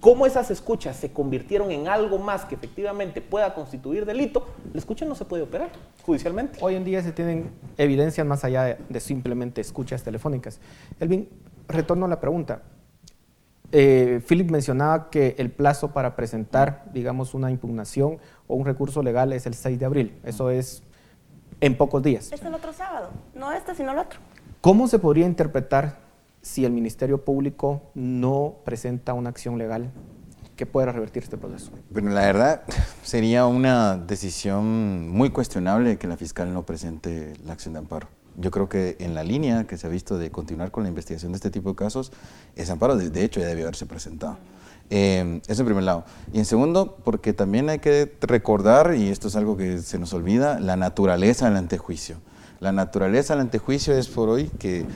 cómo 0.00 0.26
esas 0.26 0.50
escuchas 0.50 0.96
se 0.96 1.12
convirtieron 1.12 1.70
en 1.70 1.86
algo 1.86 2.18
más 2.18 2.46
que 2.46 2.54
efectivamente 2.54 3.20
pueda 3.20 3.54
constituir 3.54 4.06
delito, 4.06 4.46
la 4.72 4.80
escucha 4.80 5.04
no 5.04 5.14
se 5.14 5.26
puede 5.26 5.42
operar 5.44 5.70
judicialmente. 6.04 6.58
Hoy 6.62 6.74
en 6.74 6.84
día 6.84 7.02
se 7.02 7.12
tienen 7.12 7.50
evidencias 7.76 8.26
más 8.26 8.42
allá 8.42 8.78
de, 8.88 9.00
simplemente 9.00 9.60
escuchas 9.60 10.02
telefónicas. 10.02 10.58
Elvin, 10.98 11.28
retorno 11.70 12.06
a 12.06 12.08
la 12.08 12.20
pregunta. 12.20 12.62
Eh, 13.72 14.20
Philip 14.26 14.50
mencionaba 14.50 15.10
que 15.10 15.36
el 15.38 15.50
plazo 15.50 15.92
para 15.92 16.16
presentar, 16.16 16.84
digamos, 16.92 17.34
una 17.34 17.50
impugnación 17.50 18.18
o 18.48 18.56
un 18.56 18.66
recurso 18.66 19.02
legal 19.02 19.32
es 19.32 19.46
el 19.46 19.54
6 19.54 19.78
de 19.78 19.84
abril. 19.86 20.18
Eso 20.24 20.50
es 20.50 20.82
en 21.60 21.76
pocos 21.76 22.02
días. 22.02 22.32
Es 22.32 22.42
el 22.42 22.54
otro 22.54 22.72
sábado, 22.72 23.10
no 23.34 23.52
este, 23.52 23.74
sino 23.74 23.92
el 23.92 23.98
otro. 23.98 24.18
¿Cómo 24.60 24.88
se 24.88 24.98
podría 24.98 25.26
interpretar 25.26 25.98
si 26.42 26.64
el 26.64 26.72
Ministerio 26.72 27.24
Público 27.24 27.82
no 27.94 28.56
presenta 28.64 29.12
una 29.14 29.30
acción 29.30 29.56
legal 29.58 29.90
que 30.56 30.66
pueda 30.66 30.90
revertir 30.92 31.22
este 31.22 31.38
proceso? 31.38 31.70
Bueno, 31.90 32.10
la 32.10 32.22
verdad 32.22 32.62
sería 33.02 33.46
una 33.46 33.96
decisión 33.96 35.08
muy 35.08 35.30
cuestionable 35.30 35.96
que 35.96 36.06
la 36.06 36.16
fiscal 36.16 36.52
no 36.52 36.64
presente 36.64 37.34
la 37.44 37.52
acción 37.52 37.74
de 37.74 37.78
amparo. 37.78 38.08
Yo 38.40 38.50
creo 38.50 38.68
que 38.68 38.96
en 39.00 39.14
la 39.14 39.22
línea 39.22 39.66
que 39.66 39.76
se 39.76 39.86
ha 39.86 39.90
visto 39.90 40.16
de 40.18 40.30
continuar 40.30 40.70
con 40.70 40.82
la 40.82 40.88
investigación 40.88 41.32
de 41.32 41.36
este 41.36 41.50
tipo 41.50 41.70
de 41.70 41.76
casos, 41.76 42.10
ese 42.56 42.72
amparo 42.72 42.96
de, 42.96 43.24
hecho 43.24 43.40
ya 43.40 43.46
debió 43.46 43.64
haberse 43.64 43.86
presentado. 43.86 44.38
Eh, 44.88 45.40
eso 45.46 45.62
en 45.62 45.66
primer 45.66 45.84
lado. 45.84 46.04
Y 46.32 46.38
en 46.38 46.44
segundo, 46.44 46.96
porque 47.04 47.32
también 47.32 47.68
hay 47.68 47.78
que 47.78 48.12
recordar, 48.22 48.94
y 48.94 49.08
esto 49.08 49.28
es 49.28 49.36
algo 49.36 49.56
que 49.56 49.78
se 49.78 49.98
nos 49.98 50.12
olvida, 50.14 50.58
la 50.58 50.76
naturaleza 50.76 51.46
del 51.46 51.56
antejuicio. 51.56 52.16
La 52.60 52.72
naturaleza 52.72 53.34
del 53.34 53.42
antejuicio 53.42 53.96
es 53.96 54.08
por 54.08 54.28
hoy 54.28 54.50
que 54.58 54.86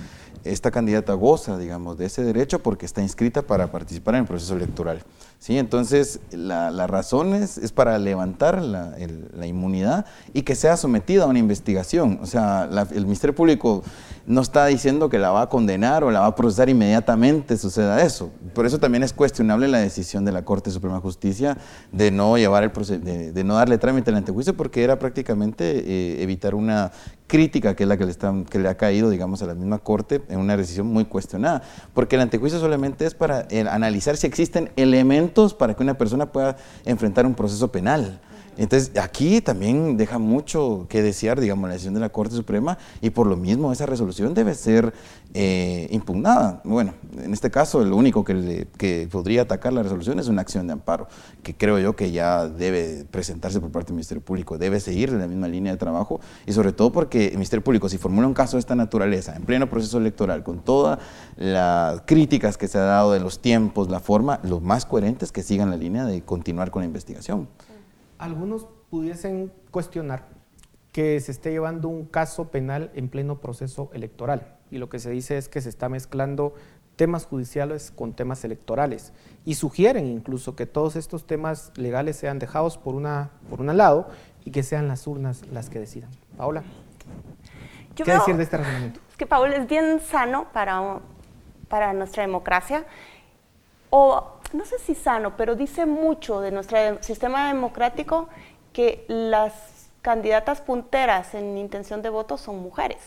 esta 0.45 0.71
candidata 0.71 1.15
goza, 1.15 1.59
digamos, 1.59 1.97
de 1.99 2.07
ese 2.07 2.23
derecho 2.23 2.63
porque 2.63 2.87
está 2.87 3.03
inscrita 3.03 3.43
para 3.43 3.71
participar 3.71 4.15
en 4.15 4.23
el 4.23 4.27
proceso 4.27 4.55
electoral. 4.55 5.03
¿Sí? 5.45 5.59
Entonces, 5.59 6.21
la, 6.31 6.87
razón 6.87 7.35
es, 7.35 7.71
para 7.73 7.99
levantar 7.99 8.63
la, 8.63 8.97
inmunidad 9.47 10.07
y 10.33 10.41
que 10.41 10.55
sea 10.55 10.79
sometida 10.79 11.25
a 11.25 11.27
una 11.27 11.39
investigación. 11.39 12.19
O 12.23 12.27
sea, 12.27 12.67
el 12.93 13.05
Ministerio 13.05 13.35
Público 13.35 13.85
no 14.27 14.41
está 14.41 14.67
diciendo 14.67 15.09
que 15.09 15.19
la 15.19 15.31
va 15.31 15.43
a 15.43 15.49
condenar 15.49 16.05
o 16.05 16.11
la 16.11 16.21
va 16.21 16.27
a 16.27 16.35
procesar 16.35 16.69
inmediatamente, 16.69 17.57
suceda 17.57 18.03
eso. 18.03 18.31
Por 18.55 18.67
eso 18.67 18.79
también 18.79 19.03
es 19.03 19.13
cuestionable 19.13 19.69
la 19.69 19.79
decisión 19.79 20.25
de 20.25 20.33
la 20.33 20.45
Corte 20.45 20.71
Suprema 20.71 20.97
de 20.97 21.03
Justicia 21.03 21.59
de 21.93 22.11
no 22.11 22.39
llevar 22.39 22.65
el 22.65 23.33
de, 23.35 23.45
no 23.45 23.55
darle 23.55 23.79
trámite 23.79 24.11
al 24.11 24.17
antejuicio 24.17 24.57
porque 24.57 24.83
era 24.83 24.99
prácticamente 24.99 25.65
eh, 25.79 26.23
evitar 26.23 26.55
una 26.55 26.93
crítica 27.27 27.75
que 27.75 27.83
es 27.83 27.89
la 27.89 27.97
que 27.97 28.07
le, 28.07 28.15
que 28.49 28.59
le 28.59 28.69
ha 28.69 28.77
caído, 28.77 29.11
digamos, 29.11 29.43
a 29.43 29.47
la 29.47 29.55
misma 29.55 29.79
Corte 29.79 30.23
en 30.29 30.39
una 30.39 30.57
decisión 30.57 30.87
muy 30.87 31.05
cuestionada. 31.05 31.63
Porque 31.93 32.17
el 32.17 32.23
antejuicio 32.23 32.59
solamente 32.59 33.07
es 33.07 33.15
para 33.15 33.47
eh, 33.51 33.67
analizar 33.69 34.17
si 34.17 34.27
existen 34.27 34.71
elementos 34.77 35.55
para 35.55 35.75
que 35.75 35.83
una 35.83 35.99
persona 35.99 36.33
pueda 36.33 36.57
enfrentar 36.85 37.27
un 37.27 37.35
proceso 37.35 37.71
penal. 37.71 38.21
Entonces, 38.57 38.93
aquí 38.99 39.41
también 39.41 39.97
deja 39.97 40.19
mucho 40.19 40.87
que 40.89 41.03
desear, 41.03 41.41
digamos, 41.41 41.69
la 41.69 41.75
decisión 41.75 41.95
de 41.95 42.01
la 42.01 42.11
Corte 42.11 42.35
Suprema 42.35 42.79
y 43.01 43.11
por 43.11 43.27
lo 43.27 43.37
mismo 43.37 43.73
esa 43.73 43.87
resolución 43.87 44.35
debe 44.35 44.55
ser 44.55 44.93
eh, 45.35 45.89
impugnada. 45.91 46.61
Bueno, 46.65 46.95
en 47.19 47.33
este 47.33 47.51
caso, 47.51 47.83
el 47.83 47.93
único 47.93 48.25
que, 48.25 48.69
que, 48.77 49.09
podría 49.11 49.43
atacar 49.43 49.73
la 49.73 49.83
resolución 49.83 50.21
es 50.21 50.29
una 50.29 50.43
acción 50.43 50.67
de 50.67 50.75
amparo, 50.75 51.09
que 51.43 51.55
creo 51.55 51.79
yo 51.79 51.97
que 51.97 52.13
ya 52.13 52.47
debe 52.47 53.05
presentarse 53.11 53.61
por 53.61 53.71
parte 53.71 53.89
del 53.89 53.97
Ministerio 53.97 54.23
Público, 54.23 54.59
debe 54.59 54.79
seguir 54.79 55.13
la 55.13 55.27
misma 55.27 55.49
línea 55.49 55.73
de 55.73 55.79
trabajo 55.79 56.21
y 56.47 56.53
sobre 56.53 56.73
todo 56.73 56.93
porque 56.93 57.27
el 57.27 57.33
Ministerio 57.33 57.65
Público, 57.65 57.89
si 57.89 57.99
formula 57.99 58.27
un 58.27 58.35
caso 58.35 58.57
de 58.57 58.61
esta 58.61 58.77
naturaleza 58.77 59.35
en 59.35 59.43
pleno 59.43 59.69
proceso 59.69 59.99
electoral, 59.99 60.45
con 60.45 60.61
todas 60.61 60.99
las 61.37 62.03
críticas 62.03 62.57
que 62.57 62.69
se 62.69 62.79
ha 62.79 62.83
dado 62.83 63.13
de 63.13 63.21
los 63.21 63.41
tiempos, 63.41 63.91
la 63.91 64.01
forma, 64.01 64.39
lo 64.45 64.61
más 64.61 64.87
coherente 64.87 65.25
es 65.25 65.33
que 65.33 65.43
sigan 65.43 65.71
la 65.71 65.77
línea 65.77 66.05
de 66.05 66.23
continuar 66.23 66.71
con 66.71 66.83
la 66.83 66.87
investigación 66.87 67.49
algunos 68.25 68.67
pudiesen 68.91 69.53
cuestionar 69.71 70.27
que 70.93 71.19
se 71.21 71.33
esté 71.33 71.51
llevando 71.51 71.89
un 71.89 72.07
caso 72.07 72.51
penal 72.51 72.91
en 72.95 73.09
pleno 73.09 73.41
proceso 73.41 73.91
electoral. 73.93 74.57
Y 74.71 74.79
lo 74.79 74.89
que 74.89 74.99
se 74.99 75.11
dice 75.11 75.37
es 75.37 75.49
que 75.49 75.61
se 75.61 75.69
está 75.69 75.89
mezclando 75.89 76.55
temas 76.97 77.27
judiciales 77.27 77.91
con 77.91 78.13
temas 78.13 78.45
electorales. 78.45 79.13
Y 79.45 79.55
sugieren 79.55 80.07
incluso 80.07 80.55
que 80.55 80.67
todos 80.67 80.97
estos 80.97 81.27
temas 81.27 81.73
legales 81.77 82.17
sean 82.17 82.39
dejados 82.39 82.79
por, 82.79 82.95
una, 82.95 83.31
por 83.51 83.61
un 83.61 83.77
lado 83.77 84.09
y 84.45 84.53
que 84.53 84.63
sean 84.63 84.87
las 84.87 85.07
urnas 85.07 85.43
las 85.53 85.69
que 85.69 85.81
decidan. 85.81 86.11
Paola, 86.37 86.63
¿qué 87.97 88.05
decir 88.05 88.37
de 88.37 88.43
este 88.45 88.57
razonamiento? 88.57 89.01
Es 89.11 89.17
que 89.19 89.27
Paola 89.27 89.57
es 89.57 89.67
bien 89.67 90.01
sano 90.01 90.47
para 90.53 91.01
para 91.75 91.93
nuestra 91.93 92.23
democracia, 92.23 92.85
o 93.91 94.34
no 94.55 94.65
sé 94.65 94.79
si 94.79 94.95
sano, 94.95 95.37
pero 95.37 95.57
dice 95.57 95.85
mucho 95.85 96.41
de 96.41 96.53
nuestro 96.53 96.79
sistema 97.03 97.49
democrático 97.49 98.29
que 98.73 99.05
las 99.09 99.91
candidatas 100.01 100.61
punteras 100.61 101.35
en 101.35 101.59
intención 101.59 102.03
de 102.03 102.09
voto 102.09 102.39
son 102.39 102.63
mujeres. 102.63 103.03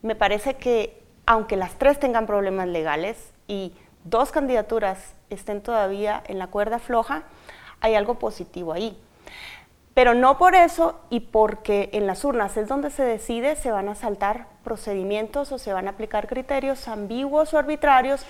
Me 0.00 0.14
parece 0.14 0.54
que 0.54 1.02
aunque 1.26 1.56
las 1.56 1.74
tres 1.74 1.98
tengan 1.98 2.26
problemas 2.26 2.68
legales 2.68 3.32
y 3.48 3.72
dos 4.04 4.30
candidaturas 4.30 5.14
estén 5.28 5.60
todavía 5.60 6.22
en 6.28 6.38
la 6.38 6.46
cuerda 6.46 6.78
floja, 6.78 7.24
hay 7.80 7.96
algo 7.96 8.20
positivo 8.20 8.72
ahí. 8.72 8.96
Pero 9.92 10.14
no 10.14 10.38
por 10.38 10.54
eso 10.54 11.00
y 11.10 11.18
porque 11.18 11.90
en 11.92 12.06
las 12.06 12.24
urnas 12.24 12.56
es 12.56 12.68
donde 12.68 12.90
se 12.90 13.02
decide, 13.02 13.56
se 13.56 13.72
van 13.72 13.88
a 13.88 13.96
saltar 13.96 14.46
procedimientos 14.62 15.50
o 15.50 15.58
se 15.58 15.72
van 15.72 15.88
a 15.88 15.90
aplicar 15.90 16.28
criterios 16.28 16.86
ambiguos 16.86 17.52
o 17.54 17.58
arbitrarios 17.58 18.24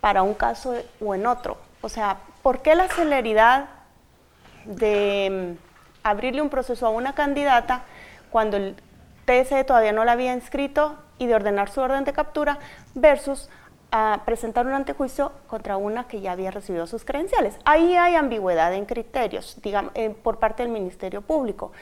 para 0.00 0.22
un 0.22 0.34
caso 0.34 0.74
o 1.00 1.14
en 1.14 1.26
otro. 1.26 1.56
O 1.84 1.90
sea, 1.90 2.16
¿por 2.42 2.62
qué 2.62 2.74
la 2.74 2.88
celeridad 2.88 3.66
de 4.64 5.56
mm, 5.60 6.08
abrirle 6.08 6.40
un 6.40 6.48
proceso 6.48 6.86
a 6.86 6.90
una 6.90 7.14
candidata 7.14 7.82
cuando 8.30 8.56
el 8.56 8.74
TSE 9.26 9.64
todavía 9.64 9.92
no 9.92 10.06
la 10.06 10.12
había 10.12 10.32
inscrito 10.32 10.96
y 11.18 11.26
de 11.26 11.34
ordenar 11.34 11.68
su 11.68 11.82
orden 11.82 12.04
de 12.04 12.14
captura 12.14 12.58
versus 12.94 13.50
a 13.92 14.22
presentar 14.24 14.66
un 14.66 14.72
antejuicio 14.72 15.32
contra 15.46 15.76
una 15.76 16.08
que 16.08 16.22
ya 16.22 16.32
había 16.32 16.50
recibido 16.50 16.86
sus 16.86 17.04
credenciales. 17.04 17.58
Ahí 17.66 17.96
hay 17.96 18.14
ambigüedad 18.14 18.72
en 18.72 18.86
criterios 18.86 19.60
digamos, 19.62 19.92
eh, 19.94 20.08
por 20.08 20.38
parte 20.38 20.62
del 20.62 20.72
Ministerio 20.72 21.20
Público. 21.20 21.72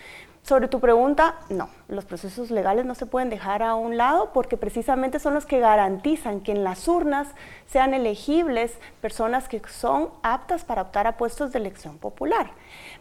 Sobre 0.42 0.66
tu 0.66 0.80
pregunta, 0.80 1.36
no, 1.50 1.70
los 1.86 2.04
procesos 2.04 2.50
legales 2.50 2.84
no 2.84 2.96
se 2.96 3.06
pueden 3.06 3.30
dejar 3.30 3.62
a 3.62 3.76
un 3.76 3.96
lado 3.96 4.32
porque 4.32 4.56
precisamente 4.56 5.20
son 5.20 5.34
los 5.34 5.46
que 5.46 5.60
garantizan 5.60 6.40
que 6.40 6.50
en 6.50 6.64
las 6.64 6.88
urnas 6.88 7.28
sean 7.66 7.94
elegibles 7.94 8.76
personas 9.00 9.48
que 9.48 9.62
son 9.68 10.10
aptas 10.24 10.64
para 10.64 10.82
optar 10.82 11.06
a 11.06 11.16
puestos 11.16 11.52
de 11.52 11.60
elección 11.60 11.96
popular. 11.98 12.50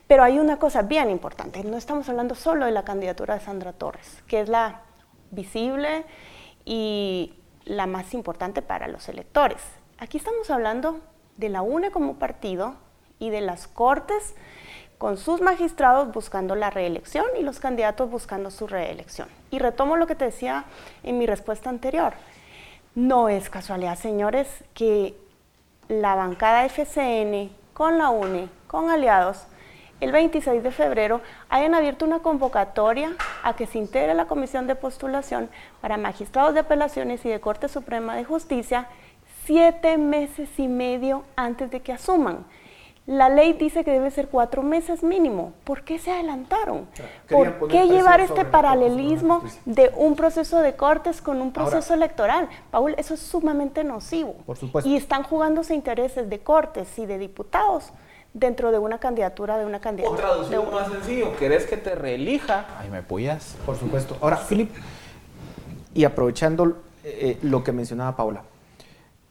Pero 0.06 0.22
hay 0.24 0.38
una 0.38 0.58
cosa 0.58 0.84
bien 0.84 1.10
importante, 1.10 1.64
no 1.64 1.78
estamos 1.78 2.08
hablando 2.10 2.36
solo 2.36 2.68
de 2.68 2.74
la 2.74 2.86
candidatura 2.86 3.34
de 3.34 3.40
Sandra 3.40 3.74
Torres, 3.74 4.22
que 4.28 4.42
es 4.42 4.48
la 4.48 4.82
visible 5.32 6.06
y 6.64 7.34
la 7.66 7.88
más 7.88 8.14
importante 8.14 8.62
para 8.62 8.88
los 8.88 9.10
electores. 9.10 9.64
Aquí 9.98 10.18
estamos 10.18 10.52
hablando 10.52 11.00
de 11.38 11.50
la 11.50 11.64
UNE 11.64 11.90
como 11.90 12.20
partido 12.20 12.76
y 13.18 13.32
de 13.32 13.42
las 13.42 13.68
cortes 13.68 14.36
con 15.02 15.18
sus 15.18 15.42
magistrados 15.42 16.14
buscando 16.14 16.54
la 16.54 16.70
reelección 16.70 17.26
y 17.36 17.42
los 17.42 17.60
candidatos 17.60 18.12
buscando 18.12 18.52
su 18.52 18.68
reelección. 18.68 19.28
Y 19.50 19.58
retomo 19.58 19.98
lo 19.98 20.06
que 20.06 20.14
te 20.14 20.26
decía 20.26 20.66
en 21.02 21.18
mi 21.18 21.26
respuesta 21.26 21.72
anterior. 21.72 22.14
No 22.94 23.28
es 23.28 23.50
casualidad, 23.50 23.98
señores, 23.98 24.48
que 24.76 25.16
la 25.88 26.14
bancada 26.14 26.66
FCN 26.66 27.50
con 27.74 27.98
la 27.98 28.12
UNE, 28.12 28.48
con 28.68 28.92
aliados, 28.92 29.48
el 30.02 30.12
26 30.12 30.62
de 30.62 30.70
febrero 30.70 31.22
hayan 31.50 31.74
abierto 31.74 32.06
una 32.06 32.20
convocatoria 32.20 33.14
a 33.42 33.56
que 33.56 33.66
se 33.66 33.80
integre 33.80 34.14
la 34.14 34.26
comisión 34.26 34.68
de 34.68 34.76
postulación 34.76 35.50
para 35.82 35.98
magistrados 35.98 36.54
de 36.54 36.60
apelaciones 36.60 37.26
y 37.26 37.30
de 37.30 37.42
Corte 37.42 37.70
Suprema 37.70 38.16
de 38.16 38.24
Justicia 38.24 38.88
siete 39.46 39.98
meses 39.98 40.48
y 40.60 40.68
medio 40.68 41.24
antes 41.36 41.72
de 41.72 41.80
que 41.80 41.92
asuman. 41.92 42.46
La 43.08 43.30
ley 43.30 43.54
dice 43.54 43.84
que 43.84 43.92
debe 43.92 44.12
ser 44.12 44.28
cuatro 44.28 44.62
meses 44.62 45.02
mínimo. 45.04 45.54
¿Por 45.64 45.84
qué 45.84 45.98
se 45.98 46.12
adelantaron? 46.12 46.88
¿Por 47.30 47.68
qué 47.68 47.88
llevar 47.88 48.22
este 48.22 48.46
paralelismo 48.46 49.44
de 49.66 49.92
un 49.96 50.16
proceso 50.16 50.60
de 50.60 50.76
cortes 50.76 51.22
con 51.22 51.42
un 51.42 51.52
proceso 51.52 51.94
electoral? 51.94 52.48
Paul, 52.70 52.94
eso 52.98 53.16
es 53.16 53.20
sumamente 53.20 53.84
nocivo. 53.84 54.36
Por 54.46 54.56
supuesto. 54.56 54.90
Y 54.90 54.96
están 54.96 55.24
jugándose 55.24 55.74
intereses 55.74 56.30
de 56.30 56.40
cortes 56.40 57.00
y 57.00 57.08
de 57.08 57.18
diputados 57.18 57.92
dentro 58.34 58.72
de 58.72 58.78
una 58.78 59.00
candidatura 59.00 59.58
de 59.58 59.66
una 59.66 59.82
candidata. 59.82 60.14
O 60.14 60.16
traducido 60.16 60.64
más 60.72 60.88
sencillo, 60.90 61.36
¿querés 61.38 61.66
que 61.66 61.78
te 61.78 61.96
reelija? 61.96 62.66
Ay, 62.80 62.90
me 62.90 63.00
apoyas. 63.00 63.58
Por 63.66 63.78
supuesto. 63.78 64.16
Ahora, 64.22 64.38
Filip, 64.38 64.72
y 65.94 66.06
aprovechando 66.06 66.78
eh, 67.04 67.40
lo 67.42 67.64
que 67.64 67.72
mencionaba 67.72 68.16
Paula, 68.16 68.44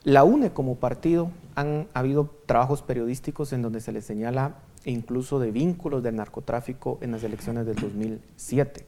la 0.04 0.24
UNE 0.24 0.52
como 0.52 0.76
partido 0.76 1.30
han 1.54 1.88
habido 1.92 2.30
trabajos 2.46 2.82
periodísticos 2.82 3.52
en 3.52 3.62
donde 3.62 3.80
se 3.80 3.92
le 3.92 4.00
señala 4.00 4.56
incluso 4.84 5.38
de 5.38 5.50
vínculos 5.50 6.02
del 6.02 6.16
narcotráfico 6.16 6.98
en 7.02 7.12
las 7.12 7.22
elecciones 7.22 7.66
del 7.66 7.76
2007. 7.76 8.86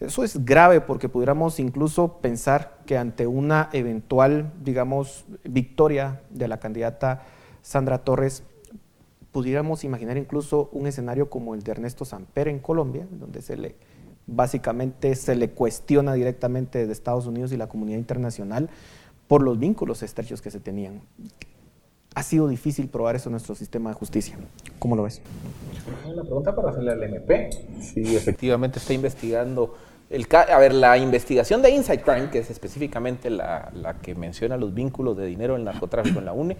Eso 0.00 0.24
es 0.24 0.46
grave 0.46 0.80
porque 0.80 1.10
pudiéramos 1.10 1.60
incluso 1.60 2.20
pensar 2.22 2.78
que 2.86 2.96
ante 2.96 3.26
una 3.26 3.68
eventual, 3.72 4.50
digamos, 4.62 5.26
victoria 5.44 6.22
de 6.30 6.48
la 6.48 6.58
candidata 6.58 7.22
Sandra 7.60 7.98
Torres, 7.98 8.42
pudiéramos 9.30 9.84
imaginar 9.84 10.16
incluso 10.16 10.70
un 10.72 10.86
escenario 10.86 11.28
como 11.28 11.54
el 11.54 11.62
de 11.62 11.72
Ernesto 11.72 12.06
Samper 12.06 12.48
en 12.48 12.60
Colombia, 12.60 13.06
donde 13.10 13.42
se 13.42 13.58
le 13.58 13.76
básicamente 14.26 15.14
se 15.16 15.34
le 15.34 15.50
cuestiona 15.50 16.14
directamente 16.14 16.78
desde 16.78 16.92
Estados 16.92 17.26
Unidos 17.26 17.52
y 17.52 17.56
la 17.56 17.68
comunidad 17.68 17.98
internacional 17.98 18.70
por 19.30 19.42
los 19.42 19.60
vínculos 19.60 20.02
estrechos 20.02 20.42
que 20.42 20.50
se 20.50 20.58
tenían. 20.58 21.02
Ha 22.16 22.22
sido 22.24 22.48
difícil 22.48 22.88
probar 22.88 23.14
eso 23.14 23.28
en 23.28 23.34
nuestro 23.34 23.54
sistema 23.54 23.90
de 23.90 23.94
justicia. 23.94 24.36
¿Cómo 24.80 24.96
lo 24.96 25.04
ves? 25.04 25.22
Una 26.04 26.24
pregunta 26.24 26.52
para 26.52 26.70
hacerle 26.70 26.90
al 26.90 27.02
MP. 27.04 27.48
Si 27.80 28.16
efectivamente 28.16 28.80
está 28.80 28.92
investigando 28.92 29.76
el 30.10 30.26
a 30.34 30.58
ver, 30.58 30.74
la 30.74 30.98
investigación 30.98 31.62
de 31.62 31.70
Inside 31.70 32.02
Crime, 32.02 32.30
que 32.30 32.40
es 32.40 32.50
específicamente 32.50 33.30
la, 33.30 33.70
la 33.72 34.00
que 34.00 34.16
menciona 34.16 34.56
los 34.56 34.74
vínculos 34.74 35.16
de 35.16 35.26
dinero 35.26 35.54
en 35.54 35.62
narcotráfico 35.62 36.18
en 36.18 36.24
la 36.24 36.32
UNE, 36.32 36.56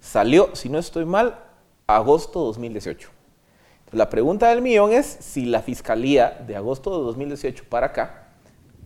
salió, 0.00 0.48
si 0.56 0.70
no 0.70 0.78
estoy 0.78 1.04
mal, 1.04 1.40
agosto 1.86 2.40
de 2.40 2.46
2018. 2.46 3.10
la 3.92 4.08
pregunta 4.08 4.48
del 4.48 4.62
millón 4.62 4.92
es 4.92 5.04
si 5.04 5.44
la 5.44 5.60
Fiscalía 5.60 6.42
de 6.46 6.56
agosto 6.56 6.98
de 6.98 7.04
2018 7.04 7.64
para 7.68 7.88
acá 7.88 8.23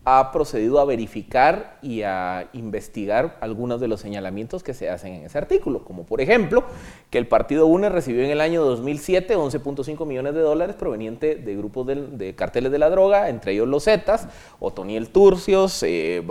ha 0.05 0.31
procedido 0.31 0.79
a 0.79 0.85
verificar 0.85 1.77
y 1.81 2.03
a 2.03 2.49
investigar 2.53 3.37
algunos 3.41 3.81
de 3.81 3.87
los 3.87 3.99
señalamientos 3.99 4.63
que 4.63 4.73
se 4.73 4.89
hacen 4.89 5.13
en 5.13 5.25
ese 5.25 5.37
artículo, 5.37 5.83
como 5.83 6.05
por 6.05 6.21
ejemplo 6.21 6.63
que 7.09 7.17
el 7.17 7.27
partido 7.27 7.67
UNE 7.67 7.89
recibió 7.89 8.23
en 8.23 8.29
el 8.29 8.41
año 8.41 8.63
2007 8.63 9.35
11.5 9.35 10.05
millones 10.05 10.33
de 10.33 10.41
dólares 10.41 10.75
proveniente 10.75 11.35
de 11.35 11.55
grupos 11.55 11.87
de, 11.87 12.33
carteles 12.35 12.71
de 12.71 12.79
la 12.79 12.89
droga, 12.89 13.29
entre 13.29 13.53
ellos 13.53 13.67
los 13.67 13.83
Zetas, 13.83 14.27
Otoniel 14.59 15.09
Turcios, 15.09 15.83
eh, 15.83 16.23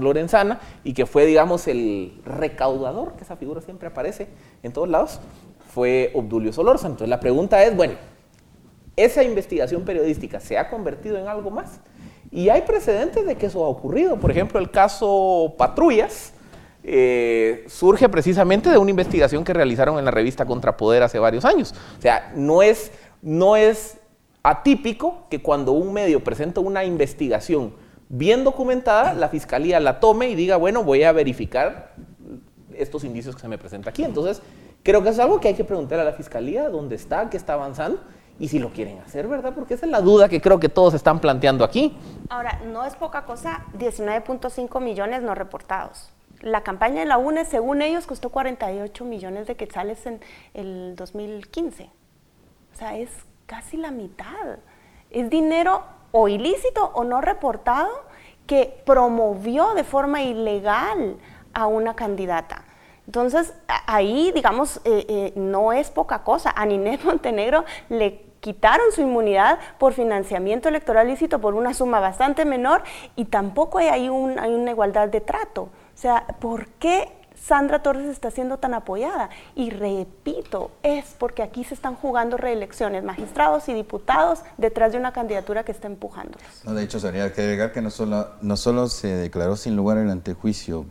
Lorenzana, 0.00 0.60
y 0.82 0.94
que 0.94 1.06
fue, 1.06 1.26
digamos, 1.26 1.68
el 1.68 2.20
recaudador, 2.24 3.14
que 3.16 3.24
esa 3.24 3.36
figura 3.36 3.60
siempre 3.60 3.88
aparece 3.88 4.28
en 4.62 4.72
todos 4.72 4.88
lados, 4.88 5.20
fue 5.68 6.10
Obdulio 6.14 6.52
Solórzano. 6.52 6.94
Entonces 6.94 7.08
la 7.08 7.20
pregunta 7.20 7.62
es, 7.64 7.76
bueno, 7.76 7.94
¿esa 8.96 9.22
investigación 9.22 9.84
periodística 9.84 10.40
se 10.40 10.56
ha 10.56 10.70
convertido 10.70 11.18
en 11.18 11.28
algo 11.28 11.50
más? 11.50 11.80
Y 12.34 12.48
hay 12.48 12.62
precedentes 12.62 13.24
de 13.24 13.36
que 13.36 13.46
eso 13.46 13.64
ha 13.64 13.68
ocurrido. 13.68 14.18
Por 14.18 14.32
ejemplo, 14.32 14.58
el 14.58 14.68
caso 14.68 15.54
Patrullas 15.56 16.32
eh, 16.82 17.64
surge 17.68 18.08
precisamente 18.08 18.70
de 18.70 18.76
una 18.76 18.90
investigación 18.90 19.44
que 19.44 19.52
realizaron 19.52 20.00
en 20.00 20.04
la 20.04 20.10
revista 20.10 20.44
Contrapoder 20.44 21.04
hace 21.04 21.20
varios 21.20 21.44
años. 21.44 21.72
O 21.96 22.02
sea, 22.02 22.32
no 22.34 22.60
es, 22.60 22.90
no 23.22 23.54
es 23.54 23.98
atípico 24.42 25.28
que 25.30 25.42
cuando 25.42 25.70
un 25.70 25.92
medio 25.92 26.24
presenta 26.24 26.60
una 26.60 26.84
investigación 26.84 27.72
bien 28.08 28.42
documentada, 28.42 29.14
la 29.14 29.28
fiscalía 29.28 29.78
la 29.78 30.00
tome 30.00 30.28
y 30.28 30.34
diga, 30.34 30.56
bueno, 30.56 30.82
voy 30.82 31.04
a 31.04 31.12
verificar 31.12 31.94
estos 32.76 33.04
indicios 33.04 33.36
que 33.36 33.42
se 33.42 33.48
me 33.48 33.58
presentan 33.58 33.90
aquí. 33.90 34.02
Entonces, 34.02 34.42
Creo 34.84 35.02
que 35.02 35.08
es 35.08 35.18
algo 35.18 35.40
que 35.40 35.48
hay 35.48 35.54
que 35.54 35.64
preguntar 35.64 35.98
a 35.98 36.04
la 36.04 36.12
fiscalía 36.12 36.68
dónde 36.68 36.94
está, 36.94 37.30
qué 37.30 37.38
está 37.38 37.54
avanzando 37.54 38.00
y 38.38 38.48
si 38.48 38.58
lo 38.58 38.70
quieren 38.70 38.98
hacer, 38.98 39.28
¿verdad? 39.28 39.52
Porque 39.54 39.74
esa 39.74 39.86
es 39.86 39.92
la 39.92 40.00
duda 40.00 40.28
que 40.28 40.40
creo 40.40 40.58
que 40.58 40.68
todos 40.68 40.94
están 40.94 41.20
planteando 41.20 41.64
aquí. 41.64 41.96
Ahora, 42.28 42.60
no 42.66 42.84
es 42.84 42.94
poca 42.96 43.24
cosa 43.24 43.64
19.5 43.78 44.80
millones 44.80 45.22
no 45.22 45.34
reportados. 45.34 46.10
La 46.40 46.62
campaña 46.62 47.00
de 47.00 47.06
la 47.06 47.16
UNE, 47.16 47.44
según 47.44 47.80
ellos, 47.80 48.06
costó 48.06 48.30
48 48.30 49.04
millones 49.04 49.46
de 49.46 49.54
quetzales 49.54 50.04
en 50.06 50.20
el 50.52 50.96
2015. 50.96 51.84
O 52.74 52.76
sea, 52.76 52.96
es 52.96 53.10
casi 53.46 53.76
la 53.76 53.90
mitad. 53.90 54.58
Es 55.10 55.30
dinero 55.30 55.84
o 56.10 56.28
ilícito 56.28 56.90
o 56.94 57.04
no 57.04 57.20
reportado 57.20 57.88
que 58.46 58.82
promovió 58.84 59.74
de 59.74 59.84
forma 59.84 60.22
ilegal 60.22 61.16
a 61.54 61.66
una 61.66 61.94
candidata. 61.94 62.63
Entonces, 63.06 63.52
ahí, 63.86 64.32
digamos, 64.32 64.78
eh, 64.84 65.06
eh, 65.08 65.32
no 65.36 65.72
es 65.72 65.90
poca 65.90 66.22
cosa. 66.22 66.52
A 66.54 66.66
Ninés 66.66 67.04
Montenegro 67.04 67.64
le 67.88 68.24
quitaron 68.40 68.92
su 68.92 69.00
inmunidad 69.00 69.58
por 69.78 69.94
financiamiento 69.94 70.68
electoral 70.68 71.06
lícito 71.06 71.40
por 71.40 71.54
una 71.54 71.72
suma 71.72 72.00
bastante 72.00 72.44
menor 72.44 72.82
y 73.16 73.24
tampoco 73.26 73.78
hay, 73.78 73.88
hay 73.88 74.08
una 74.08 74.70
igualdad 74.70 75.08
de 75.08 75.22
trato. 75.22 75.62
O 75.62 75.96
sea, 75.96 76.26
¿por 76.40 76.66
qué 76.66 77.10
Sandra 77.34 77.82
Torres 77.82 78.06
está 78.06 78.30
siendo 78.30 78.58
tan 78.58 78.74
apoyada? 78.74 79.30
Y 79.54 79.70
repito, 79.70 80.70
es 80.82 81.14
porque 81.18 81.42
aquí 81.42 81.64
se 81.64 81.72
están 81.72 81.94
jugando 81.94 82.36
reelecciones, 82.36 83.02
magistrados 83.02 83.68
y 83.68 83.74
diputados 83.74 84.40
detrás 84.58 84.92
de 84.92 84.98
una 84.98 85.12
candidatura 85.12 85.64
que 85.64 85.72
está 85.72 85.86
empujándolos. 85.86 86.64
No, 86.64 86.74
de 86.74 86.84
hecho, 86.84 87.00
sería 87.00 87.32
que 87.32 87.42
agregar 87.42 87.72
que 87.72 87.80
no 87.80 87.90
solo, 87.90 88.28
no 88.42 88.56
solo 88.56 88.88
se 88.88 89.08
declaró 89.08 89.56
sin 89.56 89.74
lugar 89.76 89.98
el 89.98 90.10
antejuicio 90.10 90.84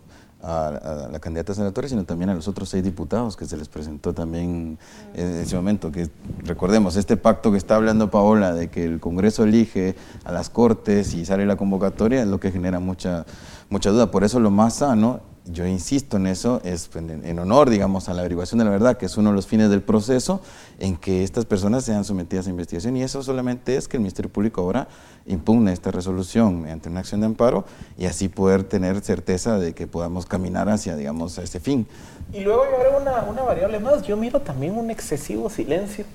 a, 0.43 1.07
la 1.11 1.19
candidata 1.19 1.53
senadora, 1.53 1.87
sino 1.87 2.03
también 2.03 2.29
a 2.29 2.35
los 2.35 2.47
otros 2.47 2.69
seis 2.69 2.83
diputados 2.83 3.37
que 3.37 3.45
se 3.45 3.57
les 3.57 3.69
presentó 3.69 4.13
también 4.13 4.77
en 5.15 5.33
ese 5.37 5.55
momento. 5.55 5.91
Que 5.91 6.09
recordemos, 6.43 6.95
este 6.95 7.17
pacto 7.17 7.51
que 7.51 7.57
está 7.57 7.75
hablando 7.75 8.11
Paola 8.11 8.53
de 8.53 8.69
que 8.69 8.83
el 8.83 8.99
Congreso 8.99 9.43
elige 9.43 9.95
a 10.25 10.31
las 10.31 10.49
Cortes 10.49 11.13
y 11.13 11.25
sale 11.25 11.45
la 11.45 11.55
convocatoria 11.55 12.21
es 12.21 12.27
lo 12.27 12.39
que 12.39 12.51
genera 12.51 12.79
mucha, 12.79 13.25
mucha 13.69 13.89
duda. 13.89 14.11
Por 14.11 14.23
eso 14.23 14.39
lo 14.39 14.51
más 14.51 14.75
sano 14.75 15.21
yo 15.45 15.67
insisto 15.67 16.17
en 16.17 16.27
eso, 16.27 16.61
es 16.63 16.89
en, 16.95 17.37
honor, 17.37 17.69
digamos, 17.69 18.07
a 18.07 18.13
la 18.13 18.21
averiguación 18.21 18.59
de 18.59 18.65
la 18.65 18.71
verdad, 18.71 18.97
que 18.97 19.07
es 19.07 19.17
uno 19.17 19.31
de 19.31 19.35
los 19.35 19.45
fines 19.45 19.69
del 19.69 19.81
proceso, 19.81 20.41
en 20.79 20.95
que 20.95 21.23
estas 21.23 21.45
personas 21.45 21.83
sean 21.83 22.05
sometidas 22.05 22.47
a 22.47 22.49
investigación. 22.49 22.95
Y 22.95 23.03
eso 23.03 23.21
solamente 23.23 23.75
es 23.75 23.87
que 23.87 23.97
el 23.97 24.01
Ministerio 24.01 24.31
Público 24.31 24.61
ahora 24.61 24.87
impugne 25.25 25.73
esta 25.73 25.91
resolución 25.91 26.61
mediante 26.61 26.87
una 26.87 27.01
acción 27.01 27.19
de 27.19 27.27
amparo 27.27 27.65
y 27.97 28.05
así 28.05 28.29
poder 28.29 28.63
tener 28.63 29.01
certeza 29.01 29.59
de 29.59 29.73
que 29.73 29.85
podamos 29.85 30.25
caminar 30.25 30.69
hacia, 30.69 30.95
digamos, 30.95 31.37
a 31.37 31.43
ese 31.43 31.59
fin. 31.59 31.87
Y 32.31 32.39
luego 32.39 32.63
yo 32.63 32.77
agrego 32.77 32.97
una, 32.97 33.23
una 33.23 33.41
variable 33.41 33.79
más. 33.79 34.03
Yo 34.03 34.15
miro 34.15 34.39
también 34.39 34.77
un 34.77 34.91
excesivo 34.91 35.49
silencio 35.49 36.05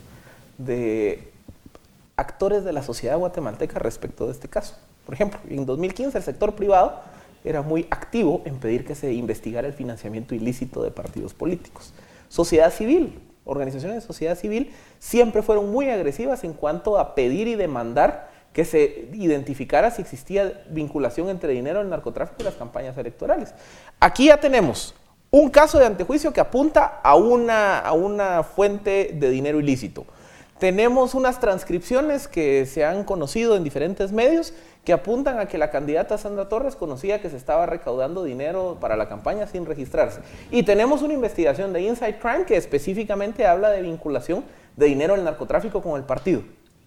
de 0.57 1.31
actores 2.17 2.65
de 2.65 2.73
la 2.73 2.83
sociedad 2.83 3.19
guatemalteca 3.19 3.79
respecto 3.79 4.27
de 4.27 4.33
este 4.33 4.49
caso. 4.49 4.75
Por 5.05 5.15
ejemplo, 5.15 5.39
en 5.49 5.67
2015 5.67 6.17
el 6.17 6.25
sector 6.25 6.55
privado 6.55 7.01
era 7.45 7.63
muy 7.63 7.87
activo 7.91 8.43
en 8.45 8.57
pedir 8.59 8.85
que 8.85 8.95
se 8.95 9.13
investigara 9.13 9.67
el 9.67 9.75
financiamiento 9.75 10.35
ilícito 10.35 10.83
de 10.83 10.91
partidos 10.91 11.35
políticos. 11.35 11.95
Sociedad 12.29 12.73
civil, 12.73 13.21
organizaciones 13.45 14.03
de 14.03 14.07
sociedad 14.07 14.37
civil, 14.37 14.73
siempre 14.99 15.43
fueron 15.43 15.71
muy 15.71 15.89
agresivas 15.89 16.45
en 16.45 16.53
cuanto 16.53 16.99
a 16.99 17.15
pedir 17.15 17.49
y 17.49 17.55
demandar 17.55 18.31
que 18.53 18.65
se 18.65 19.09
identificara 19.13 19.91
si 19.91 20.03
existía 20.03 20.65
vinculación 20.71 21.29
entre 21.29 21.53
dinero 21.53 21.79
del 21.79 21.91
narcotráfico 21.91 22.39
y 22.41 22.45
las 22.45 22.55
campañas 22.55 22.97
electorales. 22.99 23.55
Aquí 24.01 24.27
ya 24.27 24.39
tenemos 24.39 24.95
un 25.31 25.51
caso 25.51 25.79
de 25.79 25.87
antejuicio 25.87 26.33
que 26.33 26.41
apunta 26.41 27.01
a 27.03 27.15
una, 27.15 27.79
a 27.79 27.93
una 27.93 28.43
fuente 28.43 29.11
de 29.15 29.31
dinero 29.31 29.61
ilícito. 29.61 30.07
Tenemos 30.59 31.15
unas 31.15 31.39
transcripciones 31.39 32.27
que 32.27 32.67
se 32.67 32.85
han 32.85 33.05
conocido 33.05 33.57
en 33.57 33.63
diferentes 33.63 34.11
medios 34.11 34.53
que 34.85 34.93
apuntan 34.93 35.39
a 35.39 35.47
que 35.47 35.57
la 35.57 35.71
candidata 35.71 36.19
Sandra 36.19 36.49
Torres 36.49 36.75
conocía 36.75 37.21
que 37.21 37.31
se 37.31 37.37
estaba 37.37 37.67
recaudando 37.67 38.25
dinero 38.25 38.77
para 38.81 38.97
la 38.97 39.09
campaña 39.09 39.47
sin 39.47 39.67
registrarse. 39.67 40.21
Y 40.51 40.65
tenemos 40.65 41.03
una 41.03 41.15
investigación 41.15 41.73
de 41.73 41.83
Inside 41.83 42.19
Crime 42.19 42.45
que 42.45 42.57
específicamente 42.57 43.47
habla 43.47 43.71
de 43.71 43.83
vinculación 43.83 44.45
de 44.77 44.87
dinero 44.87 45.15
del 45.15 45.25
narcotráfico 45.25 45.81
con 45.81 45.97
el 45.97 46.05
partido. 46.05 46.43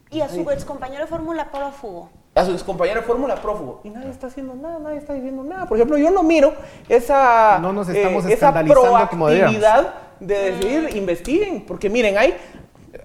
Y 0.10 0.20
a 0.20 0.28
su 0.28 0.50
ex 0.52 0.66
compañero 0.66 1.04
de 1.04 1.08
fórmula 1.08 1.50
prófugo. 1.52 2.10
A 2.36 2.44
su 2.44 2.52
ex 2.52 2.64
compañero 2.64 3.00
de 3.02 3.08
fórmula 3.08 3.36
prófugo. 3.36 3.80
Y 3.86 3.90
nadie 3.90 4.10
está 4.10 4.28
haciendo 4.28 4.54
nada, 4.56 4.80
nadie 4.80 4.98
está 4.98 5.14
diciendo 5.14 5.44
nada. 5.44 5.66
Por 5.68 5.78
ejemplo, 5.78 5.98
yo 5.98 6.12
no 6.12 6.24
miro 6.24 6.54
esa, 6.90 7.60
no 7.60 7.72
nos 7.72 7.88
estamos 7.88 8.26
eh, 8.26 8.34
esa 8.34 8.52
proactividad 8.52 9.94
de 10.20 10.52
decir, 10.52 10.90
investiguen. 10.98 11.66
Porque 11.66 11.90
miren, 11.90 12.18
hay 12.18 12.36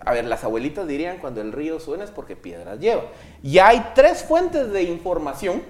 a 0.01 0.13
ver, 0.13 0.25
las 0.25 0.45
abuelitas 0.45 0.87
dirían 0.87 1.19
cuando 1.19 1.41
el 1.41 1.53
río 1.53 1.81
suena 1.81 2.05
es 2.05 2.11
porque 2.11 2.37
piedras 2.37 2.79
lleva. 2.79 3.03
Y 3.43 3.59
hay 3.59 3.93
tres 3.95 4.25
fuentes 4.25 4.73
de 4.73 4.83
información 4.83 5.63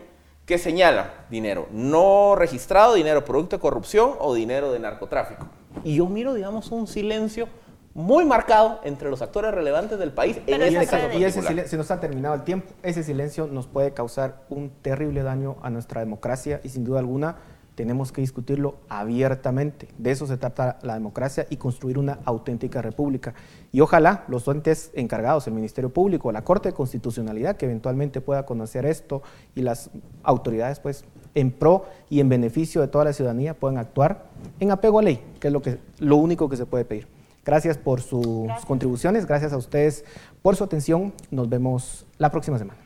que 0.44 0.58
señalan 0.58 1.10
dinero 1.28 1.66
no 1.72 2.34
registrado, 2.36 2.94
dinero 2.94 3.24
producto 3.24 3.56
de 3.56 3.60
corrupción 3.60 4.12
o 4.20 4.34
dinero 4.34 4.72
de 4.72 4.78
narcotráfico. 4.78 5.46
Y 5.84 5.96
yo 5.96 6.06
miro, 6.06 6.34
digamos, 6.34 6.70
un 6.70 6.86
silencio 6.86 7.48
muy 7.94 8.26
marcado 8.26 8.80
entre 8.84 9.08
los 9.08 9.22
actores 9.22 9.52
relevantes 9.52 9.98
del 9.98 10.12
país 10.12 10.38
en 10.46 10.60
este 10.60 10.86
caso 10.86 11.18
Y 11.18 11.24
ese 11.24 11.40
silencio, 11.40 11.70
se 11.70 11.76
nos 11.78 11.90
ha 11.90 11.98
terminado 11.98 12.34
el 12.34 12.42
tiempo, 12.42 12.72
ese 12.82 13.02
silencio 13.02 13.46
nos 13.46 13.66
puede 13.66 13.92
causar 13.92 14.44
un 14.50 14.70
terrible 14.82 15.22
daño 15.22 15.56
a 15.62 15.70
nuestra 15.70 16.00
democracia 16.00 16.60
y 16.62 16.68
sin 16.68 16.84
duda 16.84 16.98
alguna 16.98 17.36
tenemos 17.76 18.10
que 18.10 18.22
discutirlo 18.22 18.76
abiertamente. 18.88 19.86
De 19.98 20.10
eso 20.10 20.26
se 20.26 20.38
trata 20.38 20.78
la 20.82 20.94
democracia 20.94 21.46
y 21.50 21.58
construir 21.58 21.98
una 21.98 22.18
auténtica 22.24 22.82
república. 22.82 23.34
Y 23.70 23.80
ojalá 23.80 24.24
los 24.28 24.48
entes 24.48 24.90
encargados, 24.94 25.46
el 25.46 25.52
Ministerio 25.52 25.90
Público, 25.90 26.32
la 26.32 26.42
Corte 26.42 26.70
de 26.70 26.74
Constitucionalidad, 26.74 27.56
que 27.56 27.66
eventualmente 27.66 28.22
pueda 28.22 28.46
conocer 28.46 28.86
esto 28.86 29.22
y 29.54 29.60
las 29.60 29.90
autoridades, 30.22 30.80
pues, 30.80 31.04
en 31.34 31.50
pro 31.50 31.84
y 32.08 32.20
en 32.20 32.30
beneficio 32.30 32.80
de 32.80 32.88
toda 32.88 33.04
la 33.04 33.12
ciudadanía, 33.12 33.52
puedan 33.52 33.76
actuar 33.76 34.24
en 34.58 34.70
apego 34.70 34.98
a 34.98 35.02
ley, 35.02 35.22
que 35.38 35.48
es 35.48 35.52
lo, 35.52 35.60
que, 35.60 35.78
lo 35.98 36.16
único 36.16 36.48
que 36.48 36.56
se 36.56 36.64
puede 36.64 36.86
pedir. 36.86 37.06
Gracias 37.44 37.76
por 37.76 38.00
sus 38.00 38.48
contribuciones, 38.66 39.26
gracias 39.26 39.52
a 39.52 39.58
ustedes 39.58 40.04
por 40.40 40.56
su 40.56 40.64
atención. 40.64 41.12
Nos 41.30 41.48
vemos 41.48 42.06
la 42.16 42.30
próxima 42.30 42.58
semana. 42.58 42.85